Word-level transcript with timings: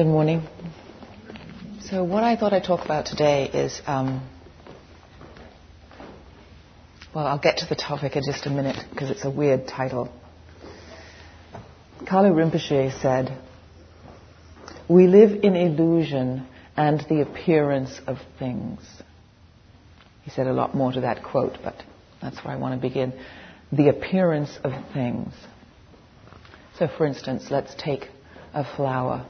Good 0.00 0.06
morning. 0.06 0.48
So, 1.82 2.02
what 2.04 2.24
I 2.24 2.34
thought 2.34 2.54
I'd 2.54 2.64
talk 2.64 2.86
about 2.86 3.04
today 3.04 3.50
is 3.52 3.82
um, 3.86 4.26
well, 7.14 7.26
I'll 7.26 7.38
get 7.38 7.58
to 7.58 7.66
the 7.66 7.74
topic 7.74 8.16
in 8.16 8.22
just 8.24 8.46
a 8.46 8.48
minute 8.48 8.82
because 8.88 9.10
it's 9.10 9.26
a 9.26 9.30
weird 9.30 9.68
title. 9.68 10.08
Kalu 12.04 12.32
Rinpoche 12.32 12.98
said, 13.02 13.36
We 14.88 15.06
live 15.06 15.44
in 15.44 15.54
illusion 15.54 16.46
and 16.78 17.04
the 17.10 17.20
appearance 17.20 18.00
of 18.06 18.16
things. 18.38 18.80
He 20.22 20.30
said 20.30 20.46
a 20.46 20.54
lot 20.54 20.74
more 20.74 20.92
to 20.92 21.02
that 21.02 21.22
quote, 21.22 21.58
but 21.62 21.74
that's 22.22 22.42
where 22.42 22.54
I 22.54 22.56
want 22.56 22.74
to 22.74 22.80
begin. 22.80 23.12
The 23.70 23.90
appearance 23.90 24.58
of 24.64 24.72
things. 24.94 25.34
So, 26.78 26.88
for 26.88 27.04
instance, 27.04 27.48
let's 27.50 27.74
take 27.74 28.08
a 28.54 28.64
flower, 28.64 29.26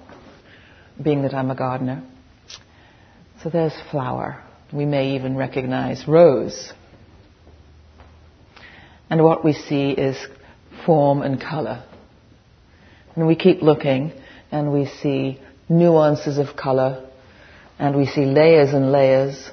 being 1.03 1.23
that 1.23 1.35
I'm 1.35 1.51
a 1.51 1.55
gardener. 1.55 2.03
So 3.43 3.49
there's 3.49 3.75
flower. 3.91 4.43
We 4.72 4.85
may 4.85 5.17
even 5.17 5.36
recognize 5.36 6.07
rose. 6.07 6.72
And 9.08 9.25
what 9.25 9.44
we 9.44 9.53
see 9.53 9.91
is 9.91 10.17
form 10.86 11.22
and 11.22 11.41
color. 11.41 11.85
And 13.17 13.27
we 13.27 13.35
keep 13.35 13.63
looking 13.63 14.13
and 14.53 14.72
we 14.72 14.86
see 14.86 15.41
nuances 15.68 16.39
of 16.39 16.57
color 16.57 17.08
and 17.79 17.96
we 17.96 18.07
see 18.07 18.27
layers 18.27 18.72
and 18.72 18.93
layers. 18.93 19.50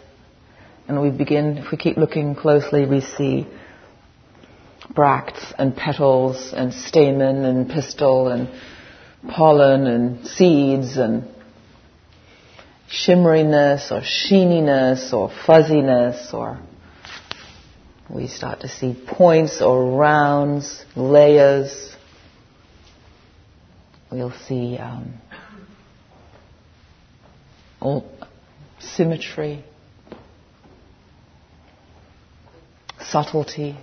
And 0.87 1.01
we 1.01 1.09
begin, 1.09 1.57
if 1.57 1.71
we 1.71 1.77
keep 1.77 1.97
looking 1.97 2.35
closely, 2.35 2.85
we 2.85 3.01
see 3.01 3.47
bracts 4.93 5.53
and 5.57 5.75
petals 5.75 6.53
and 6.53 6.73
stamen 6.73 7.43
and 7.45 7.69
pistil 7.69 8.27
and 8.27 8.49
pollen 9.29 9.87
and 9.87 10.27
seeds 10.27 10.97
and 10.97 11.27
shimmeriness 12.89 13.91
or 13.91 14.01
sheeniness 14.01 15.13
or 15.13 15.31
fuzziness 15.45 16.33
or 16.33 16.59
we 18.09 18.27
start 18.27 18.61
to 18.61 18.69
see 18.69 18.95
points 19.05 19.61
or 19.61 19.97
rounds, 19.97 20.85
layers. 20.95 21.93
We'll 24.09 24.31
see 24.31 24.77
um, 24.77 25.15
all 27.81 28.09
symmetry, 28.79 29.65
subtlety. 33.01 33.77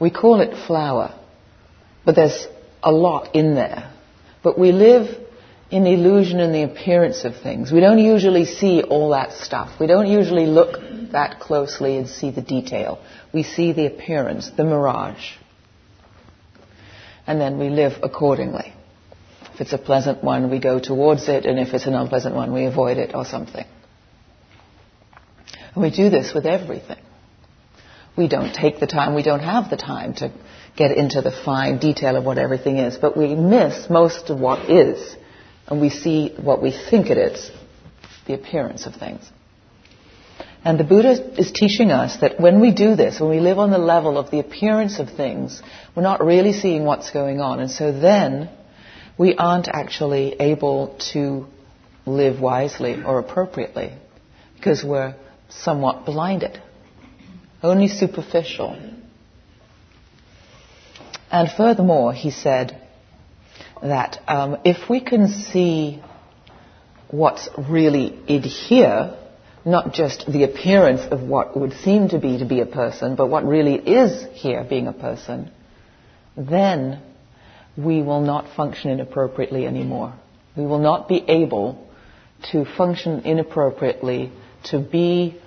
We 0.00 0.10
call 0.10 0.40
it 0.40 0.66
flower, 0.66 1.16
but 2.04 2.16
there's 2.16 2.48
a 2.82 2.90
lot 2.90 3.36
in 3.36 3.54
there. 3.54 3.92
But 4.42 4.58
we 4.58 4.72
live 4.72 5.21
in 5.72 5.84
the 5.84 5.94
illusion 5.94 6.38
and 6.38 6.54
the 6.54 6.64
appearance 6.64 7.24
of 7.24 7.34
things. 7.38 7.72
We 7.72 7.80
don't 7.80 7.98
usually 7.98 8.44
see 8.44 8.82
all 8.82 9.08
that 9.10 9.32
stuff. 9.32 9.80
We 9.80 9.86
don't 9.86 10.06
usually 10.06 10.44
look 10.44 10.76
that 11.12 11.40
closely 11.40 11.96
and 11.96 12.06
see 12.06 12.30
the 12.30 12.42
detail. 12.42 13.02
We 13.32 13.42
see 13.42 13.72
the 13.72 13.86
appearance, 13.86 14.50
the 14.54 14.64
mirage. 14.64 15.32
And 17.26 17.40
then 17.40 17.58
we 17.58 17.70
live 17.70 17.94
accordingly. 18.02 18.74
If 19.54 19.62
it's 19.62 19.72
a 19.72 19.78
pleasant 19.78 20.22
one, 20.22 20.50
we 20.50 20.58
go 20.58 20.78
towards 20.78 21.26
it, 21.28 21.46
and 21.46 21.58
if 21.58 21.72
it's 21.72 21.86
an 21.86 21.94
unpleasant 21.94 22.34
one, 22.34 22.52
we 22.52 22.66
avoid 22.66 22.98
it 22.98 23.14
or 23.14 23.24
something. 23.24 23.64
And 25.74 25.82
we 25.82 25.90
do 25.90 26.10
this 26.10 26.34
with 26.34 26.44
everything. 26.44 27.00
We 28.14 28.28
don't 28.28 28.52
take 28.52 28.78
the 28.78 28.86
time, 28.86 29.14
we 29.14 29.22
don't 29.22 29.40
have 29.40 29.70
the 29.70 29.78
time 29.78 30.12
to 30.16 30.30
get 30.76 30.90
into 30.90 31.22
the 31.22 31.32
fine 31.32 31.78
detail 31.78 32.16
of 32.16 32.24
what 32.24 32.36
everything 32.36 32.76
is, 32.76 32.98
but 32.98 33.16
we 33.16 33.34
miss 33.34 33.88
most 33.88 34.28
of 34.28 34.38
what 34.38 34.68
is 34.68 35.16
and 35.66 35.80
we 35.80 35.90
see 35.90 36.34
what 36.40 36.62
we 36.62 36.70
think 36.70 37.10
it 37.10 37.18
is, 37.18 37.50
the 38.26 38.34
appearance 38.34 38.86
of 38.86 38.94
things. 38.94 39.28
And 40.64 40.78
the 40.78 40.84
Buddha 40.84 41.40
is 41.40 41.50
teaching 41.50 41.90
us 41.90 42.18
that 42.18 42.38
when 42.38 42.60
we 42.60 42.72
do 42.72 42.94
this, 42.94 43.18
when 43.18 43.30
we 43.30 43.40
live 43.40 43.58
on 43.58 43.70
the 43.70 43.78
level 43.78 44.16
of 44.16 44.30
the 44.30 44.38
appearance 44.38 45.00
of 45.00 45.10
things, 45.10 45.60
we're 45.96 46.04
not 46.04 46.24
really 46.24 46.52
seeing 46.52 46.84
what's 46.84 47.10
going 47.10 47.40
on. 47.40 47.58
And 47.58 47.70
so 47.70 47.90
then 47.90 48.48
we 49.18 49.34
aren't 49.34 49.68
actually 49.68 50.34
able 50.38 50.96
to 51.12 51.46
live 52.06 52.40
wisely 52.40 53.02
or 53.02 53.18
appropriately 53.18 53.92
because 54.54 54.84
we're 54.84 55.16
somewhat 55.48 56.06
blinded, 56.06 56.60
only 57.62 57.88
superficial. 57.88 58.78
And 61.30 61.50
furthermore, 61.50 62.12
he 62.12 62.30
said, 62.30 62.81
that 63.82 64.20
um, 64.28 64.58
if 64.64 64.88
we 64.88 65.00
can 65.00 65.28
see 65.28 66.02
what's 67.10 67.48
really 67.58 68.18
in 68.26 68.42
here, 68.42 69.16
not 69.64 69.92
just 69.92 70.24
the 70.30 70.44
appearance 70.44 71.02
of 71.10 71.20
what 71.20 71.56
would 71.58 71.72
seem 71.72 72.08
to 72.08 72.18
be 72.18 72.38
to 72.38 72.46
be 72.46 72.60
a 72.60 72.66
person, 72.66 73.16
but 73.16 73.28
what 73.28 73.44
really 73.44 73.74
is 73.74 74.24
here 74.32 74.64
being 74.68 74.86
a 74.86 74.92
person, 74.92 75.50
then 76.36 77.02
we 77.76 78.02
will 78.02 78.20
not 78.20 78.54
function 78.56 78.90
inappropriately 78.90 79.66
anymore. 79.66 80.14
We 80.56 80.64
will 80.64 80.78
not 80.78 81.08
be 81.08 81.24
able 81.28 81.88
to 82.50 82.64
function 82.64 83.20
inappropriately, 83.20 84.32
to 84.64 84.78
be 84.78 85.40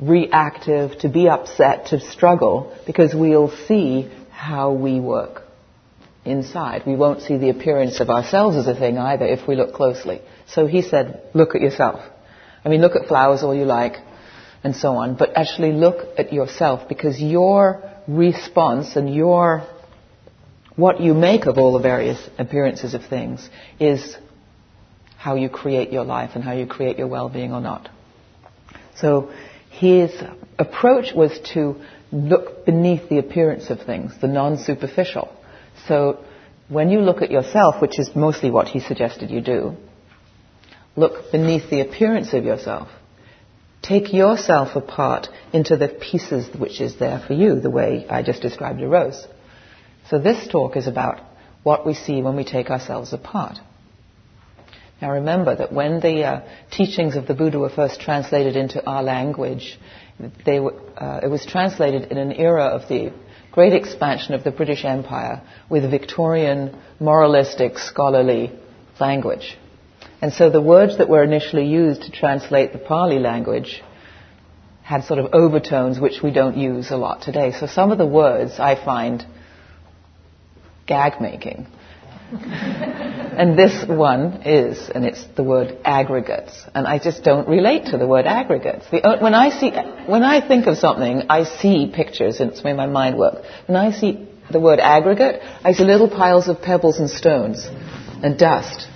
reactive, 0.00 0.98
to 1.00 1.08
be 1.08 1.28
upset, 1.28 1.86
to 1.86 2.00
struggle, 2.00 2.76
because 2.86 3.14
we'll 3.14 3.54
see 3.66 4.10
how 4.30 4.72
we 4.72 5.00
work 5.00 5.41
inside. 6.24 6.82
We 6.86 6.94
won't 6.94 7.22
see 7.22 7.36
the 7.36 7.50
appearance 7.50 8.00
of 8.00 8.10
ourselves 8.10 8.56
as 8.56 8.66
a 8.66 8.74
thing 8.74 8.98
either 8.98 9.26
if 9.26 9.46
we 9.48 9.56
look 9.56 9.74
closely. 9.74 10.20
So 10.46 10.66
he 10.66 10.82
said, 10.82 11.22
look 11.34 11.54
at 11.54 11.60
yourself. 11.60 12.00
I 12.64 12.68
mean, 12.68 12.80
look 12.80 12.94
at 12.94 13.08
flowers 13.08 13.42
all 13.42 13.54
you 13.54 13.64
like 13.64 13.96
and 14.62 14.76
so 14.76 14.94
on, 14.96 15.16
but 15.16 15.36
actually 15.36 15.72
look 15.72 16.18
at 16.18 16.32
yourself 16.32 16.88
because 16.88 17.20
your 17.20 17.82
response 18.06 18.94
and 18.94 19.12
your, 19.12 19.66
what 20.76 21.00
you 21.00 21.14
make 21.14 21.46
of 21.46 21.58
all 21.58 21.72
the 21.72 21.80
various 21.80 22.18
appearances 22.38 22.94
of 22.94 23.04
things 23.06 23.48
is 23.80 24.16
how 25.16 25.34
you 25.34 25.48
create 25.48 25.92
your 25.92 26.04
life 26.04 26.30
and 26.34 26.44
how 26.44 26.52
you 26.52 26.66
create 26.66 26.98
your 26.98 27.08
well-being 27.08 27.52
or 27.52 27.60
not. 27.60 27.88
So 28.96 29.32
his 29.70 30.12
approach 30.58 31.12
was 31.14 31.36
to 31.54 31.80
look 32.12 32.64
beneath 32.64 33.08
the 33.08 33.18
appearance 33.18 33.70
of 33.70 33.80
things, 33.80 34.12
the 34.20 34.28
non-superficial 34.28 35.34
so 35.88 36.24
when 36.68 36.90
you 36.90 37.00
look 37.00 37.22
at 37.22 37.30
yourself, 37.30 37.80
which 37.80 37.98
is 37.98 38.14
mostly 38.14 38.50
what 38.50 38.68
he 38.68 38.80
suggested 38.80 39.30
you 39.30 39.40
do, 39.40 39.76
look 40.96 41.30
beneath 41.32 41.70
the 41.70 41.80
appearance 41.80 42.32
of 42.32 42.44
yourself. 42.44 42.88
Take 43.82 44.12
yourself 44.12 44.76
apart 44.76 45.28
into 45.52 45.76
the 45.76 45.88
pieces 45.88 46.48
which 46.56 46.80
is 46.80 46.98
there 46.98 47.18
for 47.26 47.32
you, 47.32 47.60
the 47.60 47.70
way 47.70 48.06
I 48.08 48.22
just 48.22 48.40
described 48.40 48.80
a 48.80 48.88
rose. 48.88 49.26
So 50.08 50.18
this 50.18 50.46
talk 50.48 50.76
is 50.76 50.86
about 50.86 51.20
what 51.62 51.84
we 51.86 51.94
see 51.94 52.22
when 52.22 52.36
we 52.36 52.44
take 52.44 52.70
ourselves 52.70 53.12
apart. 53.12 53.58
Now 55.00 55.10
remember 55.10 55.56
that 55.56 55.72
when 55.72 56.00
the 56.00 56.24
uh, 56.24 56.40
teachings 56.70 57.16
of 57.16 57.26
the 57.26 57.34
Buddha 57.34 57.58
were 57.58 57.70
first 57.70 58.00
translated 58.00 58.54
into 58.54 58.84
our 58.86 59.02
language, 59.02 59.78
were, 60.46 60.74
uh, 60.96 61.20
it 61.24 61.28
was 61.28 61.44
translated 61.44 62.12
in 62.12 62.18
an 62.18 62.32
era 62.32 62.66
of 62.66 62.88
the 62.88 63.12
great 63.52 63.74
expansion 63.74 64.32
of 64.32 64.44
the 64.44 64.50
British 64.50 64.84
Empire 64.84 65.42
with 65.68 65.88
Victorian 65.90 66.74
moralistic 66.98 67.78
scholarly 67.78 68.50
language. 68.98 69.58
And 70.22 70.32
so 70.32 70.48
the 70.48 70.60
words 70.60 70.98
that 70.98 71.08
were 71.08 71.22
initially 71.22 71.66
used 71.66 72.02
to 72.02 72.10
translate 72.10 72.72
the 72.72 72.78
Pali 72.78 73.18
language 73.18 73.82
had 74.82 75.04
sort 75.04 75.18
of 75.20 75.34
overtones 75.34 76.00
which 76.00 76.22
we 76.22 76.32
don't 76.32 76.56
use 76.56 76.90
a 76.90 76.96
lot 76.96 77.22
today. 77.22 77.52
So 77.52 77.66
some 77.66 77.92
of 77.92 77.98
the 77.98 78.06
words 78.06 78.58
I 78.58 78.74
find 78.74 79.24
gag 80.86 81.20
making. 81.20 81.66
And 82.32 83.58
this 83.58 83.84
one 83.86 84.42
is, 84.44 84.90
and 84.94 85.04
it's 85.04 85.22
the 85.36 85.42
word 85.42 85.78
aggregates. 85.84 86.64
And 86.74 86.86
I 86.86 86.98
just 86.98 87.22
don't 87.24 87.46
relate 87.46 87.86
to 87.86 87.98
the 87.98 88.06
word 88.06 88.26
aggregates. 88.26 88.86
The, 88.90 89.18
when, 89.20 89.34
I 89.34 89.50
see, 89.50 89.70
when 90.06 90.22
I 90.22 90.46
think 90.46 90.66
of 90.66 90.78
something, 90.78 91.24
I 91.28 91.44
see 91.44 91.92
pictures, 91.94 92.40
and 92.40 92.50
it's 92.50 92.62
the 92.62 92.66
way 92.66 92.72
my 92.72 92.86
mind 92.86 93.18
works. 93.18 93.46
When 93.66 93.76
I 93.76 93.92
see 93.92 94.28
the 94.50 94.60
word 94.60 94.80
aggregate, 94.80 95.42
I 95.62 95.72
see 95.72 95.84
little 95.84 96.08
piles 96.08 96.48
of 96.48 96.62
pebbles 96.62 96.98
and 96.98 97.10
stones 97.10 97.68
and 98.22 98.38
dust. 98.38 98.88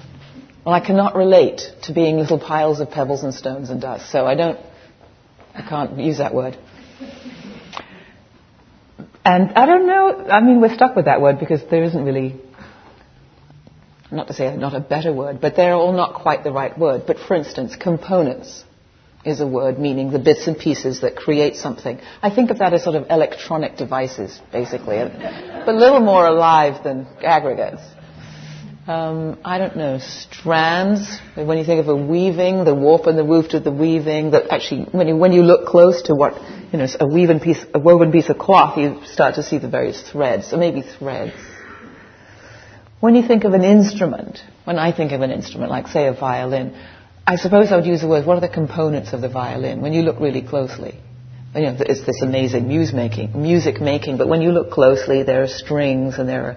Well, 0.64 0.74
I 0.74 0.80
cannot 0.80 1.14
relate 1.14 1.62
to 1.82 1.92
being 1.92 2.16
little 2.16 2.40
piles 2.40 2.80
of 2.80 2.90
pebbles 2.90 3.22
and 3.22 3.34
stones 3.34 3.68
and 3.70 3.80
dust, 3.80 4.10
so 4.10 4.26
I 4.26 4.34
don't, 4.34 4.58
I 5.54 5.62
can't 5.62 5.98
use 5.98 6.18
that 6.18 6.34
word. 6.34 6.56
And 9.24 9.52
I 9.54 9.66
don't 9.66 9.86
know, 9.86 10.26
I 10.28 10.40
mean, 10.40 10.60
we're 10.60 10.74
stuck 10.74 10.96
with 10.96 11.04
that 11.04 11.20
word 11.20 11.38
because 11.38 11.60
there 11.70 11.82
isn't 11.82 12.04
really 12.04 12.40
not 14.10 14.28
to 14.28 14.34
say 14.34 14.56
not 14.56 14.74
a 14.74 14.80
better 14.80 15.12
word, 15.12 15.40
but 15.40 15.56
they're 15.56 15.74
all 15.74 15.92
not 15.92 16.14
quite 16.14 16.44
the 16.44 16.52
right 16.52 16.76
word. 16.78 17.04
But 17.06 17.18
for 17.18 17.34
instance, 17.34 17.76
components 17.76 18.64
is 19.24 19.40
a 19.40 19.46
word 19.46 19.78
meaning 19.78 20.12
the 20.12 20.20
bits 20.20 20.46
and 20.46 20.56
pieces 20.56 21.00
that 21.00 21.16
create 21.16 21.56
something. 21.56 21.98
I 22.22 22.30
think 22.30 22.50
of 22.50 22.58
that 22.58 22.72
as 22.72 22.84
sort 22.84 22.94
of 22.94 23.06
electronic 23.10 23.76
devices, 23.76 24.40
basically, 24.52 24.98
but 24.98 25.74
a 25.74 25.78
little 25.78 26.00
more 26.00 26.26
alive 26.26 26.84
than 26.84 27.06
aggregates. 27.24 27.82
um, 28.86 29.40
I 29.44 29.58
don't 29.58 29.76
know, 29.76 29.98
strands. 29.98 31.18
When 31.34 31.58
you 31.58 31.64
think 31.64 31.80
of 31.80 31.88
a 31.88 31.96
weaving, 31.96 32.64
the 32.64 32.74
warp 32.74 33.06
and 33.06 33.18
the 33.18 33.24
woof 33.24 33.48
to 33.48 33.58
the 33.60 33.72
weaving, 33.72 34.30
that 34.30 34.52
actually, 34.52 34.84
when 34.92 35.08
you, 35.08 35.16
when 35.16 35.32
you 35.32 35.42
look 35.42 35.66
close 35.66 36.02
to 36.02 36.14
what, 36.14 36.40
you 36.72 36.78
know, 36.78 36.86
a 37.00 37.06
woven 37.06 37.40
piece, 37.40 37.64
a 37.74 37.80
woven 37.80 38.12
piece 38.12 38.28
of 38.28 38.38
cloth, 38.38 38.78
you 38.78 39.00
start 39.06 39.34
to 39.34 39.42
see 39.42 39.58
the 39.58 39.68
various 39.68 40.00
threads. 40.00 40.46
So 40.48 40.56
maybe 40.56 40.82
threads. 40.82 41.34
When 43.00 43.14
you 43.14 43.26
think 43.26 43.44
of 43.44 43.52
an 43.52 43.64
instrument, 43.64 44.40
when 44.64 44.78
I 44.78 44.92
think 44.92 45.12
of 45.12 45.20
an 45.20 45.30
instrument, 45.30 45.70
like 45.70 45.88
say 45.88 46.06
a 46.06 46.12
violin, 46.12 46.74
I 47.26 47.36
suppose 47.36 47.70
I 47.70 47.76
would 47.76 47.86
use 47.86 48.00
the 48.00 48.08
word, 48.08 48.26
what 48.26 48.38
are 48.38 48.40
the 48.40 48.48
components 48.48 49.12
of 49.12 49.20
the 49.20 49.28
violin 49.28 49.80
when 49.80 49.92
you 49.92 50.02
look 50.02 50.20
really 50.20 50.42
closely? 50.42 50.98
You 51.54 51.62
know, 51.62 51.76
it's 51.78 52.04
this 52.04 52.22
amazing 52.22 52.68
music 52.68 52.94
making, 52.94 53.40
music 53.40 53.80
making, 53.80 54.18
but 54.18 54.28
when 54.28 54.42
you 54.42 54.50
look 54.50 54.70
closely, 54.70 55.22
there 55.22 55.42
are 55.42 55.48
strings 55.48 56.18
and 56.18 56.28
there 56.28 56.42
are 56.42 56.56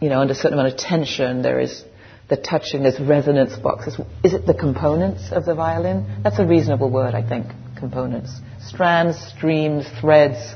you 0.00 0.08
know, 0.08 0.20
under 0.20 0.32
a 0.32 0.36
certain 0.36 0.58
amount 0.58 0.74
of 0.74 0.78
tension, 0.78 1.42
there 1.42 1.60
is 1.60 1.84
the 2.28 2.36
touching, 2.36 2.82
there's 2.82 3.00
resonance 3.00 3.56
boxes. 3.56 3.98
Is 4.22 4.34
it 4.34 4.46
the 4.46 4.54
components 4.54 5.30
of 5.32 5.44
the 5.44 5.54
violin? 5.54 6.20
That's 6.22 6.38
a 6.38 6.46
reasonable 6.46 6.90
word, 6.90 7.14
I 7.14 7.26
think, 7.26 7.46
components. 7.78 8.30
Strands, 8.60 9.18
streams, 9.18 9.86
threads, 10.00 10.54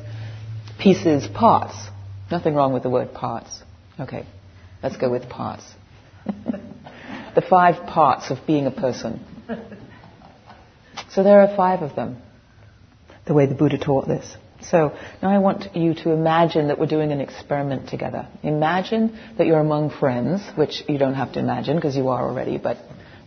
pieces, 0.78 1.26
parts. 1.28 1.74
Nothing 2.30 2.54
wrong 2.54 2.72
with 2.72 2.82
the 2.82 2.90
word 2.90 3.14
parts. 3.14 3.62
Okay, 3.98 4.26
let's 4.82 4.96
go 4.96 5.10
with 5.10 5.28
parts. 5.28 5.64
the 7.34 7.42
five 7.48 7.86
parts 7.86 8.30
of 8.30 8.38
being 8.46 8.66
a 8.66 8.70
person. 8.70 9.20
So 11.10 11.24
there 11.24 11.40
are 11.40 11.56
five 11.56 11.82
of 11.82 11.96
them, 11.96 12.18
the 13.26 13.34
way 13.34 13.46
the 13.46 13.54
Buddha 13.54 13.78
taught 13.78 14.06
this. 14.06 14.36
So 14.62 14.96
now 15.22 15.30
I 15.30 15.38
want 15.38 15.74
you 15.74 15.94
to 15.94 16.10
imagine 16.10 16.68
that 16.68 16.78
we're 16.78 16.86
doing 16.86 17.12
an 17.12 17.20
experiment 17.20 17.88
together. 17.88 18.28
Imagine 18.42 19.18
that 19.38 19.46
you're 19.46 19.58
among 19.58 19.90
friends, 19.90 20.42
which 20.54 20.84
you 20.88 20.98
don't 20.98 21.14
have 21.14 21.32
to 21.32 21.40
imagine 21.40 21.76
because 21.76 21.96
you 21.96 22.08
are 22.08 22.28
already, 22.28 22.58
but 22.58 22.76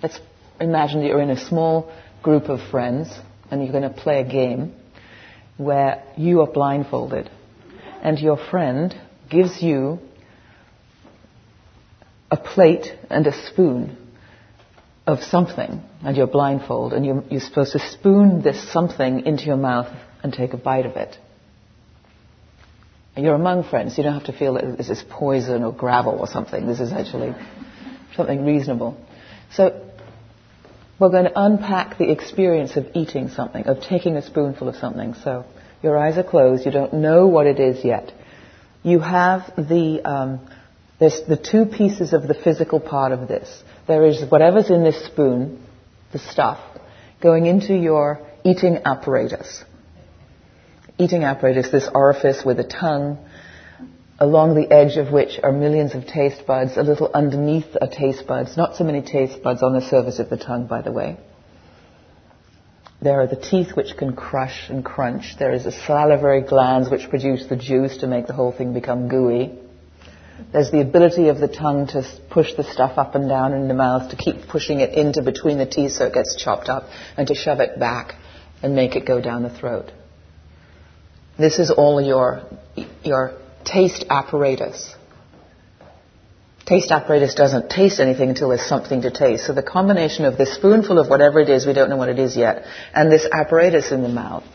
let's 0.01 0.19
imagine 0.61 1.01
that 1.01 1.07
you're 1.07 1.21
in 1.21 1.31
a 1.31 1.39
small 1.47 1.91
group 2.21 2.44
of 2.44 2.61
friends 2.69 3.09
and 3.51 3.63
you're 3.63 3.71
going 3.71 3.83
to 3.83 4.01
play 4.01 4.21
a 4.21 4.29
game 4.29 4.73
where 5.57 6.03
you 6.15 6.41
are 6.41 6.47
blindfolded 6.47 7.29
and 8.01 8.19
your 8.19 8.38
friend 8.38 8.95
gives 9.29 9.61
you 9.61 10.00
a 12.33 12.38
plate 12.38 12.88
and 13.12 13.27
a 13.27 13.47
spoon 13.47 13.95
of 15.06 15.21
something 15.21 15.83
and 16.03 16.18
you're 16.18 16.25
blindfolded 16.25 16.97
and 16.97 17.06
you're, 17.06 17.24
you're 17.30 17.39
supposed 17.39 17.74
to 17.74 17.80
spoon 17.91 18.41
this 18.41 18.71
something 18.74 19.27
into 19.27 19.44
your 19.44 19.56
mouth 19.56 19.88
and 20.24 20.33
take 20.33 20.53
a 20.53 20.57
bite 20.57 20.88
of 20.88 20.95
it. 20.95 21.15
You're 23.15 23.35
among 23.35 23.65
friends. 23.65 23.95
You 24.00 24.03
don't 24.03 24.15
have 24.15 24.25
to 24.25 24.33
feel 24.33 24.56
that 24.56 24.77
this 24.80 24.89
is 24.89 25.03
poison 25.07 25.63
or 25.63 25.71
gravel 25.71 26.13
or 26.13 26.25
something. 26.25 26.65
This 26.65 26.80
is 26.80 26.91
actually 26.91 27.35
something 28.15 28.44
reasonable. 28.44 28.97
So 29.51 29.88
we're 31.00 31.12
going 31.12 31.25
to 31.25 31.39
unpack 31.39 32.00
the 32.00 32.09
experience 32.12 32.75
of 32.77 32.88
eating 32.95 33.29
something, 33.29 33.68
of 33.68 33.81
taking 33.81 34.18
a 34.18 34.24
spoonful 34.24 34.69
of 34.69 34.77
something. 34.77 35.13
So 35.24 35.45
your 35.83 36.00
eyes 36.00 36.18
are 36.18 36.24
closed. 36.24 36.65
You 36.65 36.71
don't 36.71 36.95
know 36.95 37.27
what 37.27 37.45
it 37.45 37.59
is 37.59 37.86
yet. 37.86 38.12
You 38.81 39.00
have 39.01 39.53
the 39.56 40.01
um, 40.03 40.50
there's 41.03 41.21
the 41.27 41.38
two 41.38 41.65
pieces 41.65 42.13
of 42.13 42.27
the 42.27 42.33
physical 42.33 42.79
part 42.79 43.11
of 43.11 43.27
this. 43.27 43.63
There 43.88 44.05
is 44.05 44.23
whatever's 44.29 44.69
in 44.69 44.83
this 44.83 45.05
spoon, 45.05 45.65
the 46.11 46.19
stuff, 46.19 46.59
going 47.21 47.45
into 47.45 47.73
your 47.75 48.25
eating 48.44 48.79
apparatus 48.85 49.63
eating 50.97 51.23
apparatus, 51.23 51.69
this 51.71 51.89
orifice 51.94 52.44
with 52.45 52.59
a 52.59 52.63
tongue, 52.63 53.17
along 54.19 54.55
the 54.55 54.71
edge 54.71 54.97
of 54.97 55.11
which 55.11 55.39
are 55.41 55.51
millions 55.51 55.95
of 55.95 56.05
taste 56.05 56.45
buds, 56.45 56.77
a 56.77 56.83
little 56.83 57.09
underneath 57.13 57.75
are 57.81 57.88
taste 57.88 58.27
buds, 58.27 58.55
not 58.55 58.75
so 58.75 58.83
many 58.83 59.01
taste 59.01 59.41
buds 59.41 59.63
on 59.63 59.73
the 59.73 59.81
surface 59.81 60.19
of 60.19 60.29
the 60.29 60.38
tongue, 60.38 60.67
by 60.67 60.81
the 60.81 60.91
way. 60.91 61.17
There 63.01 63.19
are 63.19 63.27
the 63.27 63.35
teeth 63.35 63.75
which 63.75 63.97
can 63.97 64.15
crush 64.15 64.69
and 64.69 64.85
crunch. 64.85 65.35
There 65.38 65.51
is 65.51 65.65
the 65.65 65.73
salivary 65.73 66.41
glands 66.41 66.89
which 66.89 67.09
produce 67.09 67.47
the 67.47 67.57
juice 67.57 67.97
to 67.97 68.07
make 68.07 68.27
the 68.27 68.33
whole 68.33 68.53
thing 68.53 68.73
become 68.73 69.09
gooey. 69.09 69.59
There's 70.51 70.71
the 70.71 70.81
ability 70.81 71.30
of 71.30 71.38
the 71.38 71.47
tongue 71.47 71.88
to 71.88 72.03
push 72.30 72.53
the 72.56 72.63
stuff 72.63 72.97
up 72.97 73.15
and 73.15 73.30
down 73.30 73.53
in 73.53 73.68
the 73.68 73.74
mouth, 73.74 74.09
to 74.09 74.15
keep 74.15 74.47
pushing 74.47 74.80
it 74.80 74.94
into 74.94 75.21
between 75.21 75.57
the 75.57 75.65
teeth 75.65 75.94
so 75.94 76.06
it 76.06 76.13
gets 76.13 76.35
chopped 76.35 76.69
up, 76.69 76.83
and 77.18 77.27
to 77.27 77.35
shove 77.35 77.59
it 77.59 77.80
back 77.80 78.15
and 78.62 78.75
make 78.75 78.95
it 78.95 79.06
go 79.06 79.21
down 79.21 79.44
the 79.44 79.50
throat. 79.50 79.91
This 81.38 81.59
is 81.59 81.71
all 81.71 82.01
your, 82.01 82.44
your 83.03 83.33
taste 83.65 84.06
apparatus. 84.09 84.95
Taste 86.65 86.91
apparatus 86.91 87.36
doesn't 87.36 87.69
taste 87.69 88.00
anything 88.00 88.29
until 88.29 88.50
there's 88.50 88.68
something 88.68 89.01
to 89.01 89.12
taste. 89.12 89.45
So 89.45 89.53
the 89.53 89.63
combination 89.63 90.25
of 90.25 90.38
this 90.38 90.56
spoonful 90.56 90.97
of 90.97 91.09
whatever 91.09 91.41
it 91.41 91.50
is, 91.50 91.65
we 91.68 91.74
don't 91.74 91.89
know 91.89 91.97
what 91.97 92.09
it 92.09 92.19
is 92.19 92.38
yet, 92.38 92.63
and 92.94 93.12
this 93.12 93.27
apparatus 93.31 93.91
in 93.91 94.01
the 94.01 94.09
mouth 94.09 94.45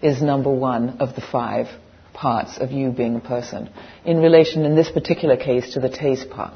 is 0.00 0.22
number 0.22 0.50
one 0.50 0.98
of 0.98 1.14
the 1.14 1.20
five 1.20 1.66
parts 2.12 2.58
of 2.58 2.70
you 2.72 2.90
being 2.90 3.16
a 3.16 3.20
person. 3.20 3.70
In 4.04 4.18
relation, 4.18 4.64
in 4.64 4.74
this 4.74 4.90
particular 4.90 5.36
case, 5.36 5.74
to 5.74 5.80
the 5.80 5.88
taste 5.88 6.30
part. 6.30 6.54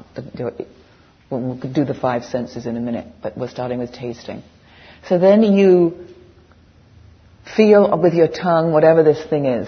We'll 1.29 1.55
do 1.55 1.83
the 1.83 1.93
five 1.93 2.23
senses 2.23 2.65
in 2.65 2.77
a 2.77 2.79
minute, 2.79 3.07
but 3.21 3.37
we're 3.37 3.49
starting 3.49 3.79
with 3.79 3.91
tasting. 3.91 4.43
So 5.07 5.19
then 5.19 5.43
you 5.43 6.07
feel 7.55 7.97
with 7.97 8.13
your 8.13 8.27
tongue 8.27 8.71
whatever 8.71 9.03
this 9.03 9.23
thing 9.25 9.45
is. 9.45 9.67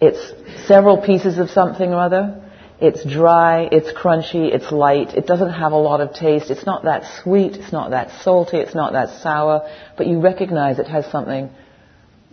It's 0.00 0.66
several 0.66 1.00
pieces 1.00 1.38
of 1.38 1.50
something 1.50 1.92
or 1.92 2.00
other. 2.00 2.42
It's 2.80 3.04
dry, 3.04 3.68
it's 3.70 3.92
crunchy, 3.92 4.52
it's 4.52 4.72
light, 4.72 5.14
it 5.14 5.24
doesn't 5.24 5.52
have 5.52 5.70
a 5.70 5.76
lot 5.76 6.00
of 6.00 6.14
taste, 6.14 6.50
it's 6.50 6.66
not 6.66 6.82
that 6.82 7.04
sweet, 7.22 7.54
it's 7.54 7.70
not 7.70 7.92
that 7.92 8.10
salty, 8.24 8.56
it's 8.56 8.74
not 8.74 8.92
that 8.94 9.22
sour, 9.22 9.70
but 9.96 10.08
you 10.08 10.20
recognize 10.20 10.80
it 10.80 10.88
has 10.88 11.06
something, 11.06 11.48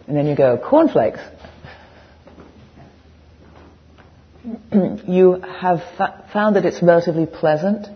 and 0.07 0.17
then 0.17 0.25
you 0.25 0.35
go, 0.35 0.57
cornflakes. 0.57 1.19
you 5.07 5.41
have 5.41 5.81
fa- 5.97 6.25
found 6.31 6.55
that 6.55 6.65
it's 6.65 6.81
relatively 6.81 7.25
pleasant, 7.25 7.87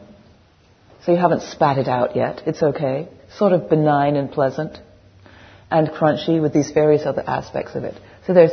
so 1.06 1.12
you 1.12 1.18
haven't 1.18 1.44
spat 1.44 1.78
it 1.78 1.88
out 1.88 2.16
yet, 2.16 2.44
it's 2.46 2.62
okay, 2.62 3.08
sort 3.38 3.54
of 3.54 3.70
benign 3.70 4.16
and 4.16 4.32
pleasant 4.32 4.78
and 5.72 5.90
crunchy 5.90 6.42
with 6.42 6.54
these 6.54 6.72
various 6.72 7.06
other 7.06 7.24
aspects 7.26 7.76
of 7.76 7.84
it. 7.84 7.96
So 8.28 8.34
there's 8.34 8.52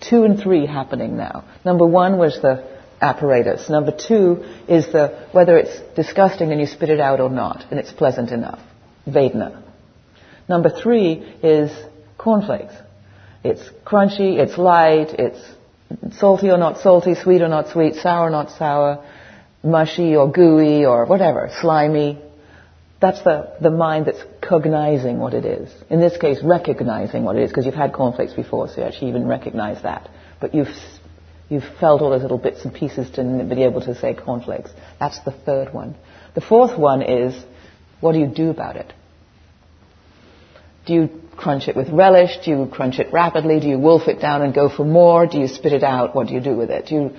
two 0.00 0.24
and 0.24 0.38
three 0.38 0.66
happening 0.66 1.16
now. 1.16 1.44
Number 1.64 1.86
one 1.86 2.18
was 2.18 2.38
the 2.42 2.64
apparatus. 3.00 3.70
Number 3.70 3.92
two 3.92 4.44
is 4.68 4.86
the 4.92 5.28
whether 5.32 5.56
it's 5.56 5.80
disgusting 5.96 6.52
and 6.52 6.60
you 6.60 6.66
spit 6.66 6.90
it 6.90 7.00
out 7.00 7.20
or 7.20 7.30
not, 7.30 7.64
and 7.70 7.80
it's 7.80 7.92
pleasant 7.92 8.30
enough. 8.30 8.60
Vedana. 9.06 9.62
Number 10.48 10.68
three 10.70 11.12
is 11.42 11.70
cornflakes. 12.18 12.74
It's 13.44 13.62
crunchy, 13.86 14.38
it's 14.38 14.58
light, 14.58 15.14
it's 15.18 15.40
salty 16.12 16.50
or 16.50 16.58
not 16.58 16.78
salty, 16.78 17.14
sweet 17.14 17.42
or 17.42 17.48
not 17.48 17.68
sweet, 17.68 17.94
sour 17.96 18.26
or 18.26 18.30
not 18.30 18.50
sour, 18.50 19.04
mushy 19.62 20.16
or 20.16 20.30
gooey 20.30 20.84
or 20.84 21.06
whatever, 21.06 21.50
slimy, 21.60 22.18
that's 23.00 23.22
the, 23.22 23.54
the 23.60 23.70
mind 23.70 24.06
that's 24.06 24.22
cognizing 24.40 25.18
what 25.18 25.34
it 25.34 25.44
is. 25.44 25.72
In 25.88 26.00
this 26.00 26.16
case, 26.16 26.38
recognizing 26.42 27.22
what 27.24 27.36
it 27.36 27.44
is, 27.44 27.50
because 27.50 27.64
you've 27.64 27.74
had 27.74 27.92
cornflakes 27.92 28.32
before, 28.32 28.68
so 28.68 28.80
you 28.80 28.82
actually 28.82 29.10
even 29.10 29.26
recognize 29.28 29.82
that. 29.82 30.08
But 30.40 30.54
you've, 30.54 30.68
you've 31.48 31.64
felt 31.78 32.02
all 32.02 32.10
those 32.10 32.22
little 32.22 32.38
bits 32.38 32.64
and 32.64 32.74
pieces 32.74 33.10
to 33.12 33.22
be 33.48 33.62
able 33.62 33.82
to 33.82 33.94
say 33.94 34.14
cornflakes. 34.14 34.70
That's 34.98 35.20
the 35.20 35.30
third 35.30 35.72
one. 35.72 35.94
The 36.34 36.40
fourth 36.40 36.76
one 36.78 37.02
is, 37.02 37.40
what 38.00 38.12
do 38.12 38.18
you 38.18 38.26
do 38.26 38.50
about 38.50 38.76
it? 38.76 38.92
Do 40.88 40.94
you 40.94 41.10
crunch 41.36 41.68
it 41.68 41.76
with 41.76 41.90
relish? 41.90 42.38
Do 42.44 42.50
you 42.50 42.66
crunch 42.66 42.98
it 42.98 43.12
rapidly? 43.12 43.60
Do 43.60 43.68
you 43.68 43.78
wolf 43.78 44.08
it 44.08 44.20
down 44.20 44.40
and 44.40 44.54
go 44.54 44.70
for 44.70 44.84
more? 44.84 45.26
Do 45.26 45.38
you 45.38 45.46
spit 45.46 45.74
it 45.74 45.84
out? 45.84 46.16
What 46.16 46.28
do 46.28 46.32
you 46.32 46.40
do 46.40 46.56
with 46.56 46.70
it? 46.70 46.86
Do 46.86 46.94
you 46.94 47.16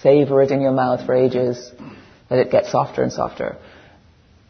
savor 0.00 0.42
it 0.42 0.50
in 0.50 0.62
your 0.62 0.72
mouth 0.72 1.04
for 1.04 1.14
ages? 1.14 1.70
Let 2.30 2.40
it 2.40 2.50
get 2.50 2.64
softer 2.66 3.02
and 3.02 3.12
softer? 3.12 3.58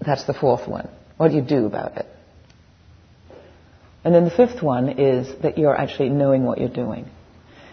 That's 0.00 0.25
the 0.25 0.33
fourth 0.33 0.69
one. 0.69 0.88
What 1.16 1.28
do 1.33 1.35
you 1.35 1.42
do 1.42 1.66
about 1.66 1.97
it? 1.97 2.07
And 4.04 4.14
then 4.14 4.25
the 4.25 4.31
fifth 4.31 4.62
one 4.62 4.88
is 5.00 5.28
that 5.42 5.59
you're 5.59 5.76
actually 5.76 6.11
knowing 6.11 6.45
what 6.45 6.59
you're 6.59 6.69
doing. 6.69 7.07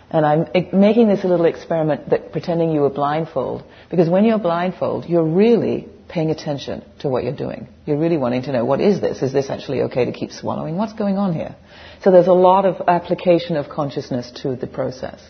And 0.10 0.26
I'm 0.26 0.48
making 0.74 1.08
this 1.08 1.24
a 1.24 1.28
little 1.28 1.46
experiment 1.46 2.10
that 2.10 2.32
pretending 2.32 2.72
you 2.72 2.82
were 2.82 2.90
blindfold, 2.90 3.64
because 3.92 4.10
when 4.10 4.26
you're 4.26 4.40
blindfold, 4.40 5.06
you're 5.06 5.24
really 5.24 5.88
paying 6.10 6.32
attention 6.32 6.84
to 7.00 7.08
what 7.08 7.24
you're 7.24 7.36
doing. 7.36 7.68
You're 7.86 8.00
really 8.00 8.18
wanting 8.18 8.42
to 8.44 8.52
know, 8.52 8.66
what 8.66 8.82
is 8.82 9.00
this? 9.00 9.22
Is 9.22 9.32
this 9.32 9.50
actually 9.50 9.84
okay 9.84 10.06
to 10.06 10.12
keep 10.12 10.32
swallowing? 10.32 10.76
What's 10.76 10.94
going 10.94 11.18
on 11.18 11.34
here? 11.34 11.56
So 12.04 12.12
there's 12.12 12.28
a 12.28 12.34
lot 12.34 12.66
of 12.66 12.88
application 12.88 13.56
of 13.56 13.70
consciousness 13.70 14.32
to 14.42 14.56
the 14.56 14.68
process. 14.68 15.22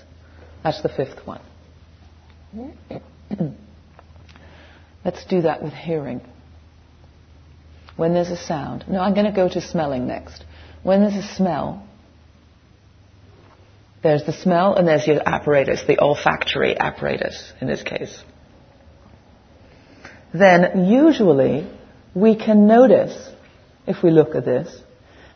That's 0.63 0.81
the 0.81 0.89
fifth 0.89 1.27
one. 1.27 1.41
Let's 5.05 5.25
do 5.25 5.41
that 5.41 5.61
with 5.61 5.73
hearing 5.73 6.21
when 7.95 8.13
there's 8.13 8.31
a 8.31 8.37
sound. 8.37 8.85
No, 8.87 9.01
I'm 9.01 9.13
going 9.13 9.25
to 9.25 9.33
go 9.33 9.49
to 9.49 9.61
smelling 9.61 10.07
next. 10.07 10.43
When 10.83 11.01
there's 11.01 11.15
a 11.15 11.35
smell, 11.35 11.85
there's 14.01 14.23
the 14.23 14.33
smell 14.33 14.75
and 14.75 14.87
there's 14.87 15.05
your 15.05 15.21
apparatus, 15.27 15.83
the 15.85 15.99
olfactory 15.99 16.77
apparatus 16.79 17.51
in 17.59 17.67
this 17.67 17.83
case. 17.83 18.23
Then 20.33 20.85
usually 20.85 21.67
we 22.13 22.35
can 22.35 22.67
notice, 22.67 23.15
if 23.87 24.03
we 24.03 24.11
look 24.11 24.35
at 24.35 24.45
this, 24.45 24.75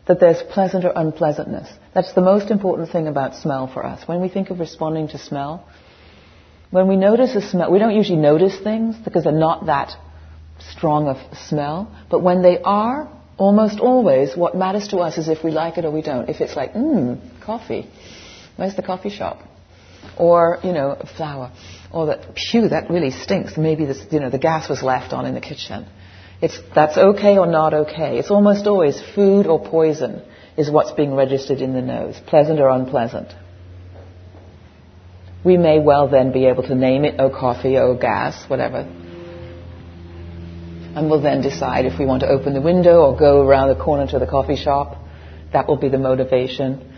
that 0.06 0.20
there's 0.20 0.42
pleasant 0.50 0.84
or 0.84 0.92
unpleasantness. 0.94 1.68
That's 1.94 2.12
the 2.12 2.20
most 2.20 2.50
important 2.50 2.90
thing 2.90 3.08
about 3.08 3.36
smell 3.36 3.66
for 3.72 3.84
us. 3.84 4.06
When 4.06 4.20
we 4.20 4.28
think 4.28 4.50
of 4.50 4.60
responding 4.60 5.08
to 5.08 5.18
smell, 5.18 5.66
when 6.70 6.88
we 6.88 6.96
notice 6.96 7.34
a 7.34 7.40
smell, 7.40 7.70
we 7.70 7.78
don't 7.78 7.94
usually 7.94 8.18
notice 8.18 8.58
things 8.58 8.96
because 8.96 9.24
they're 9.24 9.32
not 9.32 9.66
that 9.66 9.92
strong 10.72 11.08
of 11.08 11.16
smell, 11.36 11.94
but 12.10 12.22
when 12.22 12.42
they 12.42 12.58
are, 12.58 13.08
almost 13.36 13.80
always, 13.80 14.36
what 14.36 14.56
matters 14.56 14.88
to 14.88 14.98
us 14.98 15.18
is 15.18 15.28
if 15.28 15.42
we 15.42 15.50
like 15.50 15.78
it 15.78 15.84
or 15.84 15.90
we 15.90 16.02
don't. 16.02 16.28
If 16.28 16.40
it's 16.40 16.56
like, 16.56 16.72
mmm, 16.74 17.20
coffee, 17.42 17.90
where's 18.56 18.76
the 18.76 18.82
coffee 18.82 19.10
shop? 19.10 19.40
Or, 20.16 20.58
you 20.62 20.72
know, 20.72 20.96
flour. 21.16 21.50
Or 21.94 22.06
that, 22.06 22.36
phew, 22.36 22.68
that 22.70 22.90
really 22.90 23.12
stinks. 23.12 23.56
Maybe 23.56 23.84
this, 23.84 24.04
you 24.10 24.18
know, 24.18 24.28
the 24.28 24.38
gas 24.38 24.68
was 24.68 24.82
left 24.82 25.12
on 25.12 25.26
in 25.26 25.34
the 25.34 25.40
kitchen. 25.40 25.86
It's, 26.42 26.58
that's 26.74 26.98
okay 26.98 27.38
or 27.38 27.46
not 27.46 27.72
okay. 27.72 28.18
It's 28.18 28.32
almost 28.32 28.66
always 28.66 29.00
food 29.14 29.46
or 29.46 29.64
poison 29.64 30.20
is 30.56 30.68
what's 30.68 30.90
being 30.90 31.14
registered 31.14 31.60
in 31.60 31.72
the 31.72 31.80
nose, 31.80 32.20
pleasant 32.26 32.58
or 32.58 32.68
unpleasant. 32.68 33.28
We 35.44 35.56
may 35.56 35.78
well 35.78 36.08
then 36.08 36.32
be 36.32 36.46
able 36.46 36.64
to 36.64 36.74
name 36.74 37.04
it, 37.04 37.20
oh 37.20 37.30
coffee, 37.30 37.76
oh 37.76 37.94
gas, 37.96 38.44
whatever. 38.48 38.78
And 40.96 41.08
we'll 41.08 41.22
then 41.22 41.42
decide 41.42 41.86
if 41.86 41.96
we 41.96 42.06
want 42.06 42.22
to 42.22 42.28
open 42.28 42.54
the 42.54 42.60
window 42.60 43.02
or 43.02 43.16
go 43.16 43.40
around 43.46 43.68
the 43.68 43.82
corner 43.82 44.08
to 44.08 44.18
the 44.18 44.26
coffee 44.26 44.56
shop. 44.56 44.96
That 45.52 45.68
will 45.68 45.76
be 45.76 45.90
the 45.90 45.98
motivation. 45.98 46.92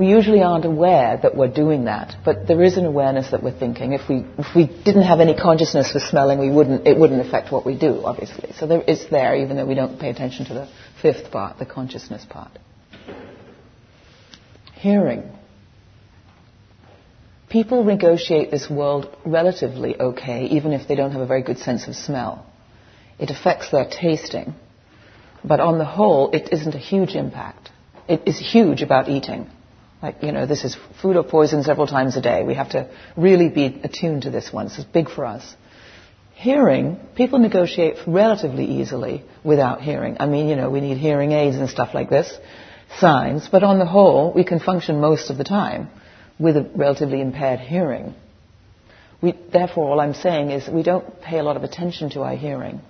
We 0.00 0.06
usually 0.06 0.40
aren't 0.40 0.64
aware 0.64 1.18
that 1.22 1.36
we're 1.36 1.52
doing 1.52 1.84
that, 1.84 2.16
but 2.24 2.46
there 2.46 2.62
is 2.62 2.78
an 2.78 2.86
awareness 2.86 3.32
that 3.32 3.42
we're 3.42 3.58
thinking. 3.58 3.92
If 3.92 4.08
we, 4.08 4.24
if 4.38 4.46
we 4.56 4.64
didn't 4.64 5.02
have 5.02 5.20
any 5.20 5.34
consciousness 5.36 5.92
for 5.92 6.00
smelling, 6.00 6.38
we 6.38 6.50
wouldn't, 6.50 6.86
it 6.86 6.96
wouldn't 6.96 7.20
affect 7.20 7.52
what 7.52 7.66
we 7.66 7.78
do, 7.78 8.02
obviously. 8.02 8.50
So 8.58 8.66
there, 8.66 8.82
it's 8.86 9.10
there, 9.10 9.36
even 9.36 9.58
though 9.58 9.66
we 9.66 9.74
don't 9.74 10.00
pay 10.00 10.08
attention 10.08 10.46
to 10.46 10.54
the 10.54 10.68
fifth 11.02 11.30
part, 11.30 11.58
the 11.58 11.66
consciousness 11.66 12.24
part. 12.24 12.50
Hearing. 14.72 15.30
People 17.50 17.84
negotiate 17.84 18.50
this 18.50 18.70
world 18.70 19.14
relatively 19.26 20.00
okay, 20.00 20.46
even 20.46 20.72
if 20.72 20.88
they 20.88 20.94
don't 20.94 21.12
have 21.12 21.20
a 21.20 21.26
very 21.26 21.42
good 21.42 21.58
sense 21.58 21.86
of 21.88 21.94
smell. 21.94 22.46
It 23.18 23.28
affects 23.28 23.70
their 23.70 23.86
tasting, 23.86 24.54
but 25.44 25.60
on 25.60 25.76
the 25.76 25.84
whole, 25.84 26.30
it 26.30 26.54
isn't 26.54 26.74
a 26.74 26.78
huge 26.78 27.14
impact. 27.14 27.68
It 28.08 28.22
is 28.26 28.38
huge 28.38 28.80
about 28.80 29.10
eating. 29.10 29.50
Like, 30.02 30.22
you 30.22 30.32
know, 30.32 30.46
this 30.46 30.64
is 30.64 30.76
food 31.02 31.16
or 31.16 31.24
poison 31.24 31.62
several 31.62 31.86
times 31.86 32.16
a 32.16 32.22
day. 32.22 32.42
We 32.42 32.54
have 32.54 32.70
to 32.70 32.88
really 33.16 33.48
be 33.48 33.80
attuned 33.84 34.22
to 34.22 34.30
this 34.30 34.52
one. 34.52 34.66
This 34.66 34.78
is 34.78 34.84
big 34.84 35.10
for 35.10 35.26
us. 35.26 35.54
Hearing, 36.34 36.98
people 37.16 37.38
negotiate 37.38 37.98
relatively 38.06 38.64
easily 38.64 39.24
without 39.44 39.82
hearing. 39.82 40.16
I 40.18 40.26
mean, 40.26 40.48
you 40.48 40.56
know, 40.56 40.70
we 40.70 40.80
need 40.80 40.96
hearing 40.96 41.32
aids 41.32 41.56
and 41.56 41.68
stuff 41.68 41.92
like 41.92 42.08
this, 42.08 42.32
signs, 42.98 43.46
but 43.50 43.62
on 43.62 43.78
the 43.78 43.84
whole, 43.84 44.32
we 44.32 44.42
can 44.42 44.58
function 44.58 45.00
most 45.00 45.28
of 45.28 45.36
the 45.36 45.44
time 45.44 45.90
with 46.38 46.56
a 46.56 46.70
relatively 46.74 47.20
impaired 47.20 47.60
hearing. 47.60 48.14
We, 49.20 49.34
therefore, 49.52 49.90
all 49.90 50.00
I'm 50.00 50.14
saying 50.14 50.50
is 50.50 50.66
we 50.66 50.82
don't 50.82 51.20
pay 51.20 51.38
a 51.38 51.42
lot 51.42 51.58
of 51.58 51.62
attention 51.62 52.08
to 52.10 52.22
our 52.22 52.36
hearing 52.36 52.80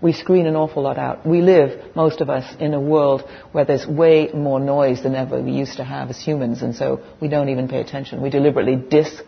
we 0.00 0.12
screen 0.12 0.46
an 0.46 0.56
awful 0.56 0.82
lot 0.82 0.98
out. 0.98 1.26
We 1.26 1.40
live, 1.40 1.94
most 1.96 2.20
of 2.20 2.28
us, 2.28 2.54
in 2.60 2.74
a 2.74 2.80
world 2.80 3.22
where 3.52 3.64
there's 3.64 3.86
way 3.86 4.30
more 4.34 4.60
noise 4.60 5.02
than 5.02 5.14
ever 5.14 5.40
we 5.40 5.52
used 5.52 5.76
to 5.78 5.84
have 5.84 6.10
as 6.10 6.22
humans, 6.22 6.62
and 6.62 6.74
so 6.74 7.02
we 7.20 7.28
don't 7.28 7.48
even 7.48 7.68
pay 7.68 7.80
attention. 7.80 8.20
We 8.20 8.30
deliberately 8.30 8.76
dis, 8.76 9.22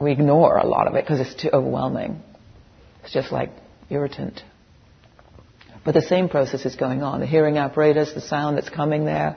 we 0.00 0.12
ignore 0.12 0.56
a 0.56 0.66
lot 0.66 0.86
of 0.86 0.94
it 0.94 1.04
because 1.04 1.20
it's 1.20 1.34
too 1.34 1.50
overwhelming. 1.52 2.22
It's 3.02 3.12
just 3.12 3.32
like 3.32 3.50
irritant. 3.88 4.42
But 5.84 5.94
the 5.94 6.02
same 6.02 6.28
process 6.28 6.66
is 6.66 6.76
going 6.76 7.02
on. 7.02 7.20
The 7.20 7.26
hearing 7.26 7.56
apparatus, 7.56 8.12
the 8.12 8.20
sound 8.20 8.58
that's 8.58 8.68
coming 8.68 9.06
there, 9.06 9.36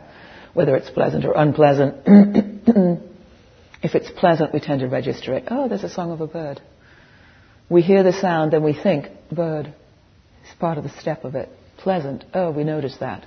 whether 0.54 0.76
it's 0.76 0.90
pleasant 0.90 1.26
or 1.26 1.34
unpleasant. 1.34 1.96
if 3.82 3.96
it's 3.96 4.12
pleasant, 4.12 4.54
we 4.54 4.60
tend 4.60 4.82
to 4.82 4.88
register 4.88 5.34
it. 5.34 5.46
Oh, 5.50 5.70
there's 5.70 5.84
a 5.84 5.90
song 5.90 6.12
of 6.12 6.20
a 6.20 6.28
bird. 6.28 6.62
We 7.70 7.82
hear 7.82 8.04
the 8.04 8.14
sound, 8.14 8.52
then 8.52 8.64
we 8.64 8.74
think, 8.74 9.08
bird. 9.32 9.74
It's 10.44 10.54
part 10.60 10.78
of 10.78 10.84
the 10.84 10.90
step 10.90 11.24
of 11.24 11.36
it. 11.36 11.50
Pleasant. 11.78 12.24
Oh, 12.34 12.52
we 12.52 12.64
notice 12.64 12.98
that. 13.00 13.26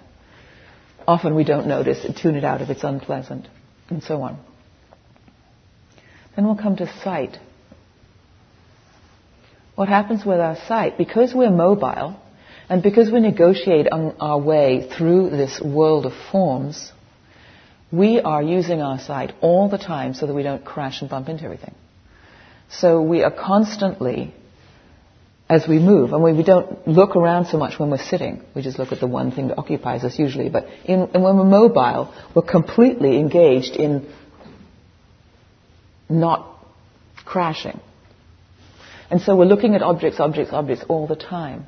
Often 1.06 1.34
we 1.34 1.44
don't 1.44 1.66
notice 1.66 2.04
and 2.04 2.16
tune 2.16 2.34
it 2.34 2.44
out 2.44 2.62
if 2.62 2.70
it's 2.70 2.84
unpleasant, 2.84 3.46
and 3.88 4.02
so 4.02 4.22
on. 4.22 4.38
Then 6.34 6.46
we'll 6.46 6.56
come 6.56 6.76
to 6.76 6.86
sight. 7.02 7.38
What 9.76 9.88
happens 9.88 10.24
with 10.24 10.40
our 10.40 10.56
sight? 10.56 10.98
Because 10.98 11.34
we're 11.34 11.50
mobile, 11.50 12.20
and 12.68 12.82
because 12.82 13.10
we 13.10 13.20
negotiate 13.20 13.88
on 13.88 14.16
our 14.18 14.38
way 14.38 14.88
through 14.96 15.30
this 15.30 15.60
world 15.60 16.06
of 16.06 16.12
forms, 16.32 16.92
we 17.92 18.20
are 18.20 18.42
using 18.42 18.82
our 18.82 18.98
sight 18.98 19.32
all 19.40 19.68
the 19.68 19.78
time 19.78 20.14
so 20.14 20.26
that 20.26 20.34
we 20.34 20.42
don't 20.42 20.64
crash 20.64 21.00
and 21.02 21.10
bump 21.10 21.28
into 21.28 21.44
everything. 21.44 21.74
So 22.68 23.00
we 23.00 23.22
are 23.22 23.30
constantly 23.30 24.34
as 25.48 25.66
we 25.68 25.78
move. 25.78 26.12
And 26.12 26.22
we, 26.22 26.32
we 26.32 26.42
don't 26.42 26.86
look 26.88 27.14
around 27.14 27.46
so 27.46 27.58
much 27.58 27.78
when 27.78 27.90
we're 27.90 27.98
sitting. 27.98 28.42
We 28.54 28.62
just 28.62 28.78
look 28.78 28.92
at 28.92 29.00
the 29.00 29.06
one 29.06 29.30
thing 29.30 29.48
that 29.48 29.58
occupies 29.58 30.04
us 30.04 30.18
usually. 30.18 30.48
But 30.48 30.66
in, 30.84 31.00
and 31.14 31.22
when 31.22 31.36
we're 31.36 31.44
mobile, 31.44 32.12
we're 32.34 32.42
completely 32.42 33.18
engaged 33.18 33.76
in 33.76 34.10
not 36.08 36.48
crashing. 37.24 37.80
And 39.10 39.20
so 39.20 39.36
we're 39.36 39.44
looking 39.44 39.74
at 39.76 39.82
objects, 39.82 40.18
objects, 40.18 40.52
objects 40.52 40.84
all 40.88 41.06
the 41.06 41.16
time. 41.16 41.66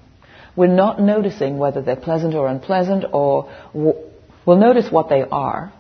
We're 0.57 0.67
not 0.67 1.01
noticing 1.01 1.59
whether 1.59 1.83
they're 1.83 1.95
pleasant 1.95 2.35
or 2.35 2.49
unpleasant, 2.49 3.05
or 3.13 3.53
we'll 3.73 4.59
notice 4.59 4.91
what 4.91 5.09
they 5.09 5.23
are, 5.23 5.73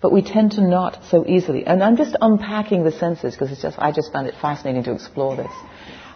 but 0.00 0.12
we 0.12 0.22
tend 0.22 0.52
to 0.52 0.62
not 0.62 1.04
so 1.10 1.24
easily. 1.24 1.64
And 1.64 1.80
I'm 1.80 1.96
just 1.96 2.16
unpacking 2.20 2.82
the 2.82 2.90
senses 2.90 3.34
because 3.34 3.52
it's 3.52 3.62
just 3.62 3.78
I 3.78 3.92
just 3.92 4.12
found 4.12 4.26
it 4.26 4.34
fascinating 4.40 4.82
to 4.84 4.92
explore 4.92 5.36
this 5.36 5.52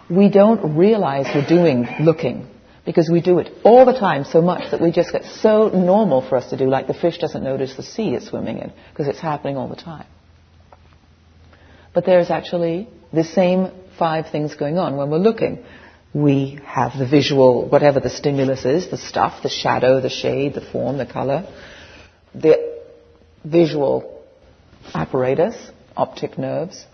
we 0.09 0.29
don't 0.29 0.75
realize 0.75 1.27
we're 1.33 1.45
doing 1.45 1.87
looking 1.99 2.47
because 2.85 3.09
we 3.09 3.21
do 3.21 3.37
it 3.39 3.51
all 3.63 3.85
the 3.85 3.93
time 3.93 4.23
so 4.23 4.41
much 4.41 4.71
that 4.71 4.81
we 4.81 4.91
just 4.91 5.11
get 5.11 5.23
so 5.23 5.69
normal 5.69 6.27
for 6.27 6.35
us 6.37 6.49
to 6.49 6.57
do, 6.57 6.65
like 6.67 6.87
the 6.87 6.93
fish 6.93 7.19
doesn't 7.19 7.43
notice 7.43 7.75
the 7.75 7.83
sea 7.83 8.15
it's 8.15 8.27
swimming 8.27 8.57
in 8.57 8.73
because 8.91 9.07
it's 9.07 9.19
happening 9.19 9.57
all 9.57 9.67
the 9.67 9.75
time. 9.75 10.07
But 11.93 12.05
there's 12.05 12.29
actually 12.29 12.87
the 13.13 13.23
same 13.23 13.71
five 13.97 14.31
things 14.31 14.55
going 14.55 14.77
on 14.77 14.97
when 14.97 15.09
we're 15.09 15.17
looking. 15.17 15.63
We 16.13 16.59
have 16.65 16.97
the 16.97 17.07
visual, 17.07 17.69
whatever 17.69 17.99
the 17.99 18.09
stimulus 18.09 18.65
is, 18.65 18.89
the 18.89 18.97
stuff, 18.97 19.43
the 19.43 19.49
shadow, 19.49 20.01
the 20.01 20.09
shade, 20.09 20.55
the 20.55 20.61
form, 20.61 20.97
the 20.97 21.05
color, 21.05 21.47
the 22.33 22.79
visual 23.45 24.23
apparatus, 24.95 25.55
optic 25.95 26.39
nerves, 26.39 26.85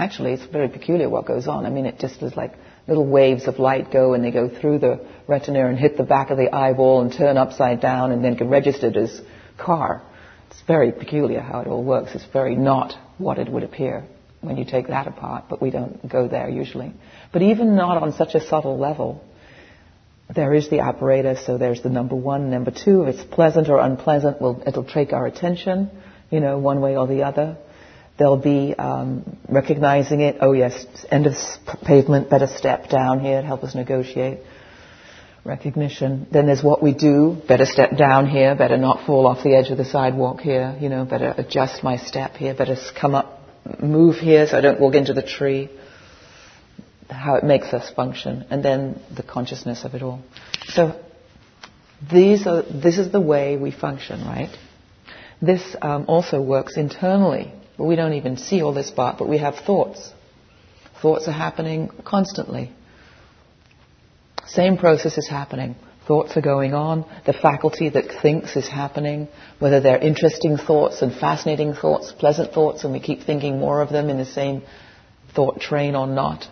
Actually, 0.00 0.32
it's 0.32 0.46
very 0.46 0.70
peculiar 0.70 1.10
what 1.10 1.26
goes 1.26 1.46
on. 1.46 1.66
I 1.66 1.68
mean, 1.68 1.84
it 1.84 1.98
just 1.98 2.22
is 2.22 2.34
like 2.34 2.54
little 2.88 3.06
waves 3.06 3.46
of 3.46 3.58
light 3.58 3.92
go 3.92 4.14
and 4.14 4.24
they 4.24 4.30
go 4.30 4.48
through 4.48 4.78
the 4.78 5.06
retina 5.28 5.66
and 5.66 5.78
hit 5.78 5.98
the 5.98 6.04
back 6.04 6.30
of 6.30 6.38
the 6.38 6.54
eyeball 6.54 7.02
and 7.02 7.12
turn 7.12 7.36
upside 7.36 7.82
down 7.82 8.10
and 8.10 8.24
then 8.24 8.34
get 8.34 8.48
registered 8.48 8.96
as 8.96 9.20
car. 9.58 10.00
It's 10.50 10.62
very 10.66 10.90
peculiar 10.90 11.40
how 11.40 11.60
it 11.60 11.66
all 11.66 11.84
works. 11.84 12.12
It's 12.14 12.24
very 12.32 12.56
not 12.56 12.94
what 13.18 13.38
it 13.38 13.50
would 13.52 13.62
appear 13.62 14.06
when 14.40 14.56
you 14.56 14.64
take 14.64 14.88
that 14.88 15.06
apart, 15.06 15.44
but 15.50 15.60
we 15.60 15.70
don't 15.70 16.08
go 16.08 16.26
there 16.26 16.48
usually. 16.48 16.94
But 17.30 17.42
even 17.42 17.76
not 17.76 18.02
on 18.02 18.14
such 18.14 18.34
a 18.34 18.40
subtle 18.40 18.78
level, 18.78 19.22
there 20.34 20.54
is 20.54 20.70
the 20.70 20.80
apparatus, 20.80 21.44
so 21.44 21.58
there's 21.58 21.82
the 21.82 21.90
number 21.90 22.14
one, 22.14 22.50
number 22.50 22.70
two. 22.70 23.02
If 23.02 23.16
it's 23.16 23.34
pleasant 23.34 23.68
or 23.68 23.78
unpleasant, 23.78 24.40
we'll, 24.40 24.62
it'll 24.66 24.84
take 24.84 25.12
our 25.12 25.26
attention, 25.26 25.90
you 26.30 26.40
know, 26.40 26.58
one 26.58 26.80
way 26.80 26.96
or 26.96 27.06
the 27.06 27.24
other. 27.24 27.58
They'll 28.20 28.36
be 28.36 28.74
um, 28.74 29.38
recognizing 29.48 30.20
it. 30.20 30.36
Oh 30.42 30.52
yes, 30.52 30.74
end 31.10 31.26
of 31.26 31.32
pavement, 31.86 32.28
better 32.28 32.48
step 32.48 32.90
down 32.90 33.20
here, 33.20 33.40
help 33.40 33.64
us 33.64 33.74
negotiate. 33.74 34.40
Recognition. 35.42 36.26
Then 36.30 36.44
there's 36.44 36.62
what 36.62 36.82
we 36.82 36.92
do. 36.92 37.38
Better 37.48 37.64
step 37.64 37.96
down 37.96 38.28
here. 38.28 38.54
Better 38.54 38.76
not 38.76 39.06
fall 39.06 39.26
off 39.26 39.42
the 39.42 39.56
edge 39.56 39.70
of 39.70 39.78
the 39.78 39.86
sidewalk 39.86 40.40
here. 40.40 40.76
You 40.78 40.90
know, 40.90 41.06
better 41.06 41.34
adjust 41.38 41.82
my 41.82 41.96
step 41.96 42.32
here. 42.32 42.52
Better 42.52 42.76
come 43.00 43.14
up, 43.14 43.40
move 43.82 44.16
here 44.16 44.46
so 44.46 44.58
I 44.58 44.60
don't 44.60 44.78
walk 44.78 44.94
into 44.96 45.14
the 45.14 45.22
tree. 45.22 45.70
How 47.08 47.36
it 47.36 47.44
makes 47.44 47.72
us 47.72 47.90
function, 47.90 48.44
and 48.50 48.62
then 48.62 49.00
the 49.16 49.22
consciousness 49.22 49.86
of 49.86 49.94
it 49.94 50.02
all. 50.02 50.20
So 50.66 51.00
these 52.12 52.46
are, 52.46 52.64
this 52.64 52.98
is 52.98 53.10
the 53.12 53.20
way 53.20 53.56
we 53.56 53.70
function, 53.70 54.20
right? 54.26 54.54
This 55.40 55.74
um, 55.80 56.04
also 56.06 56.42
works 56.42 56.76
internally. 56.76 57.54
We 57.80 57.96
don't 57.96 58.12
even 58.12 58.36
see 58.36 58.62
all 58.62 58.74
this 58.74 58.90
part, 58.90 59.16
but 59.18 59.28
we 59.28 59.38
have 59.38 59.56
thoughts. 59.56 60.12
Thoughts 61.00 61.26
are 61.28 61.32
happening 61.32 61.88
constantly. 62.04 62.72
Same 64.46 64.76
process 64.76 65.16
is 65.16 65.28
happening. 65.28 65.76
Thoughts 66.06 66.36
are 66.36 66.42
going 66.42 66.74
on. 66.74 67.06
The 67.24 67.32
faculty 67.32 67.88
that 67.88 68.20
thinks 68.20 68.54
is 68.56 68.68
happening, 68.68 69.28
whether 69.60 69.80
they're 69.80 69.98
interesting 69.98 70.58
thoughts 70.58 71.00
and 71.00 71.14
fascinating 71.14 71.72
thoughts, 71.72 72.12
pleasant 72.12 72.52
thoughts, 72.52 72.84
and 72.84 72.92
we 72.92 73.00
keep 73.00 73.22
thinking 73.22 73.58
more 73.58 73.80
of 73.80 73.90
them 73.90 74.10
in 74.10 74.18
the 74.18 74.26
same 74.26 74.62
thought 75.34 75.60
train 75.60 75.94
or 75.94 76.06
not. 76.06 76.46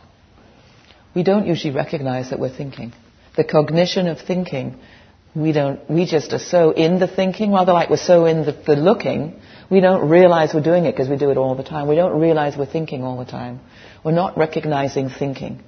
we 1.14 1.25
don't 1.25 1.47
usually 1.47 1.75
recognize 1.75 2.30
that 2.30 2.38
we're 2.38 2.56
thinking. 2.56 2.92
The 3.37 3.44
cognition 3.44 4.06
of 4.06 4.20
thinking, 4.20 4.78
we 5.35 5.52
don't, 5.52 5.88
we 5.90 6.06
just 6.06 6.32
are 6.32 6.38
so 6.38 6.70
in 6.70 6.99
the 6.99 7.06
thinking, 7.06 7.52
rather 7.52 7.73
like 7.73 7.90
we're 7.90 7.97
so 7.97 8.25
in 8.26 8.44
the, 8.44 8.52
the 8.66 8.76
looking, 8.76 9.40
we 9.70 9.80
don't 9.80 10.08
realize 10.08 10.54
we're 10.54 10.62
doing 10.62 10.85
it 10.87 10.92
because 10.92 11.08
we 11.08 11.16
do 11.16 11.30
it 11.30 11.37
all 11.37 11.54
the 11.54 11.62
time. 11.62 11.88
We 11.88 11.97
don't 11.97 12.18
realize 12.20 12.56
we're 12.56 12.66
thinking 12.66 13.02
all 13.02 13.18
the 13.18 13.30
time. 13.30 13.61
We're 14.04 14.12
not 14.12 14.38
recognizing 14.38 15.11
thinking 15.11 15.62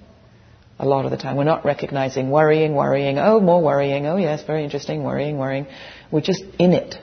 a 0.78 0.86
lot 0.86 1.04
of 1.04 1.10
the 1.10 1.18
time. 1.18 1.36
We're 1.36 1.44
not 1.44 1.64
recognizing 1.64 2.30
worrying, 2.30 2.74
worrying, 2.74 3.18
oh, 3.18 3.38
more 3.40 3.62
worrying, 3.62 4.06
oh 4.06 4.16
yes, 4.16 4.42
very 4.46 4.64
interesting, 4.64 5.04
worrying, 5.04 5.36
worrying. 5.36 5.66
We're 6.10 6.22
just 6.22 6.42
in 6.58 6.72
it 6.72 6.94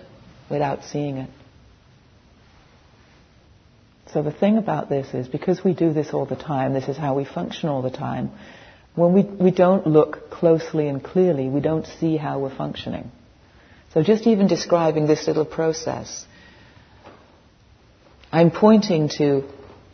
without 0.50 0.84
seeing 0.86 1.18
it. 1.18 1.30
So 4.14 4.24
the 4.24 4.32
thing 4.32 4.58
about 4.58 4.90
this 4.90 5.14
is 5.14 5.28
because 5.28 5.64
we 5.64 5.74
do 5.74 5.94
this 5.94 6.10
all 6.12 6.26
the 6.26 6.36
time, 6.36 6.74
this 6.74 6.88
is 6.88 6.98
how 6.98 7.16
we 7.16 7.26
function 7.26 7.70
all 7.70 7.84
the 7.84 7.92
time, 7.92 8.32
when 8.98 9.14
we, 9.14 9.22
we 9.22 9.52
don't 9.52 9.86
look 9.86 10.32
closely 10.32 10.88
and 10.88 11.04
clearly, 11.04 11.50
we 11.50 11.62
don't 11.62 11.86
see 11.86 12.18
how 12.18 12.40
we're 12.40 12.56
functioning. 12.56 13.12
So 13.94 14.02
just 14.02 14.26
even 14.26 14.48
describing 14.48 15.06
this 15.06 15.28
little 15.28 15.46
process, 15.46 16.26
I'm 18.32 18.50
pointing 18.50 19.10
to 19.20 19.44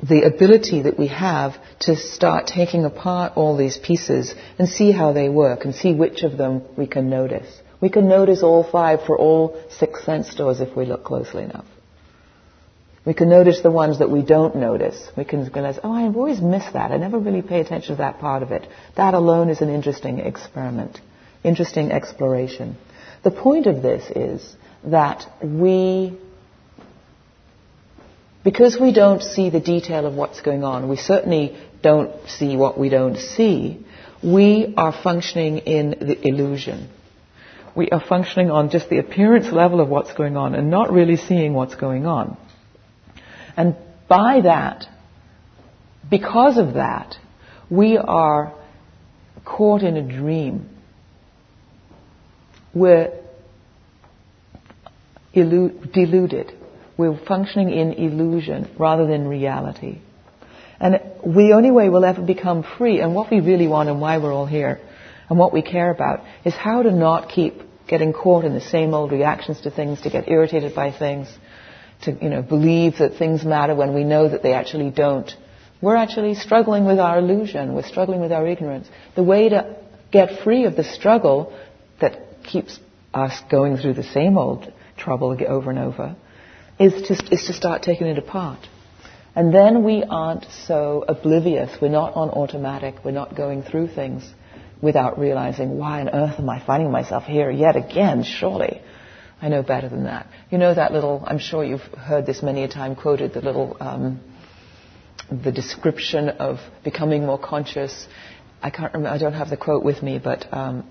the 0.02 0.22
ability 0.22 0.84
that 0.84 0.98
we 0.98 1.08
have 1.08 1.56
to 1.82 1.98
start 1.98 2.48
taking 2.48 2.86
apart 2.86 3.34
all 3.36 3.58
these 3.58 3.78
pieces 3.78 4.34
and 4.58 4.70
see 4.70 4.92
how 4.92 5.12
they 5.12 5.28
work 5.28 5.66
and 5.66 5.76
see 5.76 5.94
which 5.94 6.24
of 6.24 6.38
them 6.38 6.64
we 6.78 6.88
can 6.88 7.10
notice. 7.10 7.62
We 7.82 7.90
can 7.90 8.08
notice 8.08 8.42
all 8.42 8.64
five 8.64 9.04
for 9.06 9.18
all 9.18 9.62
six 9.70 10.06
sense 10.06 10.34
doors 10.34 10.62
if 10.62 10.78
we 10.78 10.86
look 10.86 11.04
closely 11.04 11.44
enough. 11.44 11.66
We 13.06 13.14
can 13.14 13.30
notice 13.30 13.62
the 13.62 13.72
ones 13.72 14.00
that 14.00 14.10
we 14.10 14.22
don't 14.22 14.56
notice. 14.56 15.10
We 15.18 15.26
can 15.26 15.44
realize, 15.46 15.78
oh, 15.84 15.92
I've 15.92 16.16
always 16.16 16.40
missed 16.40 16.74
that. 16.74 16.92
I 16.92 16.98
never 16.98 17.20
really 17.20 17.42
pay 17.42 17.60
attention 17.60 17.96
to 17.96 18.02
that 18.02 18.20
part 18.20 18.44
of 18.44 18.52
it. 18.52 18.66
That 18.96 19.14
alone 19.14 19.50
is 19.50 19.62
an 19.62 19.70
interesting 19.70 20.20
experiment, 20.20 21.02
interesting 21.44 21.92
exploration. 21.92 22.78
The 23.24 23.32
point 23.32 23.68
of 23.68 23.82
this 23.82 24.10
is 24.16 24.56
that 24.86 25.26
we 25.44 26.18
because 28.44 28.78
we 28.80 28.92
don't 28.94 29.22
see 29.22 29.50
the 29.50 29.62
detail 29.62 30.06
of 30.06 30.16
what's 30.16 30.42
going 30.42 30.64
on, 30.64 30.90
we 30.90 30.98
certainly 30.98 31.58
don't 31.82 32.28
see 32.28 32.58
what 32.58 32.78
we 32.78 32.90
don't 32.90 33.18
see, 33.18 33.86
we 34.22 34.74
are 34.76 34.94
functioning 34.94 35.60
in 35.60 35.92
the 35.92 36.28
illusion. 36.28 36.90
We 37.76 37.90
are 37.90 38.02
functioning 38.02 38.52
on 38.52 38.70
just 38.70 38.90
the 38.90 39.00
appearance 39.00 39.52
level 39.52 39.82
of 39.82 39.90
what's 39.90 40.14
going 40.14 40.38
on 40.38 40.56
and 40.56 40.70
not 40.70 40.92
really 40.92 41.18
seeing 41.18 41.54
what's 41.54 41.76
going 41.76 42.06
on. 42.06 42.38
And 43.56 43.76
by 44.08 44.42
that, 44.42 44.86
because 46.10 46.58
of 46.58 46.76
that, 46.76 47.16
we 47.70 47.98
are 47.98 48.54
caught 49.46 49.82
in 49.82 49.98
a 49.98 50.02
dream. 50.02 50.70
We're 52.74 53.12
illu- 55.36 55.92
deluded. 55.92 56.54
We're 56.98 57.18
functioning 57.26 57.72
in 57.72 57.94
illusion 57.94 58.70
rather 58.78 59.08
than 59.08 59.28
reality. 59.28 60.00
And 60.80 61.00
the 61.26 61.54
only 61.54 61.72
way 61.72 61.90
we'll 61.90 62.06
ever 62.06 62.22
become 62.22 62.64
free, 62.78 63.00
and 63.00 63.16
what 63.16 63.32
we 63.32 63.40
really 63.40 63.68
want 63.68 63.90
and 63.90 64.02
why 64.02 64.18
we're 64.18 64.34
all 64.34 64.46
here, 64.46 64.82
and 65.30 65.40
what 65.40 65.54
we 65.54 65.62
care 65.62 65.90
about, 65.90 66.22
is 66.44 66.54
how 66.54 66.84
to 66.84 66.92
not 66.92 67.30
keep 67.30 67.62
getting 67.88 68.14
caught 68.14 68.46
in 68.46 68.54
the 68.54 68.62
same 68.62 68.94
old 68.94 69.12
reactions 69.12 69.62
to 69.62 69.72
things, 69.72 70.02
to 70.02 70.10
get 70.10 70.30
irritated 70.30 70.76
by 70.76 70.92
things, 70.92 71.28
to 72.04 72.18
you 72.22 72.30
know 72.30 72.42
believe 72.42 72.98
that 73.00 73.18
things 73.18 73.44
matter 73.44 73.76
when 73.76 73.94
we 73.94 74.04
know 74.04 74.30
that 74.30 74.44
they 74.44 74.54
actually 74.54 74.92
don't. 74.92 75.30
We're 75.82 75.96
actually 75.96 76.36
struggling 76.36 76.86
with 76.86 77.00
our 77.00 77.20
illusion. 77.20 77.74
We're 77.74 77.84
struggling 77.84 78.22
with 78.22 78.32
our 78.32 78.48
ignorance. 78.48 78.88
The 79.16 79.24
way 79.24 79.50
to 79.50 79.76
get 80.12 80.44
free 80.44 80.66
of 80.66 80.76
the 80.76 80.84
struggle 80.84 81.58
that 82.00 82.44
keeps 82.44 82.80
us 83.14 83.34
going 83.52 83.78
through 83.78 83.96
the 83.96 84.04
same 84.04 84.38
old 84.38 84.72
trouble 84.98 85.38
over 85.48 85.70
and 85.70 85.80
over 85.80 86.16
is 86.80 86.94
to, 87.08 87.14
is 87.34 87.46
to 87.48 87.54
start 87.54 87.84
taking 87.84 88.08
it 88.08 88.18
apart. 88.18 88.60
And 89.36 89.54
then 89.54 89.84
we 89.84 90.04
aren't 90.04 90.46
so 90.68 91.04
oblivious. 91.08 91.76
We're 91.82 91.90
not 91.90 92.16
on 92.16 92.30
automatic. 92.30 92.96
We're 93.04 93.12
not 93.12 93.36
going 93.36 93.64
through 93.64 93.90
things 93.90 94.24
without 94.82 95.18
realizing, 95.18 95.78
why 95.78 96.02
on 96.02 96.10
earth 96.10 96.40
am 96.40 96.50
I 96.50 96.64
finding 96.64 96.92
myself 96.92 97.24
here 97.24 97.50
yet 97.50 97.76
again? 97.76 98.24
Surely. 98.24 98.82
I 99.42 99.50
know 99.50 99.62
better 99.62 99.90
than 99.90 100.06
that. 100.06 100.28
You 100.50 100.58
know 100.58 100.74
that 100.74 100.94
little, 100.94 101.24
I'm 101.26 101.40
sure 101.40 101.64
you've 101.64 101.82
heard 101.82 102.26
this 102.26 102.42
many 102.42 102.64
a 102.64 102.68
time 102.68 102.96
quoted, 102.96 103.34
the 103.34 103.42
little, 103.42 103.76
um, 103.80 104.22
the 105.30 105.52
description 105.52 106.30
of 106.30 106.60
becoming 106.84 107.26
more 107.26 107.38
conscious. 107.40 108.08
I 108.62 108.70
can't 108.70 108.94
remember, 108.94 109.14
I 109.14 109.18
don't 109.18 109.34
have 109.34 109.50
the 109.50 109.58
quote 109.58 109.84
with 109.84 110.02
me, 110.02 110.20
but 110.20 110.46
um, 110.54 110.86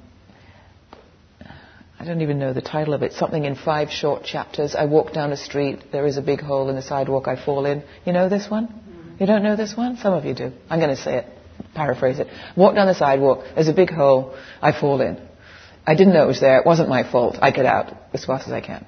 I 1.98 2.04
don't 2.04 2.20
even 2.20 2.38
know 2.38 2.52
the 2.52 2.60
title 2.60 2.94
of 2.94 3.02
it, 3.02 3.12
something 3.12 3.44
in 3.44 3.54
five 3.54 3.90
short 3.90 4.24
chapters. 4.24 4.74
I 4.74 4.86
walk 4.86 5.12
down 5.12 5.32
a 5.32 5.36
street, 5.36 5.92
there 5.92 6.06
is 6.06 6.16
a 6.16 6.22
big 6.22 6.40
hole 6.40 6.68
in 6.68 6.76
the 6.76 6.82
sidewalk, 6.82 7.28
I 7.28 7.42
fall 7.42 7.64
in. 7.64 7.84
You 8.04 8.12
know 8.12 8.28
this 8.28 8.50
one? 8.50 9.14
You 9.18 9.26
don't 9.26 9.42
know 9.42 9.56
this 9.56 9.76
one? 9.76 9.96
Some 9.98 10.12
of 10.12 10.24
you 10.24 10.34
do. 10.34 10.52
I'm 10.68 10.80
going 10.80 10.94
to 10.94 11.00
say 11.00 11.18
it, 11.18 11.26
paraphrase 11.74 12.18
it. 12.18 12.26
Walk 12.56 12.74
down 12.74 12.88
the 12.88 12.94
sidewalk, 12.94 13.44
there's 13.54 13.68
a 13.68 13.72
big 13.72 13.90
hole, 13.90 14.34
I 14.60 14.78
fall 14.78 15.00
in. 15.00 15.16
I 15.86 15.94
didn't 15.94 16.12
know 16.14 16.24
it 16.24 16.28
was 16.28 16.40
there, 16.40 16.58
it 16.58 16.66
wasn't 16.66 16.88
my 16.88 17.10
fault. 17.10 17.36
I 17.40 17.50
get 17.50 17.66
out 17.66 17.94
as 18.12 18.24
fast 18.24 18.46
as 18.46 18.52
I 18.52 18.60
can. 18.60 18.86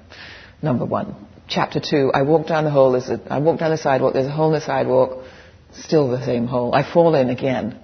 Number 0.62 0.84
one. 0.84 1.14
Chapter 1.46 1.78
two, 1.78 2.10
I 2.14 2.22
walk 2.22 2.46
down 2.46 2.64
the 2.64 2.70
hole, 2.70 2.92
there's 2.92 3.10
a, 3.10 3.20
I 3.30 3.38
walk 3.38 3.58
down 3.58 3.70
the 3.70 3.76
sidewalk, 3.76 4.14
there's 4.14 4.26
a 4.26 4.30
hole 4.30 4.48
in 4.48 4.54
the 4.54 4.64
sidewalk, 4.64 5.24
still 5.72 6.08
the 6.10 6.24
same 6.24 6.46
hole. 6.46 6.74
I 6.74 6.90
fall 6.90 7.14
in 7.14 7.28
again. 7.28 7.78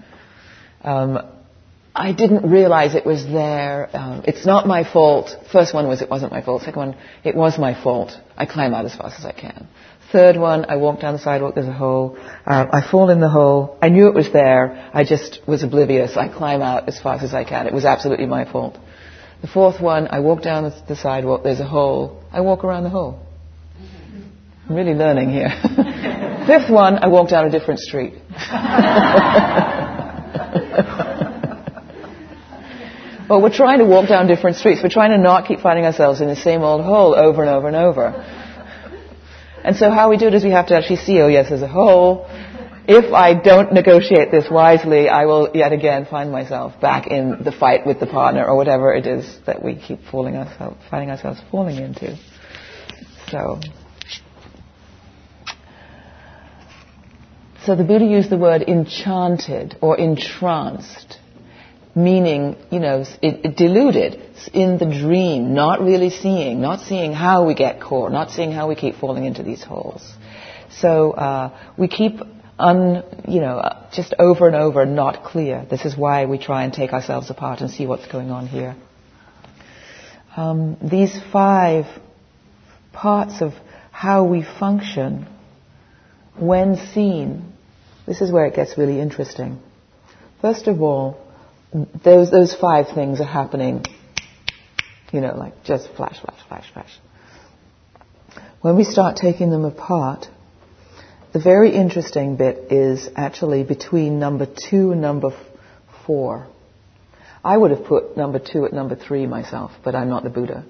Um, 0.82 1.18
I 1.94 2.12
didn't 2.12 2.48
realize 2.48 2.94
it 2.94 3.04
was 3.04 3.24
there. 3.26 3.88
Um, 3.92 4.22
it's 4.26 4.46
not 4.46 4.66
my 4.66 4.84
fault. 4.90 5.34
First 5.50 5.74
one 5.74 5.88
was 5.88 6.02
it 6.02 6.10
wasn't 6.10 6.30
my 6.30 6.40
fault. 6.42 6.62
Second 6.62 6.76
one, 6.76 6.96
it 7.24 7.34
was 7.34 7.58
my 7.58 7.80
fault. 7.80 8.12
I 8.36 8.46
climb 8.46 8.74
out 8.74 8.84
as 8.84 8.94
fast 8.94 9.18
as 9.18 9.24
I 9.24 9.32
can. 9.32 9.66
Third 10.12 10.36
one, 10.36 10.66
I 10.68 10.76
walk 10.76 11.00
down 11.00 11.14
the 11.14 11.20
sidewalk, 11.20 11.54
there's 11.54 11.68
a 11.68 11.72
hole. 11.72 12.16
Uh, 12.44 12.66
I 12.72 12.80
fall 12.88 13.10
in 13.10 13.20
the 13.20 13.28
hole. 13.28 13.78
I 13.80 13.88
knew 13.90 14.08
it 14.08 14.14
was 14.14 14.32
there. 14.32 14.90
I 14.92 15.04
just 15.04 15.40
was 15.46 15.62
oblivious. 15.62 16.16
I 16.16 16.28
climb 16.28 16.62
out 16.62 16.88
as 16.88 17.00
fast 17.00 17.22
as 17.22 17.32
I 17.32 17.44
can. 17.44 17.66
It 17.66 17.72
was 17.72 17.84
absolutely 17.84 18.26
my 18.26 18.50
fault. 18.50 18.76
The 19.40 19.46
fourth 19.46 19.80
one, 19.80 20.08
I 20.10 20.20
walk 20.20 20.42
down 20.42 20.64
the, 20.64 20.82
the 20.88 20.96
sidewalk, 20.96 21.42
there's 21.44 21.60
a 21.60 21.66
hole. 21.66 22.22
I 22.32 22.40
walk 22.40 22.64
around 22.64 22.84
the 22.84 22.90
hole. 22.90 23.20
I'm 24.68 24.74
really 24.76 24.94
learning 24.94 25.30
here. 25.30 25.50
Fifth 26.46 26.70
one, 26.70 26.98
I 26.98 27.08
walk 27.08 27.30
down 27.30 27.46
a 27.46 27.50
different 27.50 27.80
street. 27.80 28.14
But 33.30 33.42
we're 33.42 33.54
trying 33.54 33.78
to 33.78 33.84
walk 33.84 34.08
down 34.08 34.26
different 34.26 34.56
streets. 34.56 34.82
We're 34.82 34.88
trying 34.88 35.12
to 35.12 35.16
not 35.16 35.46
keep 35.46 35.60
finding 35.60 35.84
ourselves 35.84 36.20
in 36.20 36.26
the 36.26 36.34
same 36.34 36.62
old 36.62 36.84
hole 36.84 37.14
over 37.14 37.42
and 37.42 37.50
over 37.50 37.68
and 37.68 37.76
over. 37.76 38.06
And 39.62 39.76
so 39.76 39.88
how 39.88 40.10
we 40.10 40.16
do 40.16 40.26
it 40.26 40.34
is 40.34 40.42
we 40.42 40.50
have 40.50 40.66
to 40.66 40.74
actually 40.74 40.96
see, 40.96 41.20
oh 41.20 41.28
yes, 41.28 41.48
there's 41.48 41.62
a 41.62 41.68
hole. 41.68 42.26
If 42.88 43.12
I 43.12 43.34
don't 43.34 43.72
negotiate 43.72 44.32
this 44.32 44.50
wisely, 44.50 45.08
I 45.08 45.26
will 45.26 45.52
yet 45.54 45.72
again 45.72 46.06
find 46.06 46.32
myself 46.32 46.80
back 46.80 47.06
in 47.06 47.44
the 47.44 47.52
fight 47.52 47.86
with 47.86 48.00
the 48.00 48.08
partner 48.08 48.44
or 48.44 48.56
whatever 48.56 48.92
it 48.92 49.06
is 49.06 49.38
that 49.46 49.62
we 49.62 49.76
keep 49.76 50.02
falling 50.10 50.34
ourselves, 50.34 50.78
finding 50.90 51.10
ourselves 51.10 51.40
falling 51.52 51.76
into. 51.76 52.18
So, 53.28 53.60
so 57.64 57.76
the 57.76 57.84
Buddha 57.84 58.06
used 58.06 58.28
the 58.28 58.38
word 58.38 58.62
enchanted 58.62 59.76
or 59.80 59.96
entranced 59.96 61.19
meaning, 61.94 62.56
you 62.70 62.78
know, 62.78 63.00
it, 63.22 63.44
it 63.44 63.56
deluded 63.56 64.20
in 64.52 64.78
the 64.78 64.86
dream, 64.86 65.54
not 65.54 65.80
really 65.80 66.10
seeing, 66.10 66.60
not 66.60 66.80
seeing 66.80 67.12
how 67.12 67.46
we 67.46 67.54
get 67.54 67.80
caught, 67.80 68.12
not 68.12 68.30
seeing 68.30 68.52
how 68.52 68.68
we 68.68 68.74
keep 68.74 68.96
falling 68.96 69.24
into 69.24 69.42
these 69.42 69.62
holes. 69.62 70.12
So 70.70 71.12
uh, 71.12 71.58
we 71.76 71.88
keep 71.88 72.20
un, 72.58 73.02
you 73.26 73.40
know, 73.40 73.58
uh, 73.58 73.90
just 73.92 74.14
over 74.18 74.46
and 74.46 74.54
over 74.54 74.86
not 74.86 75.24
clear. 75.24 75.66
This 75.68 75.84
is 75.84 75.96
why 75.96 76.26
we 76.26 76.38
try 76.38 76.64
and 76.64 76.72
take 76.72 76.92
ourselves 76.92 77.30
apart 77.30 77.60
and 77.60 77.70
see 77.70 77.86
what's 77.86 78.06
going 78.06 78.30
on 78.30 78.46
here. 78.46 78.76
Um, 80.36 80.76
these 80.80 81.18
five 81.32 81.86
parts 82.92 83.40
of 83.40 83.52
how 83.90 84.24
we 84.24 84.42
function, 84.42 85.26
when 86.38 86.76
seen, 86.76 87.52
this 88.06 88.20
is 88.20 88.30
where 88.30 88.46
it 88.46 88.54
gets 88.54 88.78
really 88.78 89.00
interesting. 89.00 89.58
First 90.40 90.68
of 90.68 90.80
all, 90.80 91.20
those, 91.72 92.30
those 92.30 92.54
five 92.54 92.86
things 92.94 93.20
are 93.20 93.24
happening, 93.24 93.84
you 95.12 95.20
know, 95.20 95.34
like 95.36 95.64
just 95.64 95.88
flash, 95.96 96.20
flash, 96.20 96.38
flash, 96.48 96.72
flash. 96.72 96.98
When 98.60 98.76
we 98.76 98.84
start 98.84 99.16
taking 99.16 99.50
them 99.50 99.64
apart, 99.64 100.26
the 101.32 101.40
very 101.40 101.74
interesting 101.74 102.36
bit 102.36 102.72
is 102.72 103.08
actually 103.14 103.62
between 103.62 104.18
number 104.18 104.46
two 104.46 104.92
and 104.92 105.00
number 105.00 105.30
four. 106.06 106.48
I 107.42 107.56
would 107.56 107.70
have 107.70 107.84
put 107.84 108.16
number 108.16 108.38
two 108.38 108.66
at 108.66 108.72
number 108.72 108.96
three 108.96 109.26
myself, 109.26 109.70
but 109.84 109.94
I'm 109.94 110.08
not 110.08 110.24
the 110.24 110.30
Buddha. 110.30 110.64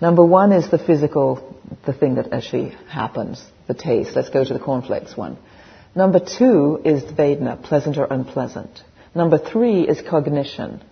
Number 0.00 0.24
one 0.24 0.52
is 0.52 0.70
the 0.70 0.78
physical, 0.78 1.58
the 1.84 1.92
thing 1.92 2.14
that 2.14 2.32
actually 2.32 2.70
happens, 2.88 3.44
the 3.66 3.74
taste. 3.74 4.16
Let's 4.16 4.30
go 4.30 4.44
to 4.44 4.54
the 4.54 4.60
cornflakes 4.60 5.16
one. 5.16 5.36
Number 5.94 6.20
two 6.20 6.80
is 6.84 7.04
the 7.04 7.12
Vedana, 7.12 7.62
pleasant 7.62 7.98
or 7.98 8.04
unpleasant. 8.04 8.80
Number 9.14 9.38
three 9.38 9.82
is 9.88 10.00
cognition. 10.00 10.82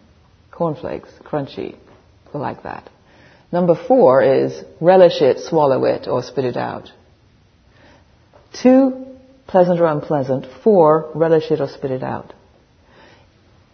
Cornflakes, 0.50 1.11
crunchy, 1.22 1.76
like 2.35 2.64
that. 2.64 2.88
Number 3.52 3.74
four 3.74 4.22
is 4.22 4.62
relish 4.81 5.22
it, 5.22 5.38
swallow 5.38 5.85
it, 5.85 6.09
or 6.09 6.22
spit 6.22 6.44
it 6.44 6.57
out. 6.57 6.90
Two, 8.52 9.07
pleasant 9.46 9.81
or 9.81 9.87
unpleasant. 9.87 10.46
Four, 10.64 11.11
relish 11.14 11.50
it 11.50 11.61
or 11.61 11.68
spit 11.68 11.90
it 11.90 12.02
out. 12.02 12.35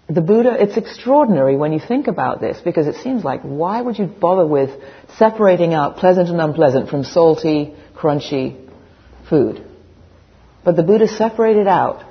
The 0.09 0.21
Buddha, 0.21 0.63
it's 0.63 0.77
extraordinary 0.77 1.57
when 1.57 1.73
you 1.73 1.81
think 1.81 2.09
about 2.09 2.41
this 2.41 2.61
because 2.63 2.87
it 2.87 2.97
seems 2.97 3.25
like 3.25 3.41
why 3.41 3.81
would 3.81 3.99
you 3.99 4.05
bother 4.05 4.47
with 4.47 4.71
separating 5.17 5.73
out 5.73 5.97
pleasant 5.97 6.29
and 6.29 6.41
unpleasant 6.41 6.91
from 6.91 7.05
salty, 7.05 7.75
crunchy 7.97 8.69
food? 9.31 9.65
But 10.63 10.77
the 10.77 10.83
Buddha 10.83 11.09
separated 11.09 11.67
out 11.67 12.05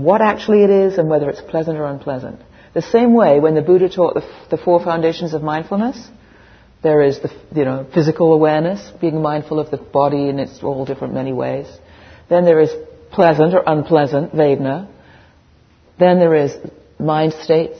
what 0.00 0.22
actually 0.22 0.64
it 0.64 0.70
is 0.70 0.98
and 0.98 1.08
whether 1.08 1.28
it's 1.28 1.40
pleasant 1.40 1.78
or 1.78 1.86
unpleasant. 1.86 2.40
The 2.72 2.82
same 2.82 3.12
way 3.14 3.40
when 3.40 3.54
the 3.54 3.62
Buddha 3.62 3.88
taught 3.88 4.14
the, 4.14 4.24
the 4.50 4.56
four 4.56 4.82
foundations 4.82 5.34
of 5.34 5.42
mindfulness, 5.42 6.08
there 6.82 7.02
is 7.02 7.20
the 7.20 7.30
you 7.54 7.64
know 7.64 7.86
physical 7.92 8.32
awareness, 8.32 8.80
being 9.00 9.20
mindful 9.20 9.58
of 9.58 9.70
the 9.70 9.76
body 9.76 10.28
in 10.28 10.38
its 10.38 10.62
all 10.62 10.84
different 10.84 11.12
many 11.14 11.32
ways. 11.32 11.66
Then 12.28 12.44
there 12.44 12.60
is 12.60 12.70
pleasant 13.10 13.54
or 13.54 13.62
unpleasant, 13.66 14.32
Vedana. 14.32 14.88
Then 15.98 16.18
there 16.18 16.34
is 16.34 16.56
mind 16.98 17.34
states. 17.34 17.78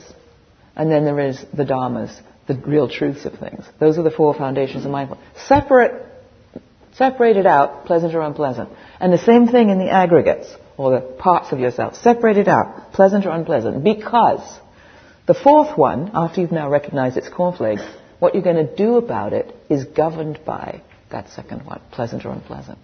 And 0.76 0.90
then 0.90 1.04
there 1.04 1.20
is 1.20 1.44
the 1.52 1.64
Dhammas, 1.64 2.18
the 2.46 2.54
real 2.54 2.88
truths 2.88 3.24
of 3.24 3.34
things. 3.34 3.64
Those 3.78 3.98
are 3.98 4.02
the 4.02 4.10
four 4.10 4.34
foundations 4.34 4.84
of 4.84 4.90
mindfulness. 4.90 5.26
Separate, 5.46 6.06
separated 6.92 7.46
out, 7.46 7.86
pleasant 7.86 8.14
or 8.14 8.22
unpleasant. 8.22 8.70
And 8.98 9.12
the 9.12 9.18
same 9.18 9.46
thing 9.46 9.70
in 9.70 9.78
the 9.78 9.90
aggregates, 9.90 10.48
or 10.80 10.92
the 10.92 11.00
parts 11.02 11.52
of 11.52 11.58
yourself. 11.60 11.94
Separate 11.94 12.38
it 12.38 12.48
out, 12.48 12.94
pleasant 12.94 13.26
or 13.26 13.30
unpleasant. 13.32 13.84
Because 13.84 14.40
the 15.26 15.34
fourth 15.34 15.76
one, 15.76 16.12
after 16.14 16.40
you've 16.40 16.52
now 16.52 16.70
recognized 16.70 17.18
its 17.18 17.28
cornflakes, 17.28 17.82
what 18.18 18.32
you're 18.32 18.42
going 18.42 18.66
to 18.66 18.76
do 18.76 18.96
about 18.96 19.34
it 19.34 19.54
is 19.68 19.84
governed 19.84 20.40
by 20.46 20.80
that 21.10 21.28
second 21.28 21.66
one, 21.66 21.82
pleasant 21.90 22.24
or 22.24 22.32
unpleasant. 22.32 22.78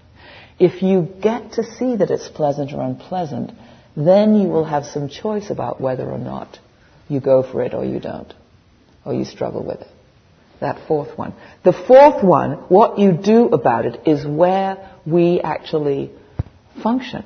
If 0.59 0.82
you 0.82 1.09
get 1.22 1.52
to 1.52 1.64
see 1.64 1.96
that 1.96 2.11
it's 2.11 2.28
pleasant 2.28 2.74
or 2.74 2.82
unpleasant, 2.82 3.52
then 3.96 4.35
you 4.35 4.48
will 4.48 4.66
have 4.66 4.85
some 4.85 5.09
choice 5.09 5.48
about 5.48 5.80
whether 5.80 6.04
or 6.04 6.18
not 6.18 6.59
you 7.09 7.20
go 7.20 7.42
for 7.42 7.62
it 7.62 7.72
or 7.72 7.82
you 7.82 7.98
don't, 7.98 8.35
or 9.06 9.14
you 9.14 9.24
struggle 9.24 9.64
with 9.64 9.80
it. 9.80 9.88
That 10.61 10.87
fourth 10.87 11.16
one. 11.16 11.32
The 11.64 11.72
fourth 11.72 12.22
one, 12.22 12.52
what 12.68 12.98
you 12.98 13.12
do 13.12 13.46
about 13.46 13.87
it, 13.87 14.06
is 14.06 14.26
where 14.26 14.90
we 15.06 15.40
actually 15.40 16.11
function. 16.82 17.24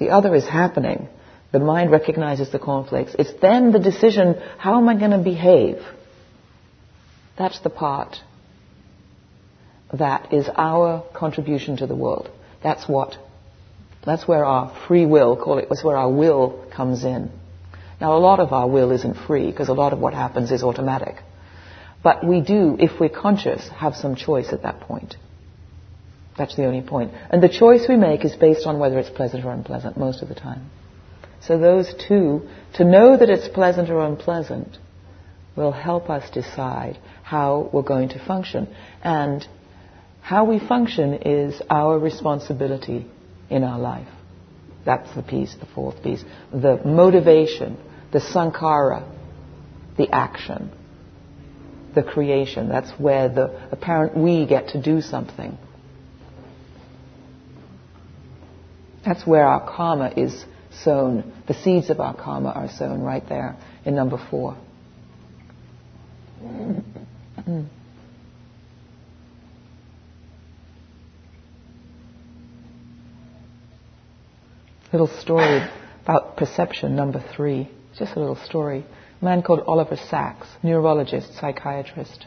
The 0.00 0.10
other 0.10 0.34
is 0.34 0.46
happening. 0.46 1.08
The 1.52 1.60
mind 1.60 1.90
recognizes 1.90 2.50
the 2.50 2.58
cornflakes. 2.58 3.14
It's 3.18 3.32
then 3.40 3.70
the 3.70 3.78
decision, 3.78 4.40
how 4.58 4.78
am 4.78 4.88
I 4.88 4.98
going 4.98 5.10
to 5.12 5.18
behave? 5.18 5.76
That's 7.38 7.60
the 7.60 7.70
part 7.70 8.16
that 9.92 10.32
is 10.32 10.48
our 10.56 11.04
contribution 11.14 11.76
to 11.78 11.86
the 11.86 11.96
world. 11.96 12.30
That's 12.62 12.88
what, 12.88 13.16
that's 14.04 14.26
where 14.26 14.44
our 14.44 14.74
free 14.86 15.06
will, 15.06 15.36
call 15.36 15.58
it, 15.58 15.66
that's 15.68 15.84
where 15.84 15.96
our 15.96 16.10
will 16.10 16.66
comes 16.74 17.04
in. 17.04 17.30
Now, 18.00 18.16
a 18.16 18.20
lot 18.20 18.40
of 18.40 18.52
our 18.52 18.68
will 18.68 18.92
isn't 18.92 19.16
free 19.26 19.50
because 19.50 19.68
a 19.68 19.74
lot 19.74 19.92
of 19.92 19.98
what 19.98 20.14
happens 20.14 20.50
is 20.52 20.62
automatic. 20.62 21.16
But 22.02 22.26
we 22.26 22.40
do, 22.40 22.76
if 22.78 22.98
we're 22.98 23.10
conscious, 23.10 23.68
have 23.68 23.94
some 23.94 24.14
choice 24.16 24.52
at 24.52 24.62
that 24.62 24.80
point. 24.80 25.16
That's 26.40 26.56
the 26.56 26.64
only 26.64 26.80
point. 26.80 27.12
And 27.28 27.42
the 27.42 27.50
choice 27.50 27.84
we 27.86 27.96
make 27.96 28.24
is 28.24 28.34
based 28.34 28.66
on 28.66 28.78
whether 28.78 28.98
it's 28.98 29.10
pleasant 29.10 29.44
or 29.44 29.52
unpleasant 29.52 29.98
most 29.98 30.22
of 30.22 30.30
the 30.30 30.34
time. 30.34 30.70
So 31.42 31.58
those 31.58 31.92
two, 32.08 32.48
to 32.76 32.84
know 32.84 33.14
that 33.14 33.28
it's 33.28 33.46
pleasant 33.48 33.90
or 33.90 34.02
unpleasant, 34.02 34.78
will 35.54 35.70
help 35.70 36.08
us 36.08 36.30
decide 36.30 36.96
how 37.22 37.68
we're 37.74 37.82
going 37.82 38.08
to 38.10 38.24
function. 38.24 38.74
And 39.04 39.46
how 40.22 40.46
we 40.46 40.58
function 40.58 41.12
is 41.26 41.60
our 41.68 41.98
responsibility 41.98 43.04
in 43.50 43.62
our 43.62 43.78
life. 43.78 44.08
That's 44.86 45.14
the 45.14 45.22
piece, 45.22 45.54
the 45.60 45.66
fourth 45.66 46.02
piece. 46.02 46.24
The 46.50 46.80
motivation, 46.86 47.76
the 48.12 48.20
sankhara, 48.20 49.06
the 49.98 50.08
action, 50.10 50.72
the 51.94 52.02
creation. 52.02 52.70
That's 52.70 52.92
where 52.92 53.28
the 53.28 53.68
apparent 53.70 54.16
we 54.16 54.46
get 54.46 54.68
to 54.68 54.80
do 54.80 55.02
something. 55.02 55.58
That's 59.04 59.26
where 59.26 59.46
our 59.46 59.66
karma 59.68 60.12
is 60.16 60.44
sown. 60.84 61.32
The 61.46 61.54
seeds 61.54 61.90
of 61.90 62.00
our 62.00 62.14
karma 62.14 62.50
are 62.50 62.68
sown 62.68 63.00
right 63.00 63.26
there 63.28 63.56
in 63.84 63.94
number 63.94 64.18
four. 64.30 64.56
Mm. 66.42 67.66
little 74.92 75.08
story 75.20 75.68
about 76.02 76.36
perception, 76.36 76.96
number 76.96 77.22
three. 77.34 77.70
Just 77.98 78.16
a 78.16 78.20
little 78.20 78.36
story. 78.36 78.84
A 79.20 79.24
man 79.24 79.42
called 79.42 79.60
Oliver 79.66 79.96
Sacks, 79.96 80.46
neurologist, 80.62 81.34
psychiatrist, 81.34 82.26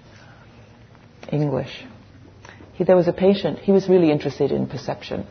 English. 1.31 1.85
He, 2.73 2.83
there 2.83 2.95
was 2.95 3.07
a 3.07 3.13
patient, 3.13 3.59
he 3.59 3.71
was 3.71 3.89
really 3.89 4.11
interested 4.11 4.51
in 4.51 4.67
perception. 4.67 5.27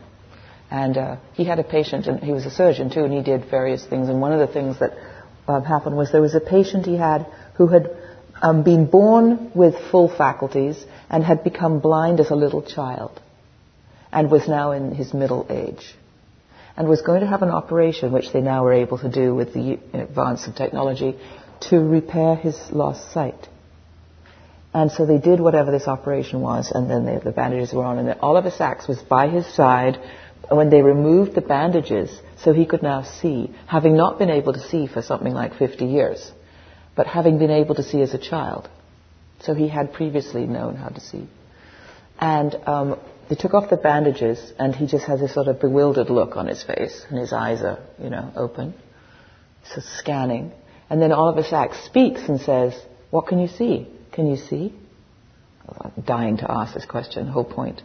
And 0.73 0.97
uh, 0.97 1.17
he 1.33 1.43
had 1.43 1.59
a 1.59 1.63
patient, 1.63 2.07
and 2.07 2.19
he 2.19 2.31
was 2.31 2.47
a 2.47 2.49
surgeon 2.49 2.89
too, 2.89 3.03
and 3.03 3.13
he 3.13 3.21
did 3.21 3.45
various 3.45 3.85
things. 3.85 4.09
And 4.09 4.19
one 4.19 4.33
of 4.33 4.39
the 4.39 4.51
things 4.51 4.79
that 4.79 4.97
um, 5.47 5.63
happened 5.63 5.95
was 5.95 6.11
there 6.11 6.19
was 6.19 6.33
a 6.33 6.39
patient 6.39 6.87
he 6.87 6.97
had 6.97 7.27
who 7.57 7.67
had 7.67 7.95
um, 8.41 8.63
been 8.63 8.87
born 8.87 9.51
with 9.53 9.75
full 9.91 10.09
faculties 10.09 10.83
and 11.11 11.23
had 11.23 11.43
become 11.43 11.79
blind 11.79 12.19
as 12.19 12.31
a 12.31 12.35
little 12.35 12.63
child 12.63 13.21
and 14.11 14.31
was 14.31 14.47
now 14.47 14.71
in 14.71 14.95
his 14.95 15.13
middle 15.13 15.45
age 15.51 15.93
and 16.75 16.89
was 16.89 17.03
going 17.03 17.21
to 17.21 17.27
have 17.27 17.43
an 17.43 17.51
operation, 17.51 18.11
which 18.11 18.33
they 18.33 18.41
now 18.41 18.63
were 18.63 18.73
able 18.73 18.97
to 18.97 19.09
do 19.09 19.35
with 19.35 19.53
the 19.53 19.79
advance 19.93 20.47
of 20.47 20.55
technology, 20.55 21.15
to 21.69 21.77
repair 21.77 22.35
his 22.35 22.59
lost 22.71 23.11
sight. 23.11 23.47
And 24.73 24.91
so 24.91 25.05
they 25.05 25.19
did 25.19 25.39
whatever 25.39 25.69
this 25.69 25.87
operation 25.87 26.41
was, 26.41 26.71
and 26.71 26.89
then 26.89 27.05
they, 27.05 27.19
the 27.19 27.31
bandages 27.31 27.73
were 27.73 27.83
on, 27.83 27.99
and 27.99 28.19
Oliver 28.21 28.49
Sacks 28.49 28.87
was 28.87 28.97
by 29.03 29.27
his 29.29 29.45
side 29.45 29.99
when 30.49 30.69
they 30.69 30.81
removed 30.81 31.35
the 31.35 31.41
bandages 31.41 32.19
so 32.37 32.53
he 32.53 32.65
could 32.65 32.83
now 32.83 33.03
see, 33.03 33.53
having 33.67 33.95
not 33.95 34.19
been 34.19 34.29
able 34.29 34.53
to 34.53 34.59
see 34.59 34.87
for 34.87 35.01
something 35.01 35.33
like 35.33 35.55
50 35.55 35.85
years, 35.85 36.31
but 36.95 37.07
having 37.07 37.37
been 37.39 37.51
able 37.51 37.75
to 37.75 37.83
see 37.83 38.01
as 38.01 38.13
a 38.13 38.17
child. 38.17 38.69
So 39.41 39.53
he 39.53 39.67
had 39.67 39.93
previously 39.93 40.45
known 40.45 40.75
how 40.75 40.89
to 40.89 40.99
see. 40.99 41.27
And 42.19 42.55
um, 42.65 42.99
they 43.29 43.35
took 43.35 43.53
off 43.53 43.69
the 43.69 43.77
bandages, 43.77 44.53
and 44.59 44.75
he 44.75 44.85
just 44.85 45.05
has 45.05 45.19
this 45.19 45.33
sort 45.33 45.47
of 45.47 45.59
bewildered 45.59 46.09
look 46.09 46.35
on 46.35 46.47
his 46.47 46.63
face, 46.63 47.05
and 47.09 47.17
his 47.17 47.33
eyes 47.33 47.61
are, 47.61 47.79
you 48.01 48.09
know, 48.09 48.31
open. 48.35 48.73
So 49.73 49.81
scanning. 49.97 50.51
And 50.89 51.01
then 51.01 51.11
Oliver 51.11 51.43
Sacks 51.43 51.83
speaks 51.85 52.21
and 52.27 52.39
says, 52.39 52.73
What 53.09 53.27
can 53.27 53.39
you 53.39 53.47
see? 53.47 53.87
Can 54.11 54.27
you 54.27 54.37
see? 54.37 54.73
I'm 55.67 56.03
dying 56.05 56.37
to 56.37 56.51
ask 56.51 56.73
this 56.73 56.85
question, 56.85 57.27
whole 57.27 57.45
point. 57.45 57.81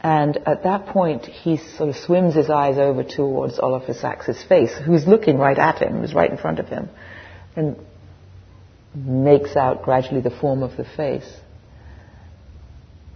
And 0.00 0.36
at 0.46 0.62
that 0.62 0.86
point, 0.86 1.26
he 1.26 1.56
sort 1.56 1.88
of 1.88 1.96
swims 1.96 2.34
his 2.34 2.50
eyes 2.50 2.78
over 2.78 3.02
towards 3.02 3.58
Oliver 3.58 3.94
Sacks's 3.94 4.42
face, 4.44 4.72
who's 4.72 5.06
looking 5.06 5.38
right 5.38 5.58
at 5.58 5.78
him, 5.78 6.00
who's 6.00 6.14
right 6.14 6.30
in 6.30 6.36
front 6.36 6.60
of 6.60 6.68
him, 6.68 6.88
and 7.56 7.76
makes 8.94 9.56
out 9.56 9.82
gradually 9.82 10.20
the 10.20 10.30
form 10.30 10.62
of 10.62 10.76
the 10.76 10.84
face. 10.84 11.28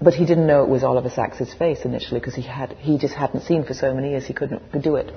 But 0.00 0.14
he 0.14 0.26
didn't 0.26 0.48
know 0.48 0.64
it 0.64 0.68
was 0.68 0.82
Oliver 0.82 1.10
Sacks's 1.10 1.54
face 1.54 1.84
initially 1.84 2.18
because 2.18 2.34
he 2.34 2.42
had 2.42 2.72
he 2.72 2.98
just 2.98 3.14
hadn't 3.14 3.42
seen 3.42 3.64
for 3.64 3.74
so 3.74 3.94
many 3.94 4.10
years 4.10 4.26
he 4.26 4.34
couldn't 4.34 4.72
could 4.72 4.82
do 4.82 4.96
it. 4.96 5.12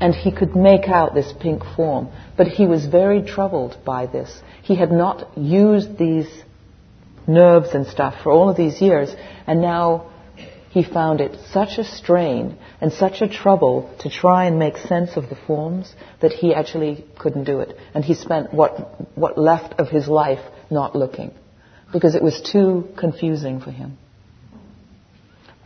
And 0.00 0.14
he 0.14 0.30
could 0.30 0.54
make 0.54 0.88
out 0.88 1.14
this 1.14 1.32
pink 1.40 1.62
form, 1.76 2.10
but 2.36 2.46
he 2.46 2.66
was 2.66 2.86
very 2.86 3.22
troubled 3.22 3.76
by 3.84 4.06
this. 4.06 4.40
He 4.62 4.76
had 4.76 4.92
not 4.92 5.36
used 5.36 5.98
these 5.98 6.28
nerves 7.26 7.70
and 7.70 7.86
stuff 7.86 8.14
for 8.22 8.30
all 8.30 8.48
of 8.48 8.56
these 8.56 8.80
years, 8.80 9.14
and 9.46 9.60
now 9.60 10.11
he 10.72 10.82
found 10.82 11.20
it 11.20 11.36
such 11.50 11.76
a 11.76 11.84
strain 11.84 12.56
and 12.80 12.90
such 12.90 13.20
a 13.20 13.28
trouble 13.28 13.94
to 14.00 14.08
try 14.08 14.46
and 14.46 14.58
make 14.58 14.78
sense 14.78 15.18
of 15.18 15.28
the 15.28 15.36
forms 15.46 15.94
that 16.22 16.32
he 16.32 16.54
actually 16.54 17.04
couldn't 17.18 17.44
do 17.44 17.60
it. 17.60 17.76
And 17.92 18.02
he 18.02 18.14
spent 18.14 18.54
what, 18.54 18.72
what 19.14 19.36
left 19.36 19.78
of 19.78 19.90
his 19.90 20.08
life 20.08 20.40
not 20.70 20.96
looking 20.96 21.34
because 21.92 22.14
it 22.14 22.22
was 22.22 22.40
too 22.40 22.88
confusing 22.96 23.60
for 23.60 23.70
him. 23.70 23.98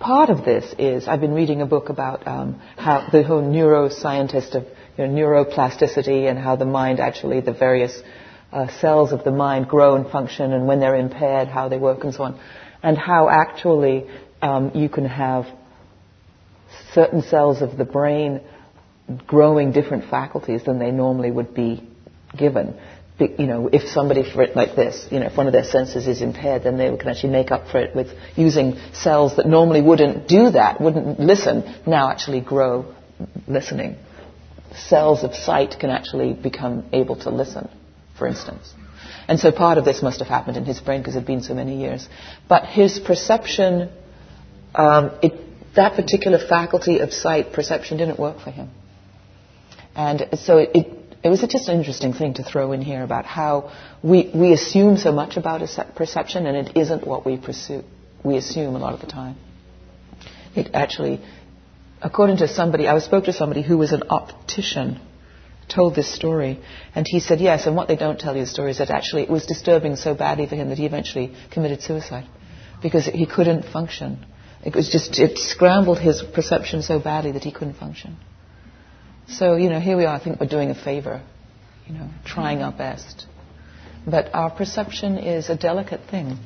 Part 0.01 0.29
of 0.29 0.45
this 0.45 0.75
is 0.77 1.07
I've 1.07 1.21
been 1.21 1.35
reading 1.35 1.63
a 1.63 1.67
book 1.67 1.89
about 1.89 2.27
um, 2.27 2.61
how 2.77 3.09
the 3.13 3.23
whole 3.23 3.43
neuroscientist 3.43 4.57
of 4.57 4.65
you 4.99 5.07
know, 5.07 5.15
neuroplasticity 5.15 6.29
and 6.29 6.37
how 6.37 6.57
the 6.57 6.65
mind 6.65 6.99
actually, 6.99 7.43
the 7.43 7.53
various 7.53 7.97
uh, 8.51 8.67
cells 8.81 9.13
of 9.13 9.23
the 9.23 9.31
mind 9.31 9.69
grow 9.69 9.95
and 9.95 10.11
function 10.11 10.53
and 10.53 10.67
when 10.67 10.81
they're 10.81 10.97
impaired, 10.97 11.47
how 11.47 11.69
they 11.69 11.79
work 11.79 12.03
and 12.03 12.13
so 12.13 12.25
on. 12.25 12.41
And 12.83 12.99
how 12.99 13.29
actually 13.29 14.07
um, 14.47 14.71
you 14.75 14.89
can 14.89 15.05
have 15.05 15.47
certain 16.93 17.23
cells 17.23 17.63
of 17.63 17.77
the 17.77 17.85
brain 17.85 18.41
growing 19.27 19.73
different 19.73 20.09
faculties 20.09 20.65
than 20.65 20.79
they 20.79 20.91
normally 20.91 21.31
would 21.31 21.55
be 21.55 21.87
given. 22.37 22.79
You 23.19 23.47
know, 23.47 23.69
if 23.73 23.89
somebody, 23.89 24.31
for 24.31 24.43
it 24.43 24.55
like 24.55 24.77
this, 24.77 25.07
you 25.11 25.21
know, 25.21 25.27
if 25.27 25.37
one 25.37 25.47
of 25.47 25.53
their 25.53 25.65
senses 25.65 26.07
is 26.07 26.21
impaired, 26.21 26.65
then 26.65 26.77
they 26.77 26.95
can 26.97 27.09
actually 27.09 27.33
make 27.33 27.51
up 27.51 27.69
for 27.69 27.79
it 27.79 27.97
with 27.97 28.09
using 28.37 28.79
cells 28.93 29.37
that 29.37 29.47
normally 29.47 29.81
wouldn't 29.81 30.29
do 30.29 30.51
that, 30.51 30.81
wouldn't 30.81 31.19
listen, 31.19 31.65
now 31.87 32.11
actually 32.11 32.41
grow 32.41 32.95
listening. 33.49 33.97
Cells 34.75 35.25
of 35.25 35.35
sight 35.35 35.77
can 35.81 35.89
actually 35.89 36.35
become 36.35 36.85
able 36.93 37.17
to 37.21 37.31
listen, 37.31 37.71
for 38.19 38.27
instance. 38.27 38.75
And 39.29 39.41
so 39.41 39.51
part 39.51 39.79
of 39.79 39.85
this 39.87 40.03
must 40.03 40.19
have 40.19 40.29
happened 40.29 40.59
in 40.59 40.67
his 40.67 40.79
brain 40.81 41.01
because 41.01 41.15
it 41.15 41.21
had 41.21 41.27
been 41.27 41.43
so 41.43 41.55
many 41.55 41.81
years. 41.81 42.07
But 42.49 42.67
his 42.67 43.01
perception, 43.01 43.91
um, 44.77 45.19
it, 45.23 45.33
that 45.75 45.95
particular 45.95 46.39
faculty 46.39 46.99
of 46.99 47.13
sight 47.13 47.53
perception 47.53 47.99
didn't 47.99 48.19
work 48.19 48.41
for 48.41 48.51
him. 48.51 48.71
And 49.95 50.29
so 50.35 50.59
it, 50.59 50.71
it, 51.25 51.29
was 51.29 51.41
just 51.41 51.69
an 51.69 51.79
interesting 51.79 52.13
thing 52.13 52.35
to 52.35 52.45
throw 52.45 52.73
in 52.73 52.83
here 52.83 53.03
about 53.03 53.25
how 53.25 53.73
we, 54.03 54.31
we 54.35 54.53
assume 54.53 54.99
so 54.99 55.13
much 55.13 55.37
about 55.39 55.63
perception 55.95 56.47
and 56.47 56.69
it 56.69 56.77
isn't 56.77 57.07
what 57.07 57.25
we 57.25 57.39
pursue. 57.39 57.83
We 58.23 58.37
assume 58.37 58.75
a 58.75 58.79
lot 58.79 58.93
of 58.93 59.01
the 59.01 59.07
time. 59.07 59.37
It 60.55 60.71
actually, 60.75 61.21
according 62.03 62.39
to 62.39 62.49
somebody, 62.49 62.89
I 62.89 62.99
spoke 62.99 63.25
to 63.25 63.33
somebody 63.33 63.63
who 63.63 63.79
was 63.79 63.93
an 63.93 64.05
optician, 64.11 65.01
told 65.69 65.95
this 65.95 66.13
story, 66.13 66.61
and 66.95 67.07
he 67.09 67.21
said 67.21 67.41
yes, 67.41 67.67
and 67.67 67.75
what 67.75 67.89
they 67.89 67.97
don't 67.97 68.21
tell 68.21 68.35
you 68.35 68.43
the 68.43 68.47
story 68.47 68.71
is 68.71 68.79
that 68.79 68.91
actually 68.91 69.23
it 69.23 69.31
was 69.31 69.47
disturbing 69.47 69.97
so 69.97 70.15
badly 70.15 70.47
for 70.47 70.57
him 70.57 70.69
that 70.69 70.79
he 70.79 70.87
eventually 70.87 71.35
committed 71.51 71.83
suicide 71.83 72.27
because 72.83 73.07
he 73.07 73.27
couldn't 73.27 73.65
function. 73.65 74.25
It 74.67 74.75
was 74.75 74.89
just, 74.89 75.17
it 75.21 75.39
scrambled 75.39 76.01
his 76.01 76.23
perception 76.23 76.83
so 76.83 76.99
badly 76.99 77.31
that 77.33 77.45
he 77.45 77.53
couldn't 77.53 77.75
function. 77.75 78.17
So, 79.29 79.55
you 79.55 79.71
know, 79.71 79.79
here 79.79 79.97
we 79.97 80.07
are, 80.07 80.17
I 80.17 80.19
think 80.19 80.41
we're 80.41 80.49
doing 80.49 80.71
a 80.71 80.75
favor, 80.75 81.23
you 81.87 81.95
know, 81.95 82.11
trying 82.25 82.63
our 82.63 82.73
best. 82.73 83.27
But 84.05 84.35
our 84.35 84.51
perception 84.51 85.19
is 85.19 85.49
a 85.51 85.55
delicate 85.57 86.01
thing. 86.11 86.39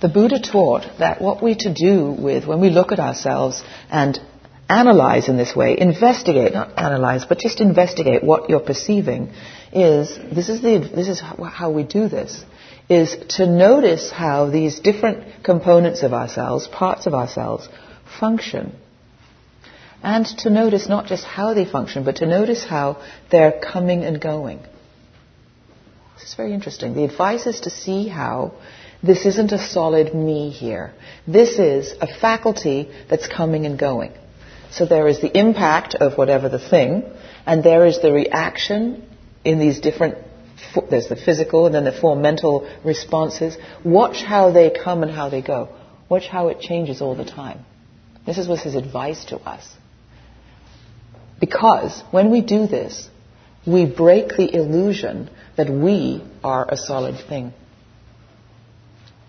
The 0.00 0.08
Buddha 0.08 0.38
taught 0.40 0.86
that 1.00 1.20
what 1.20 1.42
we're 1.42 1.56
to 1.58 1.74
do 1.74 2.12
with 2.12 2.46
when 2.46 2.60
we 2.60 2.70
look 2.70 2.92
at 2.92 3.00
ourselves 3.00 3.60
and 3.90 4.20
analyze 4.68 5.28
in 5.28 5.36
this 5.36 5.54
way, 5.56 5.76
investigate, 5.76 6.52
not 6.52 6.78
analyze, 6.78 7.24
but 7.24 7.40
just 7.40 7.60
investigate 7.60 8.22
what 8.22 8.48
you're 8.48 8.60
perceiving, 8.60 9.32
is 9.72 10.16
this 10.32 10.48
is 10.48 10.62
the 10.62 10.78
this 10.94 11.08
is 11.08 11.20
how 11.20 11.70
we 11.70 11.82
do 11.82 12.08
this 12.08 12.44
is 12.92 13.16
to 13.36 13.46
notice 13.46 14.10
how 14.10 14.50
these 14.50 14.80
different 14.80 15.44
components 15.44 16.02
of 16.02 16.12
ourselves, 16.12 16.68
parts 16.68 17.06
of 17.06 17.14
ourselves, 17.14 17.68
function. 18.20 18.74
And 20.02 20.26
to 20.38 20.50
notice 20.50 20.88
not 20.88 21.06
just 21.06 21.24
how 21.24 21.54
they 21.54 21.64
function, 21.64 22.04
but 22.04 22.16
to 22.16 22.26
notice 22.26 22.64
how 22.64 23.02
they're 23.30 23.60
coming 23.60 24.04
and 24.04 24.20
going. 24.20 24.60
This 26.14 26.30
is 26.30 26.34
very 26.34 26.52
interesting. 26.52 26.94
The 26.94 27.04
advice 27.04 27.46
is 27.46 27.60
to 27.60 27.70
see 27.70 28.08
how 28.08 28.52
this 29.02 29.26
isn't 29.26 29.52
a 29.52 29.58
solid 29.58 30.14
me 30.14 30.50
here. 30.50 30.92
This 31.26 31.58
is 31.58 31.94
a 32.00 32.06
faculty 32.06 32.90
that's 33.08 33.26
coming 33.26 33.64
and 33.66 33.78
going. 33.78 34.12
So 34.70 34.86
there 34.86 35.08
is 35.08 35.20
the 35.20 35.36
impact 35.36 35.94
of 35.94 36.16
whatever 36.18 36.48
the 36.48 36.58
thing, 36.58 37.04
and 37.46 37.62
there 37.62 37.86
is 37.86 38.00
the 38.00 38.12
reaction 38.12 39.04
in 39.44 39.58
these 39.58 39.80
different 39.80 40.18
there's 40.90 41.08
the 41.08 41.16
physical 41.16 41.66
and 41.66 41.74
then 41.74 41.84
the 41.84 41.92
four 41.92 42.16
mental 42.16 42.68
responses. 42.84 43.56
Watch 43.84 44.22
how 44.22 44.50
they 44.50 44.70
come 44.70 45.02
and 45.02 45.12
how 45.12 45.28
they 45.28 45.42
go. 45.42 45.68
Watch 46.08 46.26
how 46.26 46.48
it 46.48 46.60
changes 46.60 47.00
all 47.00 47.14
the 47.14 47.24
time. 47.24 47.64
This 48.26 48.38
is 48.38 48.48
was 48.48 48.62
his 48.62 48.74
advice 48.74 49.24
to 49.26 49.38
us. 49.38 49.66
Because 51.40 52.02
when 52.10 52.30
we 52.30 52.40
do 52.40 52.66
this, 52.66 53.08
we 53.66 53.86
break 53.86 54.28
the 54.36 54.54
illusion 54.54 55.30
that 55.56 55.70
we 55.70 56.22
are 56.42 56.66
a 56.68 56.76
solid 56.76 57.16
thing. 57.28 57.52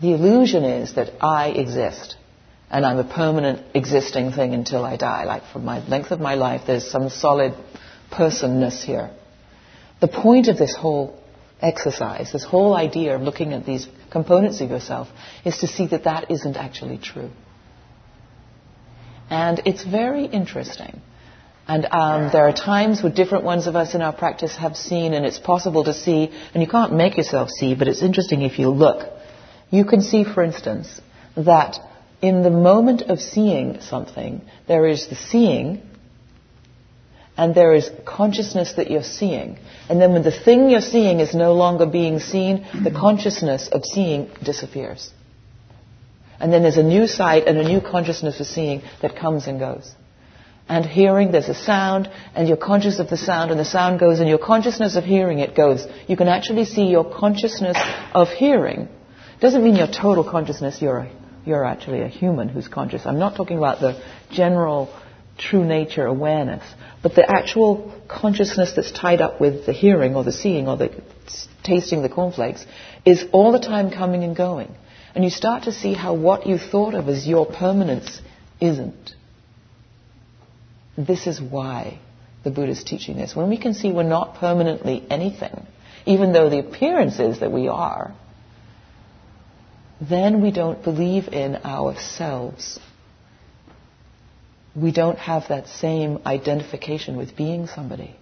The 0.01 0.13
illusion 0.13 0.63
is 0.63 0.95
that 0.95 1.11
I 1.21 1.49
exist 1.49 2.15
and 2.69 2.85
I'm 2.85 2.97
a 2.97 3.03
permanent 3.03 3.63
existing 3.75 4.31
thing 4.31 4.53
until 4.53 4.83
I 4.83 4.97
die. 4.97 5.25
Like 5.25 5.43
for 5.51 5.59
my 5.59 5.79
length 5.87 6.11
of 6.11 6.19
my 6.19 6.35
life, 6.35 6.61
there's 6.67 6.89
some 6.89 7.09
solid 7.09 7.53
personness 8.11 8.83
here. 8.83 9.11
The 10.01 10.07
point 10.07 10.47
of 10.47 10.57
this 10.57 10.75
whole 10.75 11.17
exercise, 11.63 12.31
this 12.31 12.43
whole 12.43 12.75
idea 12.75 13.15
of 13.15 13.21
looking 13.21 13.53
at 13.53 13.65
these 13.65 13.87
components 14.11 14.61
of 14.61 14.69
yourself, 14.69 15.07
is 15.45 15.57
to 15.59 15.67
see 15.67 15.87
that 15.87 16.03
that 16.03 16.29
isn't 16.29 16.57
actually 16.57 16.97
true. 16.97 17.31
And 19.29 19.61
it's 19.65 19.83
very 19.83 20.25
interesting. 20.25 21.01
And 21.67 21.85
um, 21.85 22.29
there 22.33 22.47
are 22.47 22.53
times 22.53 23.01
where 23.01 23.11
different 23.11 23.45
ones 23.45 23.67
of 23.67 23.75
us 23.75 23.95
in 23.95 24.01
our 24.01 24.13
practice 24.13 24.57
have 24.57 24.75
seen, 24.75 25.13
and 25.13 25.25
it's 25.25 25.39
possible 25.39 25.85
to 25.85 25.93
see, 25.93 26.29
and 26.53 26.61
you 26.61 26.67
can't 26.67 26.93
make 26.93 27.15
yourself 27.17 27.49
see, 27.49 27.73
but 27.73 27.87
it's 27.87 28.03
interesting 28.03 28.41
if 28.41 28.59
you 28.59 28.69
look. 28.69 29.09
You 29.71 29.85
can 29.85 30.01
see, 30.01 30.25
for 30.25 30.43
instance, 30.43 30.99
that 31.37 31.79
in 32.21 32.43
the 32.43 32.49
moment 32.49 33.03
of 33.03 33.19
seeing 33.19 33.79
something, 33.81 34.41
there 34.67 34.85
is 34.87 35.07
the 35.07 35.15
seeing, 35.15 35.81
and 37.35 37.55
there 37.55 37.73
is 37.73 37.89
consciousness 38.05 38.73
that 38.73 38.91
you're 38.91 39.03
seeing. 39.03 39.57
And 39.89 39.99
then 39.99 40.13
when 40.13 40.23
the 40.23 40.31
thing 40.31 40.69
you're 40.69 40.81
seeing 40.81 41.19
is 41.19 41.33
no 41.33 41.53
longer 41.53 41.85
being 41.85 42.19
seen, 42.19 42.57
the 42.57 42.89
mm-hmm. 42.89 42.97
consciousness 42.97 43.69
of 43.71 43.85
seeing 43.85 44.29
disappears. 44.43 45.11
And 46.39 46.51
then 46.51 46.61
there's 46.61 46.77
a 46.77 46.83
new 46.83 47.07
sight 47.07 47.47
and 47.47 47.57
a 47.57 47.63
new 47.63 47.81
consciousness 47.81 48.39
of 48.39 48.45
seeing 48.45 48.81
that 49.01 49.15
comes 49.15 49.47
and 49.47 49.59
goes. 49.59 49.93
And 50.69 50.85
hearing, 50.85 51.31
there's 51.31 51.49
a 51.49 51.53
sound, 51.53 52.09
and 52.35 52.47
you're 52.47 52.57
conscious 52.57 52.99
of 52.99 53.09
the 53.09 53.17
sound, 53.17 53.51
and 53.51 53.59
the 53.59 53.65
sound 53.65 53.99
goes, 53.99 54.19
and 54.19 54.29
your 54.29 54.37
consciousness 54.37 54.95
of 54.95 55.03
hearing 55.03 55.39
it 55.39 55.55
goes. 55.55 55.85
You 56.07 56.15
can 56.15 56.27
actually 56.27 56.65
see 56.65 56.85
your 56.85 57.03
consciousness 57.03 57.77
of 58.13 58.29
hearing. 58.29 58.87
Doesn't 59.41 59.63
mean 59.63 59.75
your 59.75 59.87
total 59.87 60.23
consciousness, 60.23 60.81
you're, 60.81 61.09
you're 61.45 61.65
actually 61.65 62.01
a 62.01 62.07
human 62.07 62.47
who's 62.47 62.69
conscious. 62.69 63.05
I'm 63.05 63.19
not 63.19 63.35
talking 63.35 63.57
about 63.57 63.81
the 63.81 64.01
general 64.31 64.87
true 65.37 65.63
nature 65.63 66.05
awareness, 66.05 66.63
but 67.01 67.15
the 67.15 67.29
actual 67.29 67.93
consciousness 68.07 68.73
that's 68.75 68.91
tied 68.91 69.21
up 69.21 69.41
with 69.41 69.65
the 69.65 69.73
hearing 69.73 70.15
or 70.15 70.23
the 70.23 70.31
seeing 70.31 70.67
or 70.67 70.77
the 70.77 70.89
tasting 71.63 72.01
the 72.01 72.09
cornflakes 72.09 72.65
is 73.05 73.25
all 73.31 73.51
the 73.51 73.59
time 73.59 73.89
coming 73.89 74.23
and 74.23 74.35
going. 74.35 74.73
And 75.15 75.23
you 75.23 75.29
start 75.29 75.63
to 75.63 75.71
see 75.71 75.93
how 75.93 76.13
what 76.13 76.47
you 76.47 76.57
thought 76.57 76.93
of 76.95 77.07
as 77.07 77.27
your 77.27 77.45
permanence 77.45 78.21
isn't. 78.59 79.11
This 80.97 81.27
is 81.27 81.41
why 81.41 81.99
the 82.43 82.51
Buddha 82.51 82.71
is 82.71 82.83
teaching 82.83 83.15
this. 83.15 83.35
When 83.35 83.49
we 83.49 83.57
can 83.57 83.73
see 83.73 83.91
we're 83.91 84.03
not 84.03 84.35
permanently 84.35 85.03
anything, 85.09 85.65
even 86.05 86.33
though 86.33 86.49
the 86.49 86.59
appearance 86.59 87.19
is 87.19 87.39
that 87.39 87.51
we 87.51 87.67
are, 87.67 88.13
then 90.01 90.41
we 90.41 90.51
don't 90.51 90.83
believe 90.83 91.29
in 91.29 91.55
ourselves. 91.57 92.79
We 94.75 94.91
don't 94.91 95.19
have 95.19 95.43
that 95.49 95.67
same 95.67 96.19
identification 96.25 97.15
with 97.17 97.35
being 97.35 97.67
somebody. 97.67 98.15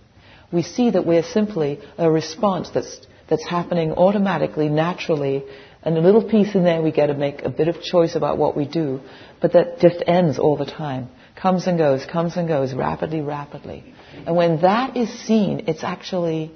We 0.52 0.64
see 0.64 0.90
that 0.90 1.06
we're 1.06 1.24
simply 1.24 1.80
a 1.98 2.12
response 2.12 2.70
that's, 2.72 3.00
that's 3.30 3.48
happening 3.48 3.94
automatically, 3.94 4.68
naturally, 4.68 5.44
and 5.84 5.98
a 5.98 6.02
little 6.02 6.28
piece 6.28 6.54
in 6.54 6.64
there 6.64 6.82
we 6.82 6.92
get 6.92 7.08
to 7.08 7.14
make 7.14 7.44
a 7.44 7.50
bit 7.50 7.68
of 7.68 7.82
choice 7.82 8.16
about 8.16 8.38
what 8.38 8.56
we 8.56 8.68
do, 8.68 9.00
but 9.42 9.54
that 9.54 9.80
just 9.80 10.04
ends 10.06 10.38
all 10.38 10.58
the 10.58 10.66
time. 10.66 11.10
Comes 11.36 11.66
and 11.68 11.78
goes, 11.78 12.06
comes 12.06 12.36
and 12.36 12.48
goes, 12.48 12.74
rapidly, 12.74 13.22
rapidly. 13.22 13.84
And 14.28 14.36
when 14.36 14.62
that 14.62 14.98
is 14.98 15.10
seen, 15.26 15.64
it's 15.68 15.84
actually, 15.84 16.52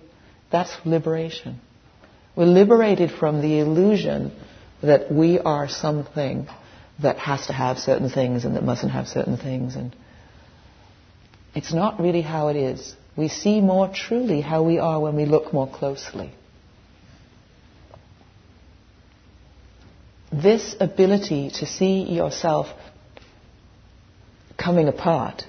that's 0.51 0.75
liberation. 0.85 1.59
We're 2.35 2.45
liberated 2.45 3.11
from 3.11 3.41
the 3.41 3.59
illusion 3.59 4.33
that 4.83 5.11
we 5.11 5.39
are 5.39 5.69
something 5.69 6.47
that 7.01 7.17
has 7.17 7.47
to 7.47 7.53
have 7.53 7.77
certain 7.77 8.09
things 8.09 8.45
and 8.45 8.55
that 8.55 8.63
mustn't 8.63 8.91
have 8.91 9.07
certain 9.07 9.37
things. 9.37 9.75
And 9.75 9.95
it's 11.53 11.73
not 11.73 11.99
really 11.99 12.21
how 12.21 12.47
it 12.49 12.55
is. 12.55 12.95
We 13.15 13.27
see 13.27 13.61
more 13.61 13.89
truly 13.93 14.41
how 14.41 14.63
we 14.63 14.79
are 14.79 14.99
when 14.99 15.15
we 15.15 15.25
look 15.25 15.53
more 15.53 15.67
closely. 15.67 16.33
this 20.41 20.75
ability 20.79 21.49
to 21.49 21.65
see 21.65 22.01
yourself 22.01 22.67
coming 24.57 24.87
apart 24.87 25.45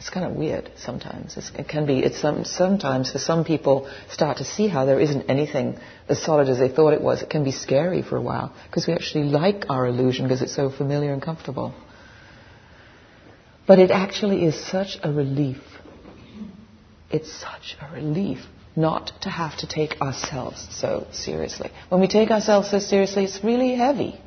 it's 0.00 0.08
kind 0.08 0.24
of 0.24 0.32
weird 0.32 0.70
sometimes. 0.78 1.36
It's, 1.36 1.50
it 1.58 1.68
can 1.68 1.84
be. 1.84 1.98
It's 1.98 2.18
some, 2.18 2.46
sometimes 2.46 3.12
for 3.12 3.18
some 3.18 3.44
people 3.44 3.90
start 4.10 4.38
to 4.38 4.44
see 4.44 4.66
how 4.66 4.86
there 4.86 4.98
isn't 4.98 5.28
anything 5.28 5.78
as 6.08 6.22
solid 6.22 6.48
as 6.48 6.58
they 6.58 6.70
thought 6.70 6.94
it 6.94 7.02
was. 7.02 7.20
It 7.20 7.28
can 7.28 7.44
be 7.44 7.52
scary 7.52 8.00
for 8.00 8.16
a 8.16 8.22
while 8.22 8.54
because 8.64 8.86
we 8.86 8.94
actually 8.94 9.24
like 9.24 9.66
our 9.68 9.86
illusion 9.86 10.24
because 10.24 10.40
it's 10.40 10.54
so 10.54 10.70
familiar 10.70 11.12
and 11.12 11.20
comfortable. 11.20 11.74
But 13.66 13.78
it 13.78 13.90
actually 13.90 14.46
is 14.46 14.58
such 14.58 14.96
a 15.02 15.12
relief. 15.12 15.62
It's 17.10 17.30
such 17.30 17.76
a 17.78 17.92
relief 17.92 18.38
not 18.74 19.12
to 19.20 19.28
have 19.28 19.58
to 19.58 19.66
take 19.66 20.00
ourselves 20.00 20.66
so 20.70 21.08
seriously. 21.12 21.70
When 21.90 22.00
we 22.00 22.08
take 22.08 22.30
ourselves 22.30 22.70
so 22.70 22.78
seriously, 22.78 23.24
it's 23.24 23.44
really 23.44 23.74
heavy. 23.74 24.18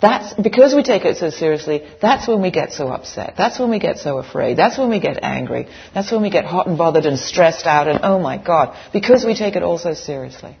That's 0.00 0.34
because 0.34 0.74
we 0.74 0.82
take 0.82 1.06
it 1.06 1.16
so 1.16 1.30
seriously, 1.30 1.82
that's 2.02 2.28
when 2.28 2.42
we 2.42 2.50
get 2.50 2.72
so 2.72 2.88
upset. 2.88 3.34
That's 3.38 3.58
when 3.58 3.70
we 3.70 3.78
get 3.78 3.98
so 3.98 4.18
afraid. 4.18 4.58
That's 4.58 4.76
when 4.76 4.90
we 4.90 5.00
get 5.00 5.22
angry. 5.22 5.68
That's 5.94 6.12
when 6.12 6.20
we 6.20 6.28
get 6.28 6.44
hot 6.44 6.66
and 6.66 6.76
bothered 6.76 7.06
and 7.06 7.18
stressed 7.18 7.66
out 7.66 7.88
and 7.88 8.00
oh 8.02 8.18
my 8.18 8.36
God, 8.36 8.76
because 8.92 9.24
we 9.24 9.34
take 9.34 9.56
it 9.56 9.62
all 9.62 9.78
so 9.78 9.94
seriously. 9.94 10.58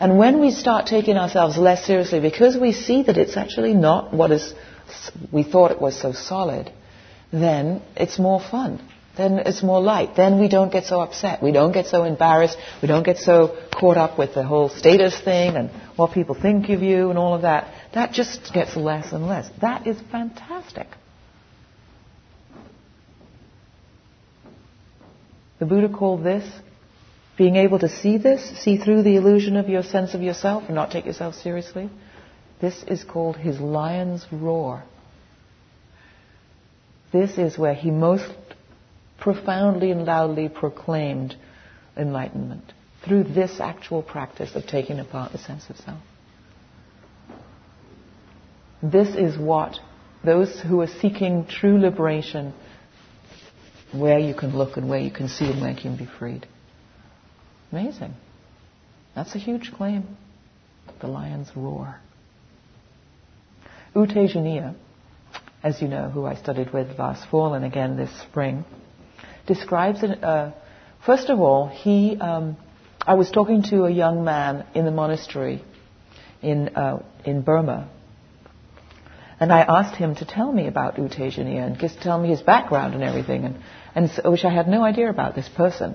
And 0.00 0.18
when 0.18 0.40
we 0.40 0.50
start 0.50 0.86
taking 0.86 1.16
ourselves 1.16 1.56
less 1.58 1.84
seriously, 1.86 2.20
because 2.20 2.56
we 2.56 2.72
see 2.72 3.02
that 3.04 3.18
it's 3.18 3.36
actually 3.36 3.74
not 3.74 4.12
what 4.12 4.30
is, 4.30 4.54
we 5.30 5.42
thought 5.42 5.70
it 5.70 5.80
was 5.80 5.98
so 6.00 6.12
solid, 6.12 6.72
then 7.32 7.82
it's 7.94 8.18
more 8.18 8.40
fun. 8.40 8.80
Then 9.16 9.38
it's 9.38 9.62
more 9.62 9.80
light. 9.80 10.14
Then 10.14 10.38
we 10.38 10.48
don't 10.48 10.70
get 10.70 10.84
so 10.84 11.00
upset. 11.00 11.42
We 11.42 11.50
don't 11.50 11.72
get 11.72 11.86
so 11.86 12.04
embarrassed. 12.04 12.58
We 12.82 12.88
don't 12.88 13.02
get 13.02 13.16
so 13.16 13.56
caught 13.72 13.96
up 13.96 14.18
with 14.18 14.34
the 14.34 14.42
whole 14.42 14.68
status 14.68 15.18
thing 15.18 15.56
and 15.56 15.70
what 15.96 16.12
people 16.12 16.34
think 16.34 16.68
of 16.68 16.82
you 16.82 17.08
and 17.08 17.18
all 17.18 17.34
of 17.34 17.42
that. 17.42 17.72
That 17.96 18.12
just 18.12 18.52
gets 18.52 18.76
less 18.76 19.10
and 19.12 19.26
less. 19.26 19.48
That 19.62 19.86
is 19.86 19.98
fantastic. 20.12 20.86
The 25.58 25.64
Buddha 25.64 25.88
called 25.88 26.22
this 26.22 26.46
being 27.38 27.56
able 27.56 27.78
to 27.78 27.88
see 27.88 28.18
this, 28.18 28.42
see 28.62 28.76
through 28.76 29.02
the 29.02 29.16
illusion 29.16 29.56
of 29.56 29.70
your 29.70 29.82
sense 29.82 30.12
of 30.12 30.20
yourself 30.20 30.64
and 30.66 30.74
not 30.74 30.90
take 30.90 31.06
yourself 31.06 31.36
seriously. 31.36 31.88
This 32.60 32.82
is 32.86 33.02
called 33.02 33.38
his 33.38 33.60
lion's 33.60 34.26
roar. 34.30 34.84
This 37.14 37.38
is 37.38 37.56
where 37.56 37.72
he 37.72 37.90
most 37.90 38.30
profoundly 39.18 39.90
and 39.90 40.04
loudly 40.04 40.50
proclaimed 40.50 41.34
enlightenment 41.96 42.74
through 43.02 43.24
this 43.24 43.58
actual 43.58 44.02
practice 44.02 44.54
of 44.54 44.66
taking 44.66 44.98
apart 44.98 45.32
the 45.32 45.38
sense 45.38 45.70
of 45.70 45.78
self. 45.78 46.02
This 48.82 49.14
is 49.14 49.38
what 49.38 49.78
those 50.24 50.60
who 50.60 50.80
are 50.80 50.86
seeking 50.86 51.46
true 51.46 51.78
liberation, 51.78 52.52
where 53.92 54.18
you 54.18 54.34
can 54.34 54.56
look 54.56 54.76
and 54.76 54.88
where 54.88 54.98
you 54.98 55.10
can 55.10 55.28
see 55.28 55.46
and 55.46 55.60
where 55.60 55.70
you 55.70 55.80
can 55.80 55.96
be 55.96 56.06
freed. 56.18 56.46
Amazing. 57.72 58.14
That's 59.14 59.34
a 59.34 59.38
huge 59.38 59.72
claim. 59.72 60.16
The 61.00 61.06
lion's 61.08 61.50
roar. 61.56 61.96
U 63.94 64.02
Tejaniya, 64.02 64.74
as 65.62 65.80
you 65.80 65.88
know, 65.88 66.10
who 66.10 66.26
I 66.26 66.34
studied 66.34 66.72
with 66.72 66.98
last 66.98 67.28
fall 67.30 67.54
and 67.54 67.64
again 67.64 67.96
this 67.96 68.10
spring, 68.22 68.64
describes 69.46 70.02
it. 70.02 70.22
Uh, 70.22 70.52
first 71.04 71.30
of 71.30 71.40
all, 71.40 71.68
he. 71.68 72.16
Um, 72.18 72.56
I 73.06 73.14
was 73.14 73.30
talking 73.30 73.62
to 73.70 73.84
a 73.84 73.90
young 73.90 74.24
man 74.24 74.66
in 74.74 74.84
the 74.84 74.90
monastery 74.90 75.62
in 76.42 76.68
uh, 76.70 77.02
in 77.24 77.42
Burma, 77.42 77.88
and 79.38 79.52
I 79.52 79.60
asked 79.60 79.96
him 79.96 80.14
to 80.16 80.24
tell 80.24 80.50
me 80.50 80.66
about 80.66 80.98
U 80.98 81.04
Tejaniya 81.04 81.66
and 81.66 81.78
just 81.78 82.00
tell 82.00 82.18
me 82.18 82.28
his 82.30 82.42
background 82.42 82.94
and 82.94 83.02
everything, 83.02 83.44
and, 83.44 83.56
and 83.94 84.10
so, 84.10 84.30
which 84.30 84.44
I 84.44 84.52
had 84.52 84.68
no 84.68 84.82
idea 84.82 85.10
about 85.10 85.34
this 85.34 85.48
person. 85.48 85.94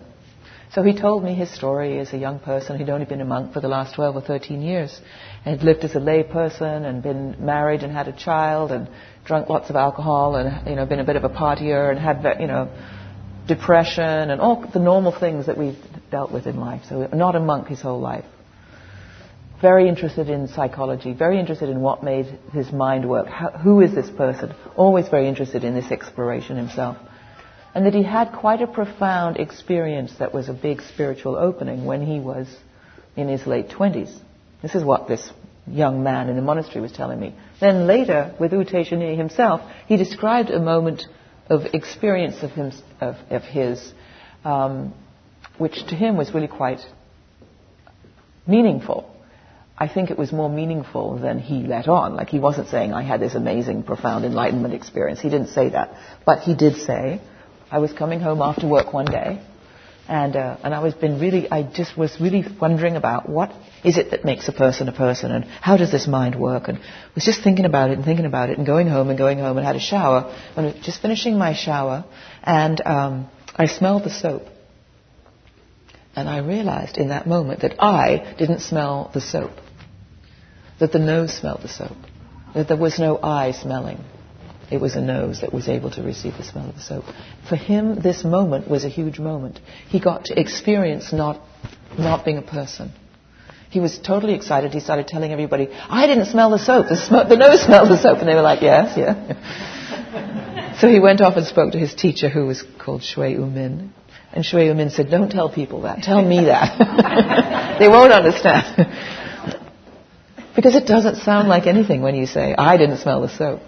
So 0.74 0.84
he 0.84 0.94
told 0.94 1.22
me 1.24 1.34
his 1.34 1.52
story 1.52 2.00
as 2.00 2.14
a 2.14 2.18
young 2.18 2.40
person. 2.40 2.78
He'd 2.78 2.90
only 2.90 3.06
been 3.06 3.20
a 3.20 3.26
monk 3.26 3.52
for 3.52 3.60
the 3.60 3.68
last 3.68 3.96
12 3.96 4.16
or 4.16 4.22
13 4.22 4.62
years. 4.62 5.02
And 5.44 5.60
he'd 5.60 5.66
lived 5.66 5.84
as 5.84 5.96
a 5.96 6.00
lay 6.00 6.24
person 6.24 6.86
and 6.86 7.04
been 7.04 7.36
married 7.46 7.84
and 7.84 7.92
had 7.92 8.08
a 8.08 8.14
child 8.14 8.72
and 8.72 8.88
drunk 9.26 9.50
lots 9.50 9.70
of 9.70 9.76
alcohol 9.76 10.38
and, 10.38 10.70
you 10.70 10.78
know, 10.78 10.86
been 10.86 11.02
a 11.02 11.04
bit 11.04 11.18
of 11.18 11.26
a 11.26 11.30
partier 11.30 11.92
and 11.92 12.00
had, 12.00 12.26
you 12.40 12.48
know, 12.48 12.70
depression 13.50 14.30
and 14.30 14.40
all 14.40 14.66
the 14.72 14.80
normal 14.80 15.12
things 15.12 15.48
that 15.48 15.58
we've 15.58 15.78
dealt 16.10 16.32
with 16.32 16.48
in 16.48 16.58
life. 16.58 16.84
So 16.88 17.06
not 17.14 17.36
a 17.36 17.42
monk 17.42 17.68
his 17.68 17.82
whole 17.82 18.00
life. 18.00 18.26
Very 19.62 19.88
interested 19.88 20.30
in 20.30 20.48
psychology, 20.48 21.14
very 21.14 21.40
interested 21.40 21.70
in 21.70 21.82
what 21.82 22.04
made 22.04 22.26
his 22.52 22.72
mind 22.72 23.08
work. 23.08 23.28
How, 23.28 23.52
who 23.52 23.82
is 23.82 23.94
this 23.94 24.10
person? 24.10 24.56
Always 24.76 25.08
very 25.10 25.28
interested 25.28 25.64
in 25.64 25.76
this 25.76 25.92
exploration 25.92 26.58
himself 26.58 26.98
and 27.74 27.86
that 27.86 27.94
he 27.94 28.04
had 28.04 28.32
quite 28.34 28.62
a 28.62 28.68
profound 28.68 29.38
experience 29.38 30.14
that 30.20 30.34
was 30.34 30.50
a 30.50 30.54
big 30.54 30.82
spiritual 30.82 31.36
opening 31.36 31.86
when 31.86 32.06
he 32.06 32.20
was 32.20 32.48
in 33.16 33.28
his 33.28 33.46
late 33.48 33.70
20s. 33.70 34.14
This 34.62 34.76
is 34.76 34.84
what 34.84 35.08
this 35.08 35.32
young 35.68 36.04
man 36.04 36.30
in 36.30 36.36
the 36.36 36.42
monastery 36.42 36.82
was 36.82 36.92
telling 36.92 37.20
me. 37.20 37.36
Then 37.60 37.88
later, 37.88 38.36
with 38.40 38.52
U 38.52 38.60
Tejaniya 38.60 39.16
himself, 39.16 39.62
he 39.88 39.96
described 39.96 40.50
a 40.50 40.60
moment 40.60 41.06
of 41.50 41.62
experience 41.74 42.44
of, 42.44 42.52
him, 42.52 42.72
of, 43.00 43.16
of 43.30 43.44
his, 43.44 43.94
um, 44.44 44.94
which 45.58 45.86
to 45.88 45.96
him 45.96 46.18
was 46.18 46.34
really 46.34 46.48
quite 46.48 46.80
meaningful. 48.48 49.11
I 49.84 49.88
think 49.88 50.12
it 50.12 50.18
was 50.24 50.32
more 50.32 50.48
meaningful 50.48 51.18
than 51.18 51.40
he 51.40 51.64
let 51.64 51.88
on. 51.88 52.16
Like 52.16 52.30
he 52.30 52.38
wasn't 52.48 52.68
saying, 52.68 52.94
I 52.94 53.02
had 53.02 53.20
this 53.20 53.34
amazing, 53.34 53.82
profound 53.82 54.26
enlightenment 54.26 54.76
experience. 54.76 55.20
He 55.20 55.30
didn't 55.36 55.48
say 55.60 55.70
that. 55.70 55.88
But 56.24 56.42
he 56.48 56.54
did 56.54 56.76
say, 56.76 57.20
I 57.72 57.80
was 57.80 57.92
coming 57.92 58.20
home 58.20 58.44
after 58.44 58.68
work 58.68 58.94
one 58.94 59.06
day, 59.06 59.42
and 60.08 60.36
uh, 60.36 60.58
and 60.64 60.76
I 60.76 60.84
was 60.84 60.94
been 60.94 61.20
really, 61.20 61.50
I 61.50 61.64
just 61.64 61.98
was 61.98 62.12
really 62.22 62.44
wondering 62.60 62.96
about 62.96 63.28
what 63.28 63.52
is 63.84 63.98
it 63.98 64.12
that 64.12 64.24
makes 64.24 64.48
a 64.50 64.52
person 64.52 64.88
a 64.88 64.92
person, 64.92 65.32
and 65.32 65.46
how 65.46 65.78
does 65.78 65.92
this 65.92 66.06
mind 66.06 66.36
work, 66.36 66.68
and 66.68 66.78
was 67.16 67.26
just 67.26 67.42
thinking 67.42 67.66
about 67.66 67.90
it 67.90 67.98
and 67.98 68.06
thinking 68.06 68.28
about 68.28 68.52
it, 68.52 68.60
and 68.60 68.68
going 68.68 68.88
home 68.88 69.10
and 69.10 69.18
going 69.18 69.40
home 69.40 69.58
and 69.58 69.66
had 69.66 69.78
a 69.78 69.80
shower, 69.80 70.20
and 70.56 70.84
just 70.84 71.02
finishing 71.02 71.40
my 71.40 71.54
shower, 71.56 72.06
and 72.44 72.82
um, 72.86 73.30
I 73.56 73.66
smelled 73.66 74.04
the 74.04 74.12
soap. 74.12 74.44
And 76.14 76.28
I 76.28 76.40
realized 76.40 76.98
in 76.98 77.08
that 77.08 77.26
moment 77.26 77.62
that 77.62 77.82
I 77.82 78.36
didn't 78.38 78.60
smell 78.60 79.10
the 79.14 79.22
soap, 79.22 79.52
that 80.82 80.92
the 80.92 81.00
nose 81.00 81.32
smelled 81.32 81.62
the 81.62 81.70
soap, 81.70 81.96
that 82.54 82.68
there 82.68 82.76
was 82.76 83.00
no 83.00 83.18
eye 83.22 83.52
smelling. 83.52 84.00
It 84.72 84.82
was 84.82 84.96
a 84.96 85.02
nose 85.02 85.42
that 85.42 85.54
was 85.54 85.68
able 85.68 85.92
to 85.92 86.02
receive 86.02 86.38
the 86.38 86.44
smell 86.44 86.68
of 86.70 86.76
the 86.76 86.82
soap. 86.82 87.06
For 87.48 87.56
him, 87.56 88.02
this 88.02 88.24
moment 88.24 88.70
was 88.70 88.84
a 88.84 88.90
huge 88.90 89.20
moment. 89.20 89.60
He 89.88 90.00
got 90.00 90.26
to 90.26 90.40
experience 90.40 91.14
not, 91.14 91.40
not 91.98 92.26
being 92.26 92.38
a 92.38 92.42
person. 92.42 92.92
He 93.70 93.80
was 93.80 94.00
totally 94.00 94.34
excited. 94.34 94.74
He 94.74 94.80
started 94.80 95.08
telling 95.08 95.32
everybody, 95.32 95.70
I 95.72 96.08
didn't 96.08 96.26
smell 96.26 96.50
the 96.50 96.58
soap. 96.60 96.88
The, 96.90 96.98
sm- 96.98 97.30
the 97.30 97.38
nose 97.38 97.62
smelled 97.66 97.90
the 97.90 98.02
soap. 98.02 98.18
And 98.20 98.28
they 98.28 98.36
were 98.36 98.42
like, 98.42 98.62
yes, 98.62 98.98
yeah. 98.98 100.76
so 100.80 100.90
he 100.90 101.00
went 101.00 101.22
off 101.22 101.38
and 101.38 101.46
spoke 101.46 101.74
to 101.74 101.80
his 101.80 101.94
teacher, 101.94 102.28
who 102.28 102.48
was 102.48 102.64
called 102.84 103.02
Shwe 103.02 103.38
Oo 103.38 103.46
Min. 103.46 103.94
And 104.34 104.44
Shwe 104.44 104.70
Oo 104.70 104.74
Min 104.74 104.90
said, 104.90 105.12
don't 105.12 105.30
tell 105.30 105.50
people 105.54 105.82
that. 105.84 106.02
Tell 106.02 106.24
me 106.24 106.46
that. 106.46 107.78
they 107.80 107.88
won't 107.88 108.12
understand. 108.14 108.88
Because 110.62 110.76
it 110.76 110.86
doesn't 110.86 111.16
sound 111.16 111.48
like 111.48 111.66
anything 111.66 112.04
when 112.04 112.14
you 112.14 112.28
say, 112.28 112.54
I 112.56 112.78
didn't 112.78 113.00
smell 113.00 113.22
the 113.22 113.30
soap. 113.30 113.62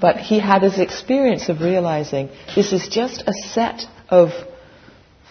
But 0.00 0.16
he 0.16 0.40
had 0.40 0.62
his 0.62 0.76
experience 0.76 1.48
of 1.48 1.60
realizing 1.60 2.30
this 2.56 2.72
is 2.72 2.88
just 2.88 3.22
a 3.28 3.32
set 3.32 3.82
of 4.08 4.30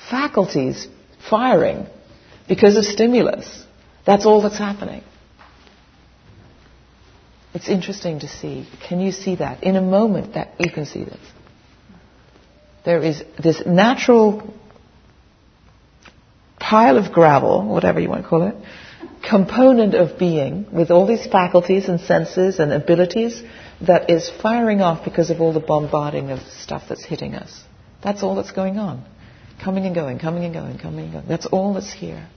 faculties 0.10 0.88
firing 1.30 1.86
because 2.48 2.78
of 2.78 2.86
stimulus. 2.86 3.66
That's 4.06 4.26
all 4.26 4.42
that's 4.42 4.58
happening. 4.58 5.04
It's 7.54 7.68
interesting 7.68 8.22
to 8.22 8.30
see. 8.30 8.70
Can 8.88 9.02
you 9.02 9.12
see 9.12 9.36
that? 9.36 9.66
In 9.66 9.76
a 9.76 9.82
moment 9.82 10.36
that 10.36 10.54
you 10.60 10.72
can 10.72 10.86
see 10.86 11.04
this. 11.04 11.20
There 12.86 13.04
is 13.04 13.22
this 13.38 13.64
natural 13.66 14.54
pile 16.58 16.98
of 16.98 17.12
gravel, 17.12 17.68
whatever 17.68 18.00
you 18.00 18.08
want 18.08 18.24
to 18.24 18.30
call 18.30 18.44
it, 18.44 18.56
component 19.28 19.94
of 19.94 20.18
being 20.18 20.68
with 20.72 20.92
all 20.92 21.06
these 21.06 21.26
faculties 21.26 21.88
and 21.88 22.00
senses 22.00 22.60
and 22.60 22.72
abilities 22.72 23.42
that 23.82 24.10
is 24.10 24.30
firing 24.42 24.82
off 24.82 25.04
because 25.04 25.30
of 25.30 25.42
all 25.42 25.54
the 25.54 25.60
bombarding 25.60 26.32
of 26.32 26.40
stuff 26.40 26.84
that's 26.90 27.04
hitting 27.04 27.36
us. 27.36 27.64
That's 28.04 28.24
all 28.24 28.36
that's 28.36 28.52
going 28.52 28.78
on. 28.78 29.06
Coming 29.64 29.86
and 29.86 29.94
going, 29.94 30.20
coming 30.20 30.44
and 30.44 30.54
going, 30.54 30.78
coming 30.80 31.06
and 31.06 31.14
going. 31.14 31.28
That's 31.28 31.46
all 31.46 31.74
that's 31.74 31.92
here. 31.94 32.28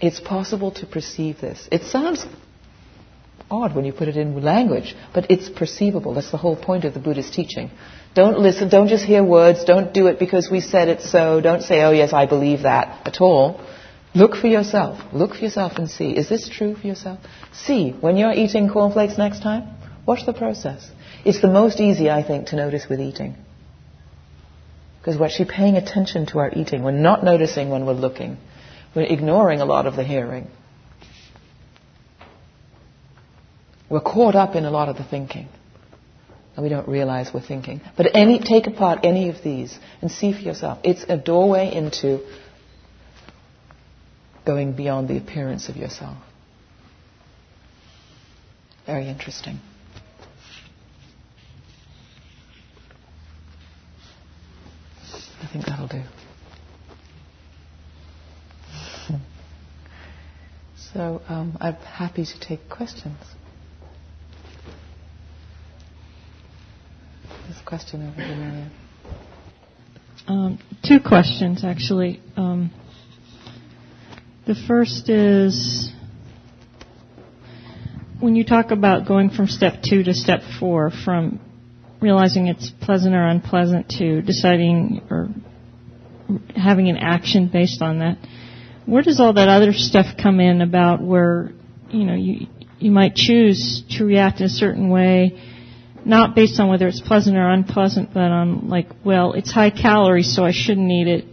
It's 0.00 0.18
possible 0.20 0.72
to 0.72 0.86
perceive 0.86 1.40
this. 1.40 1.68
It 1.70 1.82
sounds 1.82 2.24
odd 3.50 3.74
when 3.74 3.84
you 3.84 3.92
put 3.92 4.08
it 4.08 4.16
in 4.16 4.42
language, 4.42 4.94
but 5.12 5.30
it's 5.30 5.48
perceivable. 5.48 6.14
That's 6.14 6.30
the 6.30 6.38
whole 6.38 6.56
point 6.56 6.84
of 6.84 6.94
the 6.94 7.00
Buddhist 7.00 7.34
teaching. 7.34 7.70
Don't 8.14 8.38
listen, 8.38 8.68
don't 8.68 8.88
just 8.88 9.04
hear 9.04 9.22
words, 9.22 9.64
don't 9.64 9.92
do 9.92 10.06
it 10.06 10.18
because 10.18 10.48
we 10.50 10.60
said 10.60 10.88
it 10.88 11.02
so, 11.02 11.40
don't 11.40 11.62
say, 11.62 11.82
oh 11.82 11.92
yes, 11.92 12.12
I 12.12 12.26
believe 12.26 12.62
that 12.62 13.06
at 13.06 13.20
all. 13.20 13.60
Look 14.14 14.34
for 14.34 14.48
yourself. 14.48 15.00
Look 15.12 15.34
for 15.34 15.44
yourself 15.44 15.74
and 15.76 15.88
see. 15.88 16.10
Is 16.10 16.28
this 16.28 16.48
true 16.48 16.74
for 16.74 16.86
yourself? 16.86 17.20
See, 17.52 17.90
when 17.90 18.16
you're 18.16 18.32
eating 18.32 18.68
cornflakes 18.68 19.16
next 19.16 19.42
time, 19.42 19.68
watch 20.04 20.26
the 20.26 20.32
process. 20.32 20.88
It's 21.24 21.40
the 21.40 21.48
most 21.48 21.80
easy, 21.80 22.10
I 22.10 22.22
think, 22.22 22.48
to 22.48 22.56
notice 22.56 22.88
with 22.88 23.00
eating. 23.00 23.36
Because 24.98 25.18
we're 25.18 25.26
actually 25.26 25.50
paying 25.50 25.76
attention 25.76 26.26
to 26.26 26.40
our 26.40 26.50
eating. 26.52 26.82
We're 26.82 26.90
not 26.90 27.22
noticing 27.22 27.70
when 27.70 27.86
we're 27.86 27.92
looking. 27.92 28.36
We're 28.94 29.02
ignoring 29.02 29.60
a 29.60 29.64
lot 29.64 29.86
of 29.86 29.94
the 29.94 30.04
hearing. 30.04 30.48
We're 33.88 34.00
caught 34.00 34.34
up 34.34 34.56
in 34.56 34.64
a 34.64 34.70
lot 34.70 34.88
of 34.88 34.96
the 34.96 35.04
thinking. 35.04 35.48
And 36.56 36.64
we 36.64 36.68
don't 36.68 36.88
realize 36.88 37.30
we're 37.32 37.40
thinking. 37.40 37.80
But 37.96 38.14
any, 38.14 38.40
take 38.40 38.66
apart 38.66 39.00
any 39.04 39.28
of 39.30 39.36
these 39.44 39.78
and 40.02 40.10
see 40.10 40.32
for 40.32 40.40
yourself. 40.40 40.80
It's 40.82 41.04
a 41.08 41.16
doorway 41.16 41.72
into 41.72 42.20
going 44.50 44.72
beyond 44.72 45.06
the 45.06 45.16
appearance 45.16 45.68
of 45.68 45.76
yourself. 45.76 46.16
Very 48.84 49.06
interesting. 49.08 49.60
I 55.40 55.46
think 55.52 55.66
that'll 55.66 55.86
do. 55.86 56.02
So 60.92 61.22
um, 61.28 61.56
I'm 61.60 61.76
happy 61.76 62.24
to 62.24 62.40
take 62.40 62.68
questions. 62.68 63.16
A 67.48 67.64
question 67.64 68.08
over 68.08 68.20
here, 68.20 68.70
Um, 70.26 70.58
two 70.82 70.98
questions, 70.98 71.62
actually. 71.62 72.20
Um, 72.36 72.72
the 74.46 74.54
first 74.66 75.08
is 75.08 75.90
when 78.20 78.36
you 78.36 78.44
talk 78.44 78.70
about 78.70 79.06
going 79.06 79.30
from 79.30 79.46
step 79.46 79.82
two 79.82 80.02
to 80.02 80.14
step 80.14 80.40
four, 80.58 80.90
from 80.90 81.40
realizing 82.00 82.46
it's 82.46 82.70
pleasant 82.80 83.14
or 83.14 83.26
unpleasant 83.26 83.88
to 83.88 84.22
deciding 84.22 85.02
or 85.10 85.28
having 86.54 86.88
an 86.88 86.96
action 86.96 87.48
based 87.52 87.82
on 87.82 87.98
that, 87.98 88.18
where 88.86 89.02
does 89.02 89.20
all 89.20 89.34
that 89.34 89.48
other 89.48 89.72
stuff 89.72 90.06
come 90.20 90.40
in 90.40 90.62
about 90.62 91.02
where 91.02 91.52
you 91.90 92.04
know 92.04 92.14
you 92.14 92.46
you 92.78 92.90
might 92.90 93.14
choose 93.14 93.84
to 93.90 94.04
react 94.04 94.40
in 94.40 94.46
a 94.46 94.50
certain 94.50 94.88
way, 94.88 95.38
not 96.04 96.34
based 96.34 96.58
on 96.58 96.68
whether 96.68 96.88
it's 96.88 97.00
pleasant 97.00 97.36
or 97.36 97.50
unpleasant, 97.50 98.12
but 98.14 98.22
on 98.22 98.68
like, 98.68 98.86
well, 99.04 99.34
it's 99.34 99.52
high 99.52 99.70
calories, 99.70 100.34
so 100.34 100.44
I 100.44 100.52
shouldn't 100.52 100.90
eat 100.90 101.08
it, 101.08 101.24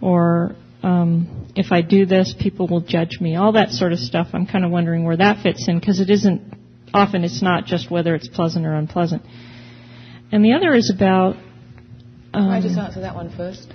or 0.00 0.54
um, 0.84 1.37
if 1.58 1.72
I 1.72 1.82
do 1.82 2.06
this, 2.06 2.34
people 2.38 2.68
will 2.68 2.80
judge 2.80 3.18
me. 3.20 3.34
All 3.34 3.52
that 3.52 3.70
sort 3.70 3.92
of 3.92 3.98
stuff. 3.98 4.28
I'm 4.32 4.46
kind 4.46 4.64
of 4.64 4.70
wondering 4.70 5.04
where 5.04 5.16
that 5.16 5.42
fits 5.42 5.66
in 5.66 5.80
because 5.80 5.98
it 5.98 6.08
isn't 6.08 6.54
often. 6.94 7.24
It's 7.24 7.42
not 7.42 7.66
just 7.66 7.90
whether 7.90 8.14
it's 8.14 8.28
pleasant 8.28 8.64
or 8.64 8.74
unpleasant. 8.74 9.22
And 10.30 10.44
the 10.44 10.52
other 10.52 10.72
is 10.74 10.92
about. 10.94 11.34
Um, 12.32 12.44
Can 12.44 12.50
I 12.50 12.60
just 12.60 12.78
answer 12.78 13.00
that 13.00 13.14
one 13.16 13.34
first? 13.36 13.66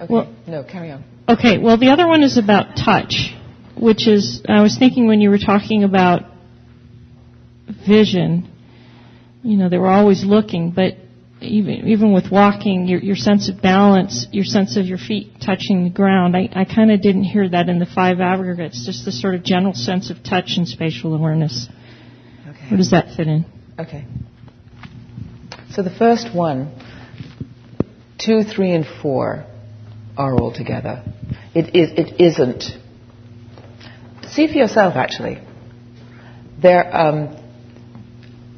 Okay. 0.00 0.12
Well- 0.12 0.32
no, 0.46 0.62
carry 0.62 0.92
on. 0.92 1.02
Okay, 1.28 1.58
well, 1.58 1.76
the 1.76 1.90
other 1.90 2.06
one 2.06 2.22
is 2.22 2.38
about 2.38 2.76
touch, 2.76 3.34
which 3.76 4.06
is, 4.06 4.42
I 4.48 4.62
was 4.62 4.78
thinking 4.78 5.08
when 5.08 5.20
you 5.20 5.30
were 5.30 5.38
talking 5.38 5.82
about 5.82 6.22
vision, 7.84 8.48
you 9.42 9.56
know, 9.56 9.68
they 9.68 9.78
were 9.78 9.90
always 9.90 10.24
looking, 10.24 10.70
but 10.70 10.92
even, 11.40 11.88
even 11.88 12.12
with 12.12 12.30
walking, 12.30 12.86
your, 12.86 13.00
your 13.00 13.16
sense 13.16 13.48
of 13.50 13.60
balance, 13.60 14.26
your 14.32 14.44
sense 14.44 14.76
of 14.76 14.86
your 14.86 14.98
feet 14.98 15.34
touching 15.44 15.84
the 15.84 15.90
ground, 15.90 16.34
I, 16.36 16.48
I 16.54 16.64
kind 16.64 16.90
of 16.90 17.02
didn't 17.02 17.24
hear 17.24 17.48
that 17.48 17.68
in 17.68 17.78
the 17.78 17.86
five 17.86 18.20
aggregates, 18.20 18.86
just 18.86 19.04
the 19.04 19.12
sort 19.12 19.34
of 19.34 19.44
general 19.44 19.74
sense 19.74 20.10
of 20.10 20.22
touch 20.24 20.54
and 20.56 20.66
spatial 20.66 21.14
awareness. 21.14 21.68
Okay. 22.48 22.70
Where 22.70 22.78
does 22.78 22.90
that 22.90 23.14
fit 23.16 23.28
in? 23.28 23.44
Okay. 23.78 24.06
So 25.72 25.82
the 25.82 25.90
first 25.90 26.34
one, 26.34 26.72
two, 28.18 28.42
three, 28.42 28.72
and 28.72 28.86
four 29.02 29.44
are 30.16 30.34
all 30.34 30.52
together. 30.52 31.04
It, 31.54 31.76
is, 31.76 31.90
it 31.98 32.18
isn't. 32.18 32.62
See 34.30 34.46
for 34.46 34.54
yourself, 34.54 34.94
actually. 34.96 35.38
There 36.62 36.96
um, 36.96 37.36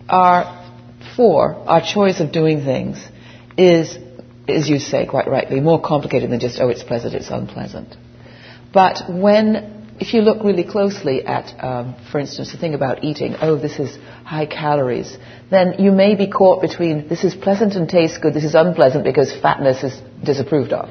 are 0.08 0.57
four, 1.18 1.56
our 1.66 1.82
choice 1.82 2.20
of 2.20 2.30
doing 2.30 2.64
things 2.64 2.96
is, 3.58 3.98
as 4.46 4.68
you 4.68 4.78
say 4.78 5.04
quite 5.04 5.26
rightly, 5.26 5.58
more 5.58 5.82
complicated 5.82 6.30
than 6.30 6.38
just, 6.38 6.60
oh, 6.60 6.68
it's 6.68 6.84
pleasant, 6.84 7.12
it's 7.12 7.28
unpleasant. 7.28 7.96
But 8.72 9.02
when, 9.10 9.96
if 9.98 10.14
you 10.14 10.20
look 10.20 10.44
really 10.44 10.62
closely 10.62 11.26
at, 11.26 11.46
um, 11.62 11.96
for 12.12 12.20
instance, 12.20 12.52
the 12.52 12.58
thing 12.58 12.74
about 12.74 13.02
eating, 13.02 13.34
oh, 13.42 13.56
this 13.56 13.80
is 13.80 13.98
high 14.24 14.46
calories, 14.46 15.18
then 15.50 15.74
you 15.80 15.90
may 15.90 16.14
be 16.14 16.30
caught 16.30 16.62
between 16.62 17.08
this 17.08 17.24
is 17.24 17.34
pleasant 17.34 17.74
and 17.74 17.88
tastes 17.88 18.18
good, 18.18 18.32
this 18.32 18.44
is 18.44 18.54
unpleasant 18.54 19.02
because 19.02 19.34
fatness 19.42 19.82
is 19.82 20.00
disapproved 20.24 20.72
of. 20.72 20.88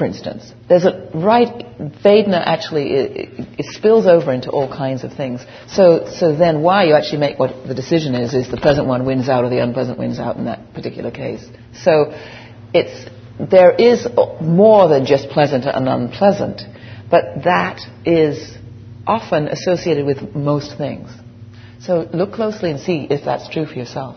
For 0.00 0.06
instance, 0.06 0.50
there's 0.66 0.86
a 0.86 1.10
right 1.12 1.78
Vedana 2.02 2.42
actually 2.42 2.90
it, 2.90 3.58
it 3.58 3.66
spills 3.66 4.06
over 4.06 4.32
into 4.32 4.50
all 4.50 4.66
kinds 4.66 5.04
of 5.04 5.12
things. 5.12 5.44
So, 5.68 6.08
so 6.10 6.34
then 6.34 6.62
why 6.62 6.84
you 6.84 6.94
actually 6.94 7.18
make 7.18 7.38
what 7.38 7.68
the 7.68 7.74
decision 7.74 8.14
is 8.14 8.32
is 8.32 8.50
the 8.50 8.56
pleasant 8.56 8.86
one 8.86 9.04
wins 9.04 9.28
out 9.28 9.44
or 9.44 9.50
the 9.50 9.62
unpleasant 9.62 9.98
wins 9.98 10.18
out 10.18 10.38
in 10.38 10.46
that 10.46 10.72
particular 10.72 11.10
case. 11.10 11.46
So, 11.74 12.18
it's 12.72 13.10
there 13.38 13.72
is 13.72 14.08
more 14.40 14.88
than 14.88 15.04
just 15.04 15.28
pleasant 15.28 15.66
and 15.66 15.86
unpleasant, 15.86 16.62
but 17.10 17.44
that 17.44 17.80
is 18.06 18.56
often 19.06 19.48
associated 19.48 20.06
with 20.06 20.34
most 20.34 20.78
things. 20.78 21.10
So 21.80 22.08
look 22.14 22.32
closely 22.32 22.70
and 22.70 22.80
see 22.80 23.06
if 23.10 23.22
that's 23.26 23.50
true 23.50 23.66
for 23.66 23.74
yourself. 23.74 24.16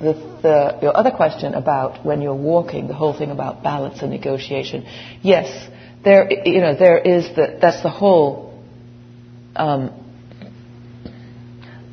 The, 0.00 0.14
the, 0.14 0.78
your 0.80 0.96
other 0.96 1.10
question 1.10 1.52
about 1.52 2.06
when 2.06 2.22
you're 2.22 2.34
walking, 2.34 2.88
the 2.88 2.94
whole 2.94 3.16
thing 3.16 3.30
about 3.30 3.62
balance 3.62 4.00
and 4.00 4.10
negotiation. 4.10 4.86
Yes, 5.20 5.68
there, 6.02 6.30
you 6.46 6.60
know, 6.60 6.74
there 6.74 6.98
is 6.98 7.26
the, 7.36 7.58
that's 7.60 7.82
the 7.82 7.90
whole, 7.90 8.58
um, 9.54 9.92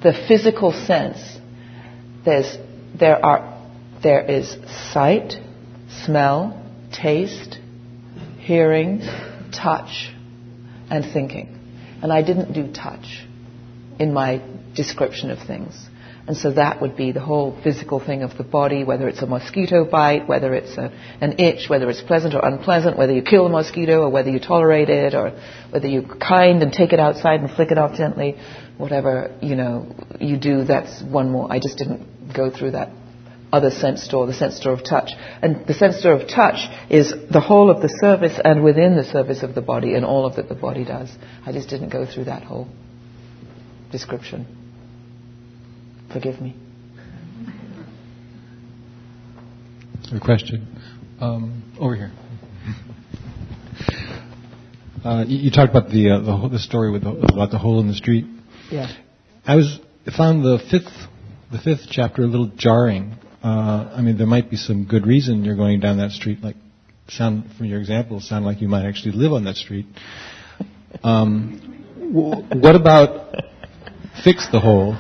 the 0.02 0.14
physical 0.28 0.72
sense. 0.72 1.20
There's, 2.24 2.58
there 2.98 3.24
are, 3.24 3.62
there 4.02 4.24
is 4.24 4.56
sight, 4.94 5.34
smell, 6.06 6.66
taste, 6.94 7.58
hearing, 8.40 9.02
touch, 9.52 10.14
and 10.90 11.04
thinking. 11.12 11.60
And 12.02 12.14
I 12.14 12.22
didn't 12.22 12.54
do 12.54 12.72
touch 12.72 13.26
in 14.00 14.14
my 14.14 14.42
description 14.76 15.32
of 15.32 15.46
things. 15.46 15.76
And 16.28 16.36
so 16.36 16.52
that 16.52 16.82
would 16.82 16.98
be 16.98 17.14
the 17.14 17.22
whole 17.22 17.58
physical 17.64 18.02
thing 18.06 18.22
of 18.22 18.38
the 18.38 18.44
body, 18.44 18.84
whether 18.84 19.08
it's 19.08 19.22
a 19.22 19.26
mosquito 19.26 19.86
bite, 19.86 20.28
whether 20.28 20.54
it's 20.54 20.78
a, 20.78 20.92
an 21.22 21.40
itch, 21.40 21.70
whether 21.70 21.90
it's 21.90 22.02
pleasant 22.02 22.36
or 22.36 22.46
unpleasant, 22.46 22.98
whether 22.98 23.14
you 23.14 23.22
kill 23.22 23.46
the 23.46 23.50
mosquito 23.50 24.02
or 24.02 24.10
whether 24.10 24.30
you 24.30 24.40
tolerate 24.40 24.90
it 24.90 25.16
or 25.16 25.32
whether 25.70 25.88
you're 25.88 26.18
kind 26.18 26.62
and 26.62 26.74
take 26.74 26.92
it 26.92 27.00
outside 27.00 27.40
and 27.40 27.50
flick 27.50 27.72
it 27.72 27.78
off 27.78 27.96
gently, 27.96 28.36
whatever, 28.78 29.38
you 29.42 29.56
know, 29.56 29.96
you 30.20 30.36
do, 30.38 30.66
that's 30.66 31.02
one 31.02 31.30
more. 31.30 31.48
I 31.50 31.60
just 31.60 31.78
didn't 31.78 32.34
go 32.36 32.52
through 32.52 32.72
that 32.72 32.90
other 33.54 33.72
sense 33.72 34.06
door, 34.10 34.28
the 34.28 34.34
sense 34.34 34.60
door 34.60 34.74
of 34.74 34.84
touch. 34.84 35.12
And 35.42 35.66
the 35.66 35.74
sense 35.74 36.02
door 36.02 36.12
of 36.12 36.28
touch 36.28 36.60
is 36.90 37.14
the 37.32 37.40
whole 37.40 37.72
of 37.72 37.82
the 37.82 37.88
service 38.02 38.38
and 38.44 38.66
within 38.66 38.98
the 38.98 39.06
service 39.06 39.44
of 39.44 39.56
the 39.56 39.62
body 39.62 39.94
and 39.94 40.04
all 40.04 40.26
of 40.26 40.36
that 40.36 40.50
the 40.50 40.56
body 40.56 40.84
does. 40.84 41.10
I 41.46 41.54
just 41.54 41.70
didn't 41.70 41.88
go 41.88 42.06
through 42.06 42.26
that 42.26 42.44
whole 42.44 42.68
description. 43.94 44.57
Forgive 46.12 46.42
me. 46.42 46.56
A 50.14 50.20
question. 50.20 50.68
Um, 51.20 51.64
over 51.80 51.96
here. 51.96 52.12
Uh, 55.04 55.26
you, 55.28 55.38
you, 55.38 55.52
talked 55.52 55.70
about 55.70 55.90
the 55.90 56.10
uh, 56.10 56.20
the, 56.20 56.36
whole, 56.36 56.50
the, 56.50 56.60
story 56.60 56.92
with 56.92 57.04
the, 57.04 57.10
about 57.10 57.52
the 57.52 57.58
hole 57.58 57.80
in 57.80 57.88
the 57.88 57.94
street. 57.94 58.26
Yeah. 58.72 58.92
I 59.46 59.56
was 59.56 59.80
found 60.16 60.44
the 60.44 60.60
fifth 60.72 60.92
the 61.52 61.60
fifth 61.60 61.88
chapter 61.90 62.24
a 62.24 62.26
little 62.26 62.52
jarring. 62.56 63.16
Uh, 63.44 63.94
I 63.96 64.02
mean, 64.02 64.18
there 64.18 64.28
might 64.28 64.50
be 64.50 64.58
some 64.58 64.86
good 64.86 65.06
reason 65.06 65.44
you're 65.44 65.56
going 65.56 65.80
down 65.80 65.98
that 65.98 66.12
street. 66.12 66.42
Like, 66.42 66.56
sound 67.10 67.52
from 67.58 67.68
your 67.68 67.80
example, 67.80 68.20
sound 68.20 68.46
like 68.46 68.62
you 68.62 68.68
might 68.68 68.86
actually 68.86 69.14
live 69.14 69.32
on 69.32 69.46
that 69.46 69.56
street. 69.56 69.86
Um, 71.04 71.84
w- 71.98 72.44
what 72.60 72.76
about 72.76 73.36
fix 74.24 74.48
the 74.52 74.60
hole? 74.60 74.96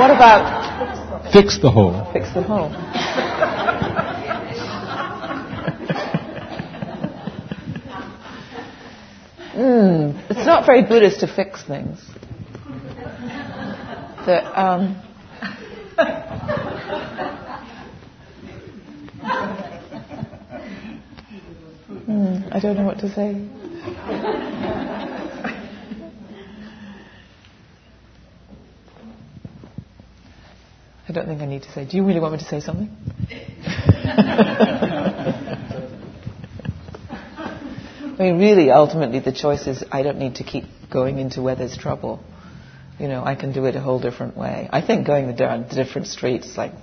What 0.00 0.10
about 0.12 1.30
fix 1.30 1.58
the 1.58 1.70
hole? 1.70 2.10
Fix 2.14 2.32
the 2.32 2.40
hole. 2.42 2.70
mm, 9.54 10.30
it's 10.30 10.46
not 10.46 10.64
very 10.64 10.84
Buddhist 10.84 11.20
to 11.20 11.26
fix 11.26 11.62
things. 11.62 12.00
The, 14.24 14.40
um, 14.58 15.02
mm, 22.08 22.48
I 22.54 22.58
don't 22.58 22.76
know 22.76 22.86
what 22.86 23.00
to 23.00 23.10
say. 23.12 24.96
I 31.10 31.12
don't 31.12 31.26
think 31.26 31.42
I 31.42 31.46
need 31.46 31.64
to 31.64 31.72
say. 31.72 31.84
Do 31.86 31.96
you 31.96 32.06
really 32.06 32.20
want 32.20 32.34
me 32.34 32.38
to 32.38 32.44
say 32.44 32.60
something? 32.60 32.88
I 38.06 38.14
mean, 38.16 38.38
really, 38.38 38.70
ultimately, 38.70 39.18
the 39.18 39.32
choice 39.32 39.66
is 39.66 39.82
I 39.90 40.04
don't 40.04 40.18
need 40.18 40.36
to 40.36 40.44
keep 40.44 40.66
going 40.88 41.18
into 41.18 41.42
where 41.42 41.56
there's 41.56 41.76
trouble. 41.76 42.20
You 43.00 43.08
know, 43.08 43.24
I 43.24 43.34
can 43.34 43.52
do 43.52 43.64
it 43.64 43.74
a 43.74 43.80
whole 43.80 43.98
different 43.98 44.36
way. 44.36 44.68
I 44.72 44.82
think 44.82 45.04
going 45.04 45.34
down 45.34 45.66
different 45.66 46.06
streets, 46.06 46.56
like, 46.56 46.74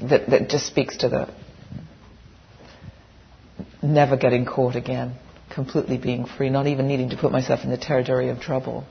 that, 0.00 0.28
that 0.30 0.48
just 0.48 0.66
speaks 0.66 0.96
to 0.98 1.08
the 1.08 1.28
never 3.80 4.16
getting 4.16 4.44
caught 4.44 4.74
again. 4.74 5.14
completely 5.50 5.98
being 5.98 6.24
free, 6.26 6.50
not 6.50 6.66
even 6.66 6.88
needing 6.88 7.10
to 7.10 7.16
put 7.16 7.30
myself 7.30 7.62
in 7.62 7.70
the 7.70 7.78
territory 7.78 8.30
of 8.30 8.40
trouble. 8.40 8.82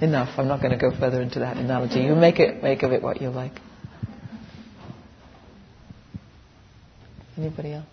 Enough. 0.00 0.38
I'm 0.38 0.46
not 0.46 0.60
going 0.60 0.70
to 0.70 0.78
go 0.78 0.96
further 0.96 1.20
into 1.20 1.40
that 1.40 1.56
analogy. 1.56 2.00
You 2.00 2.14
make 2.14 2.38
it 2.38 2.62
make 2.62 2.82
of 2.84 2.92
it 2.92 3.02
what 3.02 3.20
you 3.20 3.30
like. 3.30 3.52
Anybody 7.36 7.72
else? 7.72 7.86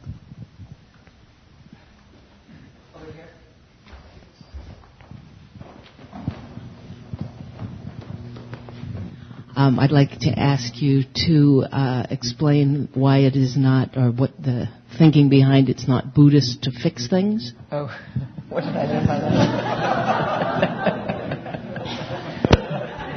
Um, 9.56 9.80
I'd 9.80 9.92
like 9.92 10.20
to 10.22 10.38
ask 10.38 10.82
you 10.82 11.04
to 11.28 11.66
uh, 11.72 12.08
explain 12.10 12.90
why 12.94 13.20
it 13.20 13.38
is 13.38 13.56
not, 13.56 13.96
or 13.96 14.12
what 14.12 14.32
the 14.38 14.68
thinking 14.98 15.30
behind 15.30 15.70
it's 15.70 15.88
not 15.88 16.14
Buddhist 16.14 16.64
to 16.64 16.72
fix 16.72 17.08
things. 17.08 17.54
Oh, 17.72 17.86
what 18.50 18.62
did 18.66 18.76
I 18.76 18.86
mean 18.86 19.08
by 19.08 19.20
that? 19.20 20.96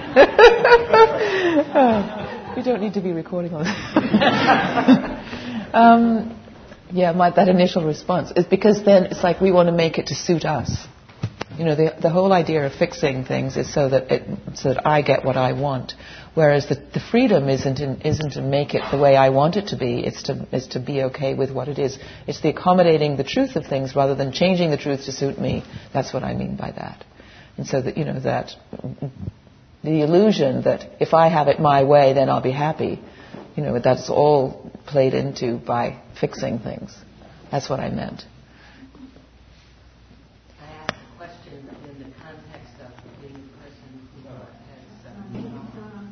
we 2.57 2.63
don't 2.63 2.81
need 2.81 2.95
to 2.95 3.01
be 3.01 3.13
recording 3.13 3.55
on 3.55 3.65
this. 3.65 3.75
um, 5.75 6.41
yeah, 6.91 7.13
my, 7.13 7.31
that 7.31 7.49
initial 7.49 7.85
response 7.85 8.33
is 8.35 8.47
because 8.47 8.85
then 8.85 9.05
it's 9.05 9.23
like 9.23 9.41
we 9.41 9.53
want 9.53 9.69
to 9.69 9.73
make 9.73 9.99
it 9.99 10.09
to 10.09 10.15
suit 10.15 10.45
us. 10.45 10.87
You 11.59 11.65
know, 11.65 11.75
the, 11.75 11.95
the 12.01 12.09
whole 12.09 12.33
idea 12.33 12.67
of 12.67 12.73
fixing 12.73 13.25
things 13.25 13.57
is 13.57 13.73
so 13.73 13.89
that 13.89 14.13
it, 14.13 14.23
so 14.55 14.75
that 14.75 14.87
I 14.87 15.03
get 15.03 15.25
what 15.25 15.37
I 15.37 15.53
want. 15.53 15.95
Whereas 16.35 16.69
the, 16.69 16.77
the 16.77 17.01
freedom 17.01 17.49
isn't 17.49 17.81
in, 17.81 18.01
isn't 18.03 18.35
to 18.35 18.43
make 18.43 18.75
it 18.75 18.83
the 18.93 18.97
way 18.97 19.17
I 19.17 19.31
want 19.31 19.57
it 19.57 19.69
to 19.69 19.77
be. 19.77 20.01
It's 20.01 20.23
to 20.25 20.47
is 20.53 20.69
to 20.69 20.81
be 20.81 21.03
okay 21.05 21.35
with 21.35 21.51
what 21.51 21.69
it 21.69 21.79
is. 21.79 21.99
It's 22.29 22.41
the 22.41 22.51
accommodating 22.51 23.17
the 23.17 23.25
truth 23.25 23.57
of 23.57 23.67
things 23.67 23.97
rather 23.97 24.15
than 24.15 24.33
changing 24.33 24.71
the 24.71 24.77
truth 24.77 25.05
to 25.07 25.13
suit 25.13 25.39
me. 25.39 25.65
That's 25.93 26.15
what 26.15 26.23
I 26.23 26.35
mean 26.35 26.57
by 26.57 26.71
that. 26.71 27.05
And 27.57 27.67
so 27.67 27.83
that 27.83 27.99
you 27.99 28.05
know 28.05 28.21
that 28.21 28.53
the 29.85 30.03
illusion 30.03 30.63
that 30.63 31.01
if 31.01 31.15
I 31.15 31.29
have 31.29 31.49
it 31.49 31.61
my 31.61 31.85
way, 31.85 32.13
then 32.13 32.29
I'll 32.29 32.43
be 32.43 32.51
happy. 32.53 33.01
You 33.57 33.63
know, 33.63 33.79
that's 33.79 34.09
all 34.11 34.71
played 34.87 35.15
into 35.15 35.59
by 35.59 36.01
fixing 36.21 36.59
things. 36.59 36.97
That's 37.51 37.69
what 37.69 37.81
I 37.81 37.91
meant. 37.91 38.23
I 40.61 40.65
asked 40.71 40.95
the 41.01 41.17
question 41.17 41.69
in 41.91 41.99
the 41.99 42.11
context 42.23 42.75
of 42.85 42.91
being 43.21 43.35
the 43.35 43.41
person 43.59 43.89
who 44.15 44.29
has 44.29 44.47
uh 45.07 46.11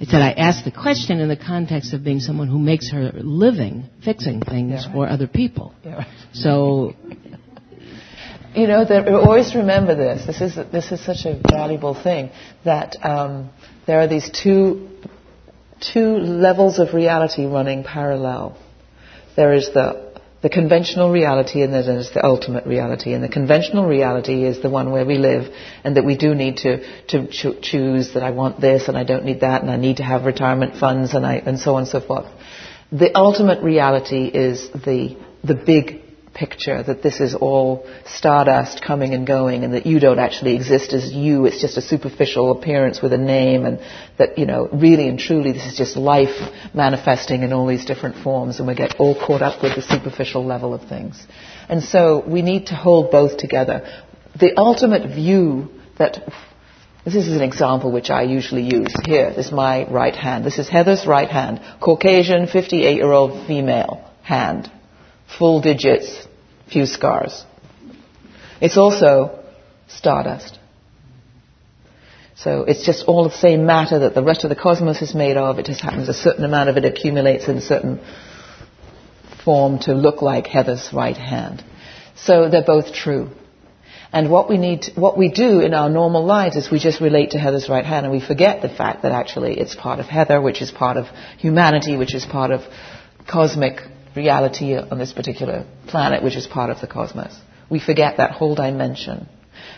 I 0.00 0.04
said 0.04 0.22
I 0.22 0.32
asked 0.32 0.64
the 0.64 0.70
question 0.72 1.20
in 1.20 1.28
the 1.28 1.36
context 1.36 1.92
of 1.92 2.04
being 2.04 2.20
someone 2.20 2.48
who 2.48 2.58
makes 2.58 2.90
her 2.90 3.12
living 3.14 3.84
fixing 4.04 4.40
things 4.40 4.70
Yeah, 4.70 4.86
right. 4.86 4.92
for 4.94 5.08
other 5.08 5.26
people. 5.26 5.74
Yeah, 5.84 5.96
right. 5.98 6.06
So 6.32 6.94
You 8.54 8.66
know, 8.66 8.84
always 9.20 9.54
remember 9.54 9.94
this. 9.94 10.26
This 10.26 10.40
is 10.40 10.54
this 10.72 10.90
is 10.90 11.04
such 11.04 11.24
a 11.26 11.40
valuable 11.50 11.94
thing 11.94 12.30
that 12.64 12.96
um, 13.04 13.50
there 13.86 14.00
are 14.00 14.08
these 14.08 14.30
two 14.30 14.88
two 15.80 16.16
levels 16.16 16.78
of 16.78 16.94
reality 16.94 17.44
running 17.46 17.84
parallel. 17.84 18.58
There 19.36 19.52
is 19.52 19.70
the 19.72 20.08
the 20.40 20.48
conventional 20.48 21.10
reality 21.10 21.62
and 21.62 21.72
then 21.72 21.84
the 21.86 22.20
ultimate 22.24 22.64
reality. 22.64 23.12
And 23.12 23.24
the 23.24 23.28
conventional 23.28 23.86
reality 23.86 24.44
is 24.44 24.62
the 24.62 24.70
one 24.70 24.92
where 24.92 25.04
we 25.04 25.18
live 25.18 25.52
and 25.82 25.96
that 25.96 26.04
we 26.04 26.16
do 26.16 26.34
need 26.34 26.58
to, 26.58 27.06
to 27.08 27.26
cho- 27.26 27.58
choose 27.60 28.14
that 28.14 28.22
I 28.22 28.30
want 28.30 28.60
this 28.60 28.86
and 28.86 28.96
I 28.96 29.02
don't 29.02 29.24
need 29.24 29.40
that 29.40 29.62
and 29.62 29.70
I 29.70 29.76
need 29.76 29.96
to 29.96 30.04
have 30.04 30.24
retirement 30.24 30.76
funds 30.76 31.14
and, 31.14 31.26
I, 31.26 31.36
and 31.36 31.58
so 31.58 31.74
on 31.74 31.82
and 31.82 31.88
so 31.88 32.00
forth. 32.00 32.26
The 32.92 33.10
ultimate 33.16 33.64
reality 33.64 34.26
is 34.26 34.70
the, 34.70 35.16
the 35.42 35.54
big 35.54 36.02
picture 36.34 36.82
that 36.82 37.02
this 37.02 37.20
is 37.20 37.34
all 37.34 37.86
stardust 38.06 38.82
coming 38.82 39.14
and 39.14 39.26
going 39.26 39.64
and 39.64 39.74
that 39.74 39.86
you 39.86 39.98
don't 40.00 40.18
actually 40.18 40.54
exist 40.54 40.92
as 40.92 41.12
you. 41.12 41.46
It's 41.46 41.60
just 41.60 41.76
a 41.76 41.82
superficial 41.82 42.52
appearance 42.52 43.00
with 43.02 43.12
a 43.12 43.18
name 43.18 43.64
and 43.64 43.80
that, 44.18 44.38
you 44.38 44.46
know, 44.46 44.68
really 44.72 45.08
and 45.08 45.18
truly 45.18 45.52
this 45.52 45.66
is 45.66 45.76
just 45.76 45.96
life 45.96 46.36
manifesting 46.74 47.42
in 47.42 47.52
all 47.52 47.66
these 47.66 47.84
different 47.84 48.22
forms 48.22 48.58
and 48.58 48.68
we 48.68 48.74
get 48.74 48.96
all 48.98 49.14
caught 49.14 49.42
up 49.42 49.62
with 49.62 49.74
the 49.74 49.82
superficial 49.82 50.44
level 50.44 50.74
of 50.74 50.88
things. 50.88 51.26
And 51.68 51.82
so 51.82 52.24
we 52.26 52.42
need 52.42 52.66
to 52.66 52.74
hold 52.74 53.10
both 53.10 53.36
together. 53.36 54.04
The 54.38 54.56
ultimate 54.56 55.14
view 55.14 55.70
that 55.98 56.22
this 57.04 57.26
is 57.26 57.36
an 57.36 57.42
example 57.42 57.90
which 57.90 58.10
I 58.10 58.22
usually 58.22 58.62
use. 58.62 58.92
Here, 59.06 59.32
this 59.34 59.46
is 59.46 59.52
my 59.52 59.90
right 59.90 60.14
hand. 60.14 60.44
This 60.44 60.58
is 60.58 60.68
Heather's 60.68 61.06
right 61.06 61.28
hand. 61.28 61.60
Caucasian, 61.80 62.46
58 62.46 62.96
year 62.96 63.10
old 63.10 63.46
female 63.46 64.04
hand. 64.22 64.70
Full 65.36 65.60
digits, 65.60 66.26
few 66.70 66.86
scars. 66.86 67.44
It's 68.60 68.76
also 68.76 69.44
stardust. 69.88 70.58
So 72.36 72.62
it's 72.62 72.86
just 72.86 73.06
all 73.06 73.24
the 73.24 73.34
same 73.34 73.66
matter 73.66 74.00
that 74.00 74.14
the 74.14 74.22
rest 74.22 74.44
of 74.44 74.50
the 74.50 74.56
cosmos 74.56 75.02
is 75.02 75.14
made 75.14 75.36
of. 75.36 75.58
It 75.58 75.66
just 75.66 75.80
happens 75.80 76.08
a 76.08 76.14
certain 76.14 76.44
amount 76.44 76.68
of 76.68 76.76
it 76.76 76.84
accumulates 76.84 77.48
in 77.48 77.56
a 77.56 77.60
certain 77.60 78.00
form 79.44 79.80
to 79.80 79.94
look 79.94 80.22
like 80.22 80.46
Heather's 80.46 80.92
right 80.92 81.16
hand. 81.16 81.64
So 82.14 82.48
they're 82.48 82.64
both 82.64 82.92
true. 82.92 83.30
And 84.12 84.30
what 84.30 84.48
we 84.48 84.56
need, 84.56 84.86
what 84.94 85.18
we 85.18 85.30
do 85.30 85.60
in 85.60 85.74
our 85.74 85.90
normal 85.90 86.24
lives 86.24 86.56
is 86.56 86.70
we 86.70 86.78
just 86.78 87.00
relate 87.00 87.32
to 87.32 87.38
Heather's 87.38 87.68
right 87.68 87.84
hand 87.84 88.06
and 88.06 88.12
we 88.12 88.20
forget 88.20 88.62
the 88.62 88.68
fact 88.68 89.02
that 89.02 89.12
actually 89.12 89.58
it's 89.58 89.74
part 89.74 90.00
of 90.00 90.06
Heather, 90.06 90.40
which 90.40 90.62
is 90.62 90.70
part 90.70 90.96
of 90.96 91.06
humanity, 91.38 91.96
which 91.96 92.14
is 92.14 92.24
part 92.24 92.50
of 92.50 92.62
cosmic 93.28 93.80
reality 94.18 94.76
on 94.76 94.98
this 94.98 95.12
particular 95.12 95.64
planet, 95.86 96.22
which 96.22 96.36
is 96.36 96.46
part 96.46 96.70
of 96.70 96.80
the 96.80 96.86
cosmos. 96.86 97.34
We 97.70 97.80
forget 97.80 98.18
that 98.18 98.32
whole 98.32 98.54
dimension. 98.54 99.28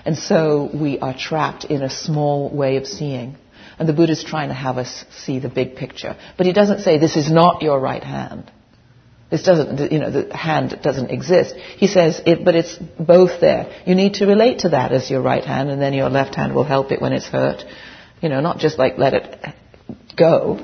And 0.05 0.17
so 0.17 0.71
we 0.73 0.99
are 0.99 1.17
trapped 1.17 1.65
in 1.65 1.83
a 1.83 1.91
small 1.91 2.51
way 2.51 2.77
of 2.77 2.87
seeing. 2.87 3.37
And 3.79 3.89
the 3.89 3.93
Buddha 3.93 4.13
is 4.13 4.25
trying 4.25 4.49
to 4.49 4.55
have 4.55 4.77
us 4.79 5.05
see 5.25 5.39
the 5.39 5.49
big 5.49 5.77
picture. 5.77 6.17
But 6.37 6.47
he 6.47 6.53
doesn't 6.53 6.81
say, 6.81 6.99
this 6.99 7.17
is 7.17 7.31
not 7.31 7.63
your 7.63 7.81
right 7.81 8.03
hand. 8.03 8.51
This 9.31 9.43
doesn't, 9.45 9.93
you 9.93 10.01
know, 10.01 10.11
the 10.11 10.37
hand 10.37 10.79
doesn't 10.83 11.11
exist. 11.11 11.55
He 11.55 11.87
says, 11.87 12.21
it, 12.27 12.45
but 12.45 12.57
it's 12.57 12.77
both 12.99 13.41
there. 13.41 13.63
You 13.87 13.95
need 13.95 14.15
to 14.15 14.27
relate 14.27 14.61
to 14.61 14.71
that 14.71 14.93
as 14.93 15.09
your 15.09 15.23
right 15.23 15.45
hand, 15.45 15.71
and 15.71 15.81
then 15.81 15.95
your 15.95 16.11
left 16.11 16.35
hand 16.35 16.55
will 16.55 16.65
help 16.65 16.91
it 16.91 17.01
when 17.01 17.13
it's 17.13 17.27
hurt. 17.27 17.63
You 18.21 18.29
know, 18.29 18.41
not 18.41 18.59
just 18.59 18.77
like 18.77 18.99
let 18.99 19.15
it 19.15 19.55
go, 20.17 20.59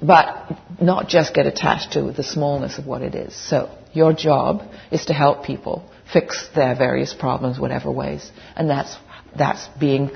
but 0.00 0.58
not 0.80 1.08
just 1.08 1.34
get 1.34 1.46
attached 1.46 1.92
to 1.92 2.12
the 2.12 2.22
smallness 2.22 2.78
of 2.78 2.86
what 2.86 3.02
it 3.02 3.14
is. 3.14 3.34
So, 3.34 3.70
your 3.92 4.12
job 4.12 4.62
is 4.90 5.06
to 5.06 5.14
help 5.14 5.44
people 5.44 5.90
fix 6.12 6.48
their 6.54 6.76
various 6.76 7.14
problems, 7.14 7.58
whatever 7.58 7.90
ways. 7.90 8.30
And 8.54 8.68
that's, 8.68 8.96
that's 9.36 9.66
being, 9.80 10.10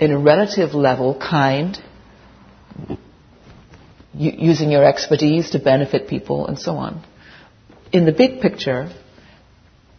in 0.00 0.10
a 0.10 0.18
relative 0.18 0.74
level, 0.74 1.18
kind, 1.18 1.78
using 4.14 4.70
your 4.70 4.84
expertise 4.84 5.50
to 5.50 5.58
benefit 5.58 6.08
people, 6.08 6.46
and 6.46 6.58
so 6.58 6.76
on. 6.76 7.04
In 7.92 8.06
the 8.06 8.12
big 8.12 8.40
picture, 8.40 8.90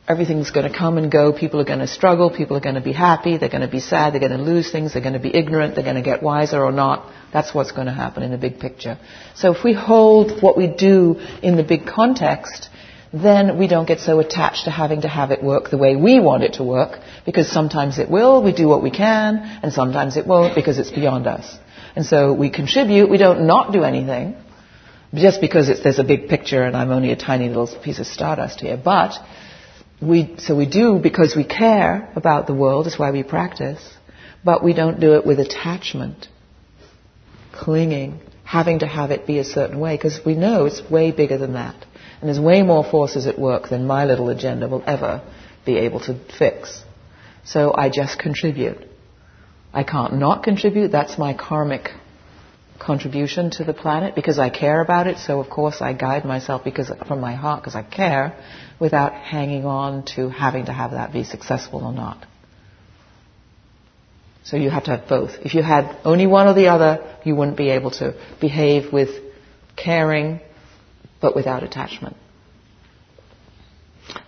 everything's 0.08 0.51
going 0.51 0.72
to 0.72 0.78
come 0.78 0.97
and 0.97 1.12
go. 1.12 1.34
People 1.34 1.60
are 1.60 1.66
going 1.66 1.80
to 1.80 1.88
struggle. 1.88 2.30
People 2.30 2.56
are 2.58 2.62
going 2.62 2.76
to 2.76 2.82
be 2.82 2.93
happy. 2.93 3.38
They're 3.38 3.49
going 3.49 3.62
to 3.62 3.68
be 3.68 3.80
sad. 3.80 4.14
They're 4.14 4.20
going 4.20 4.38
to 4.38 4.43
lose 4.43 4.72
things. 4.72 4.93
They're 4.93 5.01
going 5.01 5.14
to 5.14 5.20
be 5.20 5.36
ignorant. 5.36 5.76
They're 5.76 5.84
going 5.84 5.95
to 5.95 6.01
get 6.01 6.22
wiser 6.22 6.64
or 6.64 6.72
not. 6.72 7.12
That's 7.34 7.53
what's 7.53 7.72
going 7.72 7.88
to 7.88 7.93
happen 7.93 8.24
in 8.24 8.32
the 8.32 8.38
big 8.38 8.60
picture. 8.60 8.97
So 9.36 9.53
if 9.53 9.64
we 9.64 9.74
hold 9.74 10.41
what 10.41 10.58
we 10.58 10.68
do 10.68 11.20
in 11.41 11.58
the 11.58 11.64
big 11.64 11.86
context, 11.88 12.70
then 13.12 13.58
we 13.58 13.68
don't 13.68 13.88
get 13.88 13.99
so 13.99 14.20
attached 14.20 14.66
to 14.66 14.72
having 14.72 15.01
to 15.01 15.08
have 15.08 15.32
it 15.32 15.43
work 15.43 15.70
the 15.70 15.78
way 15.78 15.95
we 15.95 16.20
want 16.20 16.43
it 16.43 16.53
to 16.56 16.64
work, 16.64 16.99
because 17.26 17.49
sometimes 17.49 17.97
it 17.97 18.10
will, 18.10 18.43
we 18.43 18.51
do 18.51 18.68
what 18.68 18.84
we 18.84 18.91
can, 18.91 19.38
and 19.64 19.72
sometimes 19.72 20.18
it 20.18 20.28
won't 20.28 20.53
because 20.53 20.78
it's 20.78 20.91
beyond 20.91 21.26
us. 21.26 21.58
And 21.95 22.06
so 22.06 22.34
we 22.34 22.49
contribute, 22.49 23.10
we 23.10 23.18
don't 23.18 23.47
not 23.47 23.72
do 23.72 23.84
anything, 23.84 24.36
just 25.14 25.39
because 25.39 25.68
there's 25.82 25.99
a 25.99 26.03
big 26.03 26.28
picture 26.28 26.64
and 26.64 26.76
I'm 26.76 26.91
only 26.91 27.12
a 27.12 27.16
tiny 27.16 27.47
little 27.47 27.70
piece 27.82 27.99
of 27.99 28.08
stardust 28.08 28.60
here. 28.60 28.76
But 28.76 29.14
we, 30.02 30.36
so 30.39 30.56
we 30.56 30.66
do 30.66 31.00
because 31.02 31.36
we 31.36 31.43
care 31.43 32.12
about 32.16 32.48
the 32.48 32.54
world, 32.54 32.86
that's 32.86 33.00
why 33.00 33.12
we 33.12 33.24
practice, 33.24 33.82
but 34.43 34.64
we 34.64 34.74
don't 34.74 35.00
do 35.00 35.16
it 35.16 35.26
with 35.26 35.39
attachment, 35.39 36.28
clinging, 37.54 38.20
having 38.43 38.80
to 38.80 38.88
have 38.88 39.12
it 39.12 39.26
be 39.26 39.39
a 39.39 39.43
certain 39.43 39.80
way, 39.80 39.96
because 39.96 40.20
we 40.26 40.36
know 40.36 40.66
it's 40.66 40.82
way 40.89 41.12
bigger 41.12 41.38
than 41.38 41.54
that. 41.54 41.76
And 42.20 42.30
there's 42.30 42.39
way 42.39 42.62
more 42.62 42.84
forces 42.84 43.26
at 43.28 43.39
work 43.39 43.70
than 43.70 43.88
my 43.88 44.06
little 44.06 44.30
agenda 44.30 44.68
will 44.68 44.84
ever 44.86 45.22
be 45.66 45.78
able 45.78 46.00
to 46.02 46.20
fix. 46.38 46.84
So 47.43 47.74
I 47.76 47.89
just 47.89 48.20
contribute. 48.20 48.78
I 49.74 49.84
can't 49.84 50.18
not 50.18 50.43
contribute. 50.43 50.91
That's 50.91 51.18
my 51.18 51.34
karmic 51.34 51.89
contribution 52.80 53.51
to 53.51 53.63
the 53.63 53.73
planet 53.73 54.15
because 54.15 54.38
I 54.39 54.49
care 54.49 54.82
about 54.82 55.07
it. 55.07 55.17
So 55.17 55.39
of 55.39 55.49
course 55.49 55.82
I 55.82 55.93
guide 55.93 56.26
myself 56.26 56.63
because 56.63 56.91
from 57.07 57.19
my 57.19 57.34
heart 57.34 57.61
because 57.61 57.76
I 57.76 57.84
care 57.84 58.38
without 58.80 59.13
hanging 59.13 59.65
on 59.65 60.05
to 60.15 60.30
having 60.30 60.65
to 60.65 60.73
have 60.73 60.91
that 60.91 61.13
be 61.13 61.23
successful 61.23 61.84
or 61.84 61.93
not. 61.93 62.26
So 64.43 64.57
you 64.57 64.69
have 64.69 64.84
to 64.84 64.91
have 64.91 65.07
both. 65.09 65.32
If 65.41 65.55
you 65.55 65.63
had 65.63 65.97
only 66.05 66.28
one 66.28 66.47
or 66.47 66.53
the 66.53 66.67
other, 66.67 67.17
you 67.23 67.36
wouldn't 67.36 67.57
be 67.57 67.71
able 67.71 67.91
to 67.91 68.13
behave 68.39 68.93
with 68.93 69.09
caring 69.76 70.39
but 71.19 71.36
without 71.36 71.63
attachment. 71.63 72.15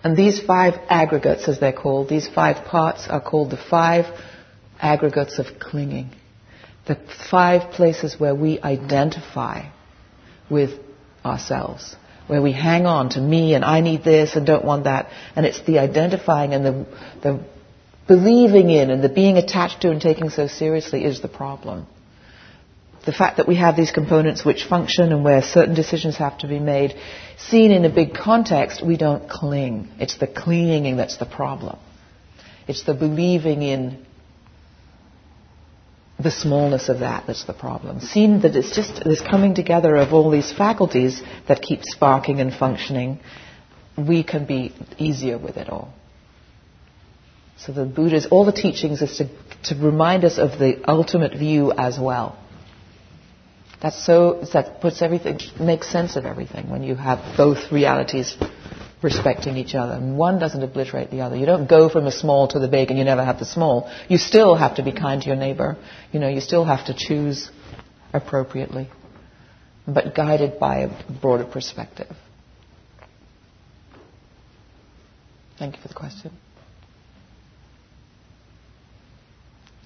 And 0.02 0.16
these 0.16 0.40
five 0.40 0.74
aggregates, 0.88 1.48
as 1.48 1.60
they're 1.60 1.72
called, 1.72 2.08
these 2.08 2.26
five 2.26 2.66
parts 2.66 3.06
are 3.08 3.20
called 3.20 3.50
the 3.50 3.56
five 3.56 4.06
aggregates 4.80 5.38
of 5.38 5.46
clinging. 5.60 6.10
The 6.88 6.98
five 7.30 7.72
places 7.72 8.18
where 8.18 8.34
we 8.34 8.60
identify 8.60 9.68
with 10.50 10.70
ourselves, 11.24 11.94
where 12.26 12.42
we 12.42 12.52
hang 12.52 12.86
on 12.86 13.10
to 13.10 13.20
me 13.20 13.54
and 13.54 13.64
I 13.64 13.80
need 13.80 14.02
this 14.02 14.36
and 14.36 14.46
don't 14.46 14.64
want 14.64 14.84
that. 14.84 15.10
And 15.36 15.44
it's 15.44 15.60
the 15.62 15.78
identifying 15.78 16.54
and 16.54 16.64
the, 16.64 16.86
the 17.22 17.44
believing 18.06 18.70
in 18.70 18.90
and 18.90 19.04
the 19.04 19.08
being 19.10 19.36
attached 19.36 19.82
to 19.82 19.90
and 19.90 20.00
taking 20.00 20.30
so 20.30 20.46
seriously 20.46 21.04
is 21.04 21.20
the 21.20 21.28
problem. 21.28 21.86
The 23.04 23.12
fact 23.12 23.36
that 23.36 23.46
we 23.46 23.56
have 23.56 23.76
these 23.76 23.90
components 23.90 24.44
which 24.44 24.64
function 24.64 25.12
and 25.12 25.22
where 25.22 25.42
certain 25.42 25.74
decisions 25.74 26.16
have 26.16 26.38
to 26.38 26.48
be 26.48 26.58
made, 26.58 26.94
seen 27.38 27.70
in 27.70 27.84
a 27.84 27.90
big 27.90 28.14
context, 28.14 28.84
we 28.84 28.96
don't 28.96 29.30
cling. 29.30 29.88
It's 29.98 30.18
the 30.18 30.26
clinging 30.26 30.96
that's 30.96 31.18
the 31.18 31.26
problem. 31.26 31.78
It's 32.66 32.82
the 32.82 32.94
believing 32.94 33.62
in 33.62 34.04
the 36.20 36.30
smallness 36.30 36.88
of 36.88 37.00
that 37.00 37.24
that's 37.26 37.44
the 37.44 37.52
problem. 37.52 38.00
Seen 38.00 38.40
that 38.40 38.56
it's 38.56 38.74
just 38.74 39.04
this 39.04 39.20
coming 39.20 39.54
together 39.54 39.96
of 39.96 40.12
all 40.12 40.30
these 40.30 40.52
faculties 40.52 41.22
that 41.46 41.62
keep 41.62 41.84
sparking 41.84 42.40
and 42.40 42.52
functioning, 42.52 43.20
we 43.96 44.24
can 44.24 44.44
be 44.44 44.74
easier 44.98 45.38
with 45.38 45.56
it 45.56 45.68
all. 45.68 45.92
So 47.58 47.72
the 47.72 47.84
Buddha's, 47.84 48.26
all 48.30 48.44
the 48.44 48.52
teachings 48.52 49.02
is 49.02 49.16
to, 49.18 49.28
to 49.74 49.80
remind 49.80 50.24
us 50.24 50.38
of 50.38 50.58
the 50.58 50.80
ultimate 50.88 51.36
view 51.36 51.72
as 51.72 51.98
well. 51.98 52.38
That's 53.80 54.04
so, 54.04 54.44
that 54.52 54.80
puts 54.80 55.02
everything, 55.02 55.38
makes 55.60 55.90
sense 55.90 56.16
of 56.16 56.24
everything 56.24 56.68
when 56.68 56.82
you 56.82 56.96
have 56.96 57.36
both 57.36 57.70
realities 57.70 58.36
respecting 59.02 59.56
each 59.56 59.74
other. 59.74 59.92
And 59.94 60.16
one 60.18 60.38
doesn't 60.38 60.62
obliterate 60.62 61.10
the 61.10 61.20
other. 61.20 61.36
You 61.36 61.46
don't 61.46 61.68
go 61.68 61.88
from 61.88 62.04
the 62.04 62.12
small 62.12 62.48
to 62.48 62.58
the 62.58 62.68
big 62.68 62.90
and 62.90 62.98
you 62.98 63.04
never 63.04 63.24
have 63.24 63.38
the 63.38 63.44
small. 63.44 63.90
You 64.08 64.18
still 64.18 64.54
have 64.54 64.76
to 64.76 64.82
be 64.82 64.92
kind 64.92 65.22
to 65.22 65.28
your 65.28 65.36
neighbor. 65.36 65.76
You 66.12 66.20
know, 66.20 66.28
you 66.28 66.40
still 66.40 66.64
have 66.64 66.86
to 66.86 66.94
choose 66.96 67.50
appropriately, 68.12 68.88
but 69.86 70.14
guided 70.14 70.58
by 70.58 70.78
a 70.78 71.18
broader 71.20 71.44
perspective. 71.44 72.08
Thank 75.58 75.76
you 75.76 75.82
for 75.82 75.88
the 75.88 75.94
question. 75.94 76.32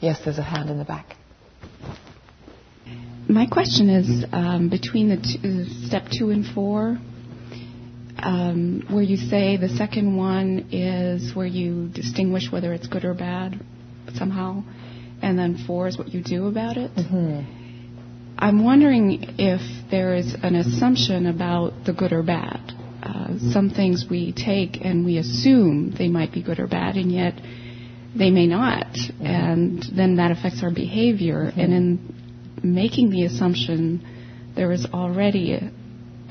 Yes, 0.00 0.20
there's 0.24 0.38
a 0.38 0.42
hand 0.42 0.68
in 0.68 0.78
the 0.78 0.84
back. 0.84 1.16
My 3.28 3.46
question 3.46 3.88
is 3.88 4.24
um, 4.32 4.68
between 4.68 5.08
the 5.08 5.86
step 5.86 6.08
two 6.10 6.30
and 6.30 6.44
four, 6.44 6.98
um, 8.22 8.84
where 8.90 9.02
you 9.02 9.16
say 9.16 9.56
the 9.56 9.68
second 9.68 10.16
one 10.16 10.68
is 10.70 11.34
where 11.34 11.46
you 11.46 11.88
distinguish 11.88 12.50
whether 12.50 12.72
it's 12.72 12.86
good 12.86 13.04
or 13.04 13.14
bad 13.14 13.60
somehow, 14.14 14.62
and 15.22 15.38
then 15.38 15.64
four 15.66 15.88
is 15.88 15.98
what 15.98 16.08
you 16.08 16.22
do 16.22 16.46
about 16.46 16.76
it. 16.76 16.90
Mm-hmm. 16.94 18.38
I'm 18.38 18.64
wondering 18.64 19.36
if 19.38 19.60
there 19.90 20.14
is 20.14 20.34
an 20.42 20.56
assumption 20.56 21.26
about 21.26 21.84
the 21.84 21.92
good 21.92 22.12
or 22.12 22.22
bad. 22.22 22.72
Uh, 23.02 23.38
some 23.52 23.70
things 23.70 24.06
we 24.08 24.32
take 24.32 24.80
and 24.84 25.04
we 25.04 25.18
assume 25.18 25.94
they 25.98 26.08
might 26.08 26.32
be 26.32 26.42
good 26.42 26.60
or 26.60 26.66
bad, 26.66 26.96
and 26.96 27.10
yet 27.10 27.34
they 28.16 28.30
may 28.30 28.46
not, 28.46 28.86
mm-hmm. 28.86 29.26
and 29.26 29.84
then 29.96 30.16
that 30.16 30.30
affects 30.30 30.62
our 30.62 30.72
behavior. 30.72 31.46
Mm-hmm. 31.46 31.60
And 31.60 31.72
in 31.72 32.74
making 32.74 33.10
the 33.10 33.24
assumption, 33.24 34.06
there 34.54 34.70
is 34.72 34.86
already 34.86 35.54
a, 35.54 35.72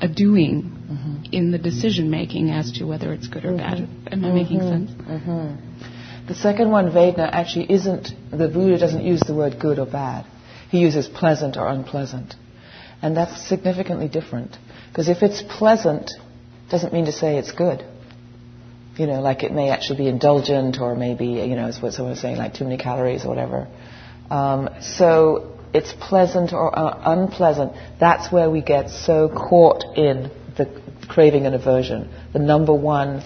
a 0.00 0.08
doing 0.08 0.81
mm-hmm. 0.92 1.24
in 1.32 1.50
the 1.50 1.58
decision 1.58 2.10
making 2.10 2.50
as 2.50 2.72
to 2.72 2.84
whether 2.84 3.12
it's 3.12 3.28
good 3.28 3.44
or 3.44 3.56
bad. 3.56 3.78
Mm-hmm. 3.78 4.12
Am 4.14 4.24
I 4.24 4.32
making 4.32 4.60
Mm-hmm. 4.60 4.86
sense? 4.86 4.90
Mhm. 5.24 6.26
The 6.28 6.34
second 6.34 6.70
one, 6.70 6.90
Vedana, 6.92 7.28
actually 7.32 7.70
isn't, 7.72 8.12
the 8.30 8.48
Buddha 8.48 8.78
doesn't 8.78 9.04
use 9.04 9.20
the 9.20 9.34
word 9.34 9.58
good 9.58 9.78
or 9.78 9.86
bad. 9.86 10.24
He 10.70 10.78
uses 10.78 11.08
pleasant 11.08 11.56
or 11.56 11.66
unpleasant. 11.66 12.34
And 13.02 13.16
that's 13.16 13.48
significantly 13.48 14.08
different. 14.08 14.56
Because 14.88 15.08
if 15.08 15.22
it's 15.22 15.42
pleasant, 15.42 16.10
doesn't 16.70 16.92
mean 16.92 17.06
to 17.06 17.12
say 17.12 17.38
it's 17.38 17.50
good. 17.52 17.84
You 18.96 19.06
know, 19.06 19.20
like 19.20 19.42
it 19.42 19.52
may 19.52 19.70
actually 19.70 19.98
be 19.98 20.08
indulgent 20.08 20.78
or 20.80 20.94
maybe, 20.94 21.26
you 21.26 21.56
know, 21.56 21.66
as 21.66 21.80
what 21.82 21.92
someone 21.94 22.12
was 22.12 22.20
saying, 22.20 22.36
like 22.36 22.54
too 22.54 22.64
many 22.64 22.76
calories 22.78 23.24
or 23.24 23.28
whatever. 23.28 23.66
Um, 24.30 24.68
so 24.80 25.58
it's 25.74 25.92
pleasant 25.92 26.52
or 26.52 26.78
uh, 26.78 27.02
unpleasant. 27.04 27.72
That's 27.98 28.30
where 28.30 28.48
we 28.50 28.62
get 28.62 28.90
so 28.90 29.28
caught 29.28 29.82
in 29.96 30.30
craving 31.08 31.46
and 31.46 31.54
aversion. 31.54 32.10
The 32.32 32.38
number 32.38 32.72
one 32.72 33.22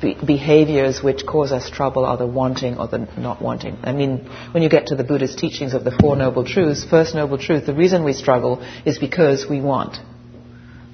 be- 0.00 0.14
behaviors 0.14 1.02
which 1.02 1.24
cause 1.26 1.52
us 1.52 1.70
trouble 1.70 2.04
are 2.04 2.16
the 2.16 2.26
wanting 2.26 2.78
or 2.78 2.88
the 2.88 2.98
not 3.16 3.40
wanting. 3.40 3.78
I 3.82 3.92
mean, 3.92 4.28
when 4.52 4.62
you 4.62 4.68
get 4.68 4.88
to 4.88 4.96
the 4.96 5.04
Buddhist 5.04 5.38
teachings 5.38 5.74
of 5.74 5.84
the 5.84 5.92
Four 5.92 6.16
Noble 6.16 6.44
Truths, 6.44 6.84
first 6.84 7.14
Noble 7.14 7.38
Truth, 7.38 7.66
the 7.66 7.74
reason 7.74 8.04
we 8.04 8.12
struggle 8.12 8.62
is 8.84 8.98
because 8.98 9.46
we 9.48 9.60
want. 9.60 9.96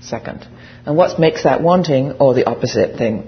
Second. 0.00 0.46
And 0.86 0.96
what 0.96 1.18
makes 1.18 1.44
that 1.44 1.62
wanting, 1.62 2.12
or 2.20 2.34
the 2.34 2.46
opposite 2.46 2.96
thing, 2.96 3.26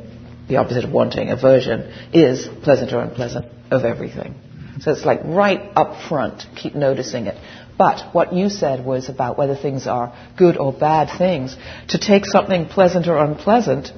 the 0.48 0.56
opposite 0.56 0.84
of 0.84 0.92
wanting, 0.92 1.30
aversion, 1.30 1.92
is 2.12 2.48
pleasant 2.62 2.92
or 2.92 3.00
unpleasant 3.00 3.46
of 3.70 3.84
everything. 3.84 4.34
So 4.80 4.92
it's 4.92 5.04
like 5.04 5.20
right 5.24 5.72
up 5.76 6.08
front, 6.08 6.46
keep 6.56 6.74
noticing 6.74 7.26
it. 7.26 7.36
But 7.76 8.14
what 8.14 8.34
you 8.34 8.50
said 8.50 8.84
was 8.84 9.08
about 9.08 9.38
whether 9.38 9.56
things 9.56 9.86
are 9.86 10.14
good 10.36 10.56
or 10.58 10.72
bad 10.72 11.16
things. 11.16 11.56
To 11.88 11.98
take 11.98 12.26
something 12.26 12.66
pleasant 12.66 13.08
or 13.08 13.16
unpleasant 13.16 13.92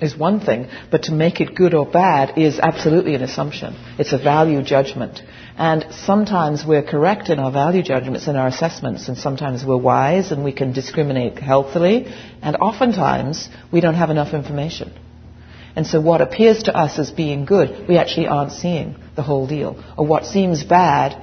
is 0.00 0.16
one 0.16 0.40
thing, 0.40 0.68
but 0.90 1.04
to 1.04 1.12
make 1.12 1.40
it 1.40 1.54
good 1.54 1.74
or 1.74 1.86
bad 1.86 2.38
is 2.38 2.58
absolutely 2.58 3.14
an 3.14 3.22
assumption. 3.22 3.76
It's 3.98 4.12
a 4.12 4.18
value 4.18 4.62
judgment. 4.62 5.22
And 5.56 5.86
sometimes 5.90 6.64
we're 6.66 6.82
correct 6.82 7.28
in 7.28 7.38
our 7.38 7.52
value 7.52 7.82
judgments 7.82 8.26
and 8.26 8.36
our 8.36 8.48
assessments, 8.48 9.08
and 9.08 9.16
sometimes 9.16 9.64
we're 9.64 9.76
wise 9.76 10.32
and 10.32 10.42
we 10.42 10.52
can 10.52 10.72
discriminate 10.72 11.38
healthily, 11.38 12.06
and 12.40 12.56
oftentimes 12.56 13.48
we 13.70 13.80
don't 13.80 13.94
have 13.94 14.10
enough 14.10 14.34
information. 14.34 14.92
And 15.76 15.86
so 15.86 16.00
what 16.00 16.20
appears 16.20 16.64
to 16.64 16.76
us 16.76 16.98
as 16.98 17.10
being 17.10 17.44
good, 17.44 17.88
we 17.88 17.98
actually 17.98 18.26
aren't 18.26 18.52
seeing 18.52 18.96
the 19.14 19.22
whole 19.22 19.46
deal. 19.46 19.82
Or 19.96 20.06
what 20.06 20.24
seems 20.26 20.62
bad, 20.62 21.20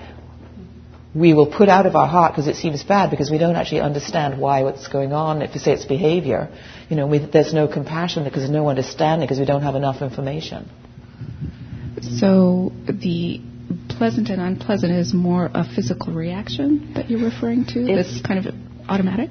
we 1.15 1.33
will 1.33 1.47
put 1.51 1.69
out 1.69 1.85
of 1.85 1.95
our 1.95 2.07
heart 2.07 2.33
because 2.33 2.47
it 2.47 2.55
seems 2.55 2.83
bad 2.83 3.09
because 3.09 3.31
we 3.31 3.37
don't 3.37 3.55
actually 3.55 3.81
understand 3.81 4.39
why 4.39 4.63
what's 4.63 4.87
going 4.87 5.11
on. 5.13 5.41
If 5.41 5.55
you 5.55 5.59
say 5.59 5.71
it's 5.73 5.85
behavior, 5.85 6.49
you 6.89 6.95
know, 6.95 7.07
we, 7.07 7.17
there's 7.19 7.53
no 7.53 7.67
compassion 7.67 8.23
because 8.23 8.41
there's 8.41 8.51
no 8.51 8.69
understanding 8.69 9.27
because 9.27 9.39
we 9.39 9.45
don't 9.45 9.63
have 9.63 9.75
enough 9.75 10.01
information. 10.01 10.69
So 12.01 12.71
the 12.85 13.41
pleasant 13.89 14.29
and 14.29 14.41
unpleasant 14.41 14.91
is 14.93 15.13
more 15.13 15.49
a 15.53 15.63
physical 15.75 16.13
reaction 16.13 16.93
that 16.95 17.09
you're 17.09 17.23
referring 17.23 17.65
to? 17.65 17.79
It's- 17.83 18.11
That's 18.13 18.21
kind 18.25 18.45
of 18.45 18.53
automatic? 18.87 19.29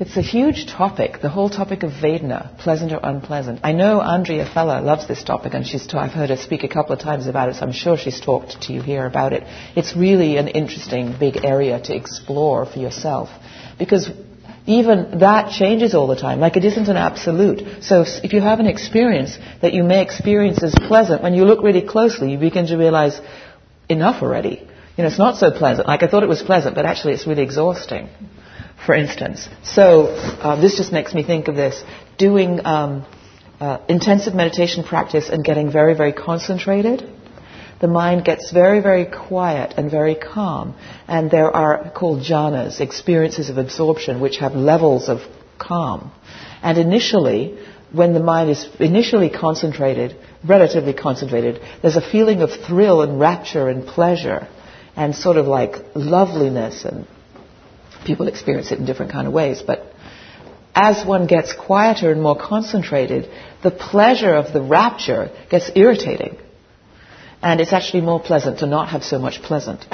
It's 0.00 0.16
a 0.16 0.22
huge 0.22 0.68
topic, 0.68 1.22
the 1.22 1.28
whole 1.28 1.50
topic 1.50 1.82
of 1.82 1.90
Vedana, 1.90 2.56
pleasant 2.58 2.92
or 2.92 3.00
unpleasant. 3.02 3.58
I 3.64 3.72
know 3.72 4.00
Andrea 4.00 4.48
Fella 4.48 4.80
loves 4.80 5.08
this 5.08 5.24
topic, 5.24 5.54
and 5.54 5.66
she's 5.66 5.92
I've 5.92 6.12
heard 6.12 6.30
her 6.30 6.36
speak 6.36 6.62
a 6.62 6.68
couple 6.68 6.92
of 6.92 7.00
times 7.00 7.26
about 7.26 7.48
it, 7.48 7.56
so 7.56 7.62
I'm 7.62 7.72
sure 7.72 7.96
she's 7.96 8.20
talked 8.20 8.62
to 8.62 8.72
you 8.72 8.80
here 8.80 9.04
about 9.06 9.32
it. 9.32 9.42
It's 9.74 9.96
really 9.96 10.36
an 10.36 10.46
interesting 10.46 11.16
big 11.18 11.44
area 11.44 11.80
to 11.80 11.96
explore 11.96 12.64
for 12.64 12.78
yourself, 12.78 13.28
because 13.76 14.08
even 14.66 15.18
that 15.18 15.50
changes 15.50 15.96
all 15.96 16.06
the 16.06 16.14
time. 16.14 16.38
Like 16.38 16.56
it 16.56 16.64
isn't 16.64 16.86
an 16.86 16.96
absolute. 16.96 17.82
So 17.82 18.04
if 18.22 18.32
you 18.32 18.40
have 18.40 18.60
an 18.60 18.68
experience 18.68 19.36
that 19.62 19.72
you 19.72 19.82
may 19.82 20.00
experience 20.00 20.62
as 20.62 20.76
pleasant, 20.76 21.24
when 21.24 21.34
you 21.34 21.44
look 21.44 21.64
really 21.64 21.82
closely, 21.82 22.30
you 22.30 22.38
begin 22.38 22.68
to 22.68 22.76
realize 22.76 23.20
enough 23.88 24.22
already. 24.22 24.62
You 24.96 25.02
know, 25.02 25.08
it's 25.08 25.18
not 25.18 25.38
so 25.38 25.50
pleasant. 25.50 25.88
Like 25.88 26.04
I 26.04 26.06
thought 26.06 26.22
it 26.22 26.28
was 26.28 26.42
pleasant, 26.42 26.76
but 26.76 26.86
actually 26.86 27.14
it's 27.14 27.26
really 27.26 27.42
exhausting 27.42 28.10
for 28.84 28.94
instance. 28.94 29.48
So 29.62 30.06
uh, 30.06 30.60
this 30.60 30.76
just 30.76 30.92
makes 30.92 31.14
me 31.14 31.22
think 31.22 31.48
of 31.48 31.56
this: 31.56 31.82
doing 32.16 32.64
um, 32.64 33.06
uh, 33.60 33.78
intensive 33.88 34.34
meditation 34.34 34.84
practice 34.84 35.28
and 35.28 35.44
getting 35.44 35.70
very, 35.70 35.94
very 35.94 36.12
concentrated. 36.12 37.08
The 37.80 37.88
mind 37.88 38.24
gets 38.24 38.50
very, 38.50 38.80
very 38.80 39.06
quiet 39.06 39.74
and 39.76 39.90
very 39.90 40.16
calm, 40.16 40.74
and 41.06 41.30
there 41.30 41.50
are 41.54 41.90
called 41.90 42.22
jhanas, 42.22 42.80
experiences 42.80 43.50
of 43.50 43.58
absorption, 43.58 44.20
which 44.20 44.38
have 44.38 44.54
levels 44.54 45.08
of 45.08 45.20
calm. 45.58 46.10
And 46.60 46.76
initially, 46.76 47.56
when 47.92 48.14
the 48.14 48.20
mind 48.20 48.50
is 48.50 48.66
initially 48.80 49.30
concentrated, 49.30 50.16
relatively 50.44 50.92
concentrated, 50.92 51.60
there's 51.80 51.96
a 51.96 52.10
feeling 52.10 52.42
of 52.42 52.50
thrill 52.66 53.02
and 53.02 53.20
rapture 53.20 53.68
and 53.68 53.86
pleasure, 53.86 54.48
and 54.96 55.14
sort 55.14 55.36
of 55.36 55.46
like 55.46 55.76
loveliness 55.94 56.84
and 56.84 57.06
people 58.04 58.28
experience 58.28 58.70
it 58.72 58.78
in 58.78 58.86
different 58.86 59.12
kind 59.12 59.26
of 59.26 59.32
ways, 59.32 59.62
but 59.62 59.94
as 60.74 61.04
one 61.04 61.26
gets 61.26 61.52
quieter 61.52 62.12
and 62.12 62.22
more 62.22 62.38
concentrated, 62.38 63.28
the 63.62 63.70
pleasure 63.70 64.34
of 64.34 64.52
the 64.52 64.62
rapture 64.62 65.30
gets 65.50 65.70
irritating. 65.74 66.38
And 67.42 67.60
it's 67.60 67.72
actually 67.72 68.02
more 68.02 68.20
pleasant 68.20 68.60
to 68.60 68.66
not 68.66 68.88
have 68.88 69.04
so 69.04 69.18
much 69.18 69.42
pleasant 69.42 69.84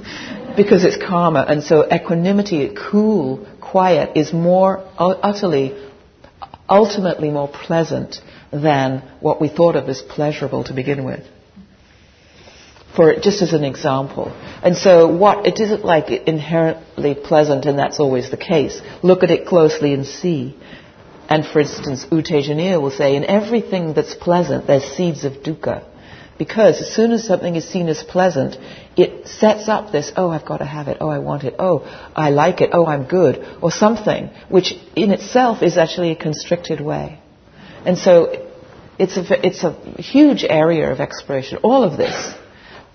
because 0.56 0.84
it's 0.84 0.96
calmer. 0.96 1.44
And 1.46 1.62
so 1.62 1.86
equanimity, 1.90 2.74
cool, 2.90 3.46
quiet 3.60 4.16
is 4.16 4.32
more 4.32 4.86
utterly 4.98 5.74
ultimately 6.68 7.30
more 7.30 7.48
pleasant 7.48 8.16
than 8.52 9.02
what 9.20 9.40
we 9.40 9.48
thought 9.48 9.76
of 9.76 9.88
as 9.88 10.00
pleasurable 10.02 10.64
to 10.64 10.72
begin 10.72 11.04
with. 11.04 11.24
For 12.96 13.10
it, 13.10 13.22
just 13.22 13.42
as 13.42 13.52
an 13.52 13.64
example. 13.64 14.32
And 14.62 14.76
so 14.76 15.08
what, 15.08 15.46
it 15.46 15.58
isn't 15.58 15.84
like 15.84 16.10
inherently 16.10 17.14
pleasant 17.14 17.64
and 17.64 17.78
that's 17.78 17.98
always 17.98 18.30
the 18.30 18.36
case. 18.36 18.80
Look 19.02 19.22
at 19.24 19.30
it 19.30 19.46
closely 19.46 19.94
and 19.94 20.06
see. 20.06 20.56
And 21.28 21.44
for 21.44 21.60
instance, 21.60 22.06
U 22.12 22.22
Tejaniya 22.22 22.80
will 22.80 22.90
say, 22.90 23.16
in 23.16 23.24
everything 23.24 23.94
that's 23.94 24.14
pleasant, 24.14 24.66
there's 24.66 24.84
seeds 24.84 25.24
of 25.24 25.32
dukkha. 25.42 25.84
Because 26.36 26.80
as 26.80 26.92
soon 26.94 27.12
as 27.12 27.26
something 27.26 27.54
is 27.54 27.66
seen 27.66 27.88
as 27.88 28.02
pleasant, 28.02 28.56
it 28.96 29.28
sets 29.28 29.68
up 29.68 29.92
this, 29.92 30.12
oh, 30.16 30.30
I've 30.30 30.44
got 30.44 30.58
to 30.58 30.64
have 30.64 30.88
it, 30.88 30.98
oh, 31.00 31.08
I 31.08 31.18
want 31.18 31.44
it, 31.44 31.54
oh, 31.58 31.82
I 32.14 32.30
like 32.30 32.60
it, 32.60 32.70
oh, 32.72 32.86
I'm 32.86 33.04
good, 33.04 33.44
or 33.62 33.70
something, 33.70 34.30
which 34.48 34.74
in 34.96 35.12
itself 35.12 35.62
is 35.62 35.76
actually 35.78 36.10
a 36.10 36.16
constricted 36.16 36.80
way. 36.80 37.20
And 37.86 37.96
so 37.96 38.48
it's 38.98 39.16
a, 39.16 39.46
it's 39.46 39.62
a 39.62 39.72
huge 40.02 40.44
area 40.44 40.90
of 40.90 41.00
exploration. 41.00 41.58
All 41.62 41.84
of 41.84 41.96
this 41.96 42.34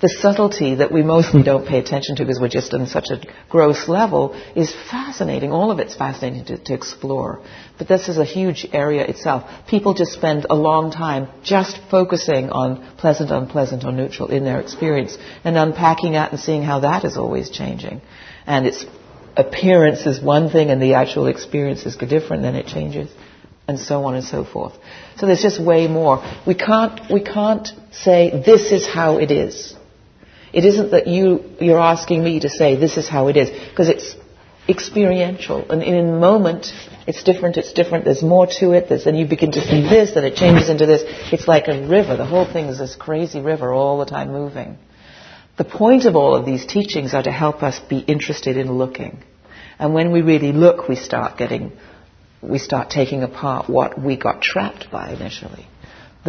the 0.02 0.08
subtlety 0.08 0.76
that 0.76 0.92
we 0.92 1.04
mostly 1.04 1.44
don't 1.44 1.68
pay 1.68 1.78
attention 1.78 2.16
to 2.16 2.24
because 2.24 2.40
we're 2.40 2.48
just 2.48 2.74
on 2.74 2.88
such 2.88 3.10
a 3.10 3.22
gross 3.50 3.90
level 3.90 4.34
is 4.56 4.74
fascinating. 4.90 5.52
All 5.52 5.72
of 5.72 5.80
it's 5.80 5.96
fascinating 5.96 6.46
to, 6.46 6.58
to, 6.58 6.74
explore. 6.74 7.42
But 7.78 7.90
this 7.90 8.08
is 8.08 8.18
a 8.18 8.24
huge 8.24 8.66
area 8.72 9.06
itself. 9.06 9.50
People 9.68 9.94
just 9.94 10.14
spend 10.14 10.46
a 10.50 10.56
long 10.56 10.92
time 10.92 11.28
just 11.44 11.80
focusing 11.92 12.50
on 12.50 12.96
pleasant, 12.98 13.30
unpleasant, 13.30 13.84
or 13.84 13.92
neutral 13.92 14.30
in 14.30 14.46
their 14.46 14.62
experience 14.62 15.18
and 15.44 15.58
unpacking 15.58 16.14
that 16.14 16.32
and 16.32 16.40
seeing 16.40 16.64
how 16.64 16.80
that 16.82 17.04
is 17.04 17.18
always 17.18 17.50
changing. 17.50 18.02
And 18.48 18.66
its 18.66 18.86
appearance 19.36 20.06
is 20.06 20.22
one 20.22 20.50
thing 20.50 20.70
and 20.72 20.82
the 20.82 20.94
actual 20.94 21.28
experience 21.28 21.86
is 21.86 21.98
different, 21.98 22.44
then 22.44 22.56
it 22.56 22.68
changes. 22.68 23.12
And 23.68 23.78
so 23.78 24.06
on 24.06 24.16
and 24.16 24.24
so 24.24 24.46
forth. 24.46 24.74
So 25.18 25.28
there's 25.28 25.44
just 25.44 25.62
way 25.62 25.88
more. 25.88 26.24
We 26.48 26.56
can't, 26.56 27.00
we 27.12 27.22
can't 27.22 27.68
say, 27.92 28.42
this 28.44 28.72
is 28.72 28.88
how 28.88 29.20
it 29.20 29.30
is 29.30 29.76
it 30.54 30.66
isn't 30.66 30.92
that 30.92 31.08
you, 31.08 31.44
you're 31.60 31.80
asking 31.80 32.24
me 32.24 32.40
to 32.42 32.50
say 32.50 32.76
this 32.76 32.98
is 32.98 33.08
how 33.08 33.28
it 33.28 33.38
is, 33.38 33.50
because 33.50 33.90
it's 33.90 34.16
experiential. 34.68 35.70
And 35.72 35.82
in 35.82 35.96
a 35.96 36.20
moment, 36.20 36.68
it's 37.08 37.24
different, 37.24 37.58
it's 37.58 37.74
different, 37.74 38.06
there's 38.06 38.22
more 38.22 38.48
to 38.60 38.72
it, 38.72 38.88
there's, 38.88 39.06
then 39.06 39.16
you 39.16 39.26
begin 39.28 39.52
to 39.52 39.62
see 39.62 39.82
this, 39.82 40.14
then 40.14 40.24
it 40.24 40.36
changes 40.36 40.70
into 40.70 40.86
this. 40.86 41.04
It's 41.34 41.48
like 41.48 41.68
a 41.68 41.88
river. 41.88 42.16
The 42.16 42.26
whole 42.26 42.52
thing 42.52 42.66
is 42.66 42.78
this 42.78 42.96
crazy 42.96 43.42
river 43.42 43.74
all 43.74 43.98
the 43.98 44.06
time 44.06 44.32
moving. 44.32 44.78
The 45.58 45.66
point 45.66 46.06
of 46.06 46.16
all 46.16 46.36
of 46.36 46.46
these 46.46 46.66
teachings 46.66 47.14
are 47.14 47.24
to 47.24 47.32
help 47.32 47.64
us 47.64 47.80
be 47.80 48.00
interested 48.00 48.58
in 48.58 48.72
looking. 48.72 49.24
And 49.78 49.94
when 49.94 50.12
we 50.12 50.22
really 50.22 50.52
look, 50.52 50.88
we 50.88 50.96
start 50.96 51.38
getting, 51.38 51.74
we 52.42 52.60
start 52.60 52.90
taking 52.90 53.24
apart 53.24 53.70
what 53.70 54.00
we 54.02 54.18
got 54.18 54.42
trapped 54.42 54.92
by 54.92 55.12
initially. 55.12 55.68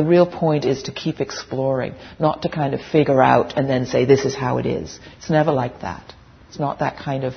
The 0.00 0.06
real 0.06 0.24
point 0.24 0.64
is 0.64 0.84
to 0.84 0.92
keep 0.92 1.20
exploring, 1.20 1.94
not 2.18 2.40
to 2.42 2.48
kind 2.48 2.72
of 2.72 2.80
figure 2.80 3.20
out 3.20 3.58
and 3.58 3.68
then 3.68 3.84
say, 3.84 4.06
this 4.06 4.24
is 4.24 4.34
how 4.34 4.56
it 4.56 4.64
is. 4.64 4.98
It's 5.18 5.28
never 5.28 5.52
like 5.52 5.82
that. 5.82 6.14
It's 6.48 6.58
not 6.58 6.78
that 6.78 6.96
kind 6.96 7.22
of, 7.22 7.34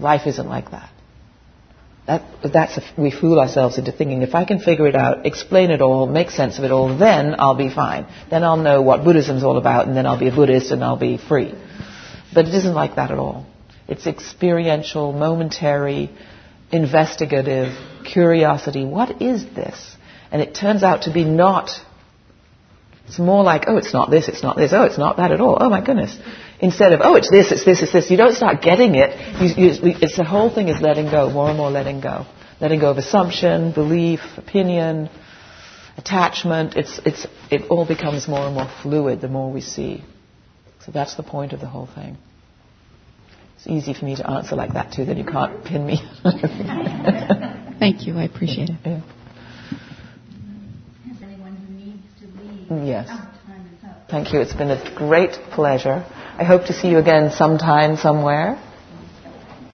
life 0.00 0.26
isn't 0.26 0.48
like 0.48 0.72
that. 0.72 0.90
That, 2.08 2.22
that's 2.52 2.78
a, 2.78 2.82
we 2.98 3.12
fool 3.12 3.38
ourselves 3.38 3.78
into 3.78 3.92
thinking 3.92 4.22
if 4.22 4.34
I 4.34 4.44
can 4.44 4.58
figure 4.58 4.88
it 4.88 4.96
out, 4.96 5.26
explain 5.26 5.70
it 5.70 5.80
all, 5.80 6.08
make 6.08 6.30
sense 6.30 6.58
of 6.58 6.64
it 6.64 6.72
all, 6.72 6.98
then 6.98 7.36
I'll 7.38 7.54
be 7.54 7.72
fine. 7.72 8.08
Then 8.28 8.42
I'll 8.42 8.56
know 8.56 8.82
what 8.82 9.04
Buddhism's 9.04 9.44
all 9.44 9.58
about, 9.58 9.86
and 9.86 9.96
then 9.96 10.06
I'll 10.06 10.18
be 10.18 10.26
a 10.26 10.34
Buddhist 10.34 10.72
and 10.72 10.82
I'll 10.82 10.98
be 10.98 11.18
free. 11.18 11.54
But 12.34 12.46
it 12.46 12.54
isn't 12.54 12.74
like 12.74 12.96
that 12.96 13.12
at 13.12 13.18
all. 13.20 13.46
It's 13.86 14.08
experiential, 14.08 15.12
momentary, 15.12 16.10
investigative 16.72 17.72
curiosity. 18.04 18.84
What 18.84 19.22
is 19.22 19.44
this? 19.44 19.95
And 20.30 20.42
it 20.42 20.54
turns 20.54 20.82
out 20.82 21.02
to 21.02 21.12
be 21.12 21.24
not, 21.24 21.70
it's 23.06 23.18
more 23.18 23.44
like, 23.44 23.64
oh, 23.68 23.76
it's 23.76 23.92
not 23.92 24.10
this, 24.10 24.28
it's 24.28 24.42
not 24.42 24.56
this, 24.56 24.72
oh, 24.72 24.84
it's 24.84 24.98
not 24.98 25.18
that 25.18 25.30
at 25.32 25.40
all, 25.40 25.58
oh 25.60 25.70
my 25.70 25.84
goodness. 25.84 26.16
Instead 26.58 26.92
of, 26.92 27.00
oh, 27.02 27.16
it's 27.16 27.30
this, 27.30 27.52
it's 27.52 27.64
this, 27.64 27.82
it's 27.82 27.92
this. 27.92 28.10
You 28.10 28.16
don't 28.16 28.34
start 28.34 28.62
getting 28.62 28.94
it. 28.94 29.40
You, 29.40 29.64
you, 29.64 29.94
it's 30.00 30.16
the 30.16 30.24
whole 30.24 30.52
thing 30.52 30.68
is 30.68 30.80
letting 30.80 31.10
go, 31.10 31.30
more 31.30 31.48
and 31.48 31.58
more 31.58 31.70
letting 31.70 32.00
go. 32.00 32.26
Letting 32.60 32.80
go 32.80 32.90
of 32.90 32.96
assumption, 32.96 33.72
belief, 33.72 34.20
opinion, 34.38 35.10
attachment. 35.98 36.74
It's, 36.76 36.98
it's, 37.04 37.26
it 37.50 37.70
all 37.70 37.86
becomes 37.86 38.26
more 38.26 38.46
and 38.46 38.54
more 38.54 38.70
fluid 38.82 39.20
the 39.20 39.28
more 39.28 39.52
we 39.52 39.60
see. 39.60 40.02
So 40.84 40.92
that's 40.92 41.16
the 41.16 41.22
point 41.22 41.52
of 41.52 41.60
the 41.60 41.66
whole 41.66 41.88
thing. 41.94 42.16
It's 43.56 43.66
easy 43.66 43.92
for 43.92 44.04
me 44.04 44.16
to 44.16 44.30
answer 44.30 44.56
like 44.56 44.72
that 44.72 44.92
too, 44.92 45.04
then 45.04 45.18
you 45.18 45.24
can't 45.24 45.64
pin 45.64 45.84
me. 45.84 45.98
Thank 47.78 48.06
you, 48.06 48.16
I 48.16 48.24
appreciate 48.24 48.70
it. 48.70 48.76
Yeah. 48.84 49.02
Yes. 52.70 53.08
Thank 54.08 54.32
you. 54.32 54.40
It's 54.40 54.54
been 54.54 54.70
a 54.70 54.94
great 54.94 55.32
pleasure. 55.52 56.04
I 56.38 56.44
hope 56.44 56.66
to 56.66 56.72
see 56.72 56.88
you 56.88 56.98
again 56.98 57.30
sometime, 57.30 57.96
somewhere. 57.96 58.60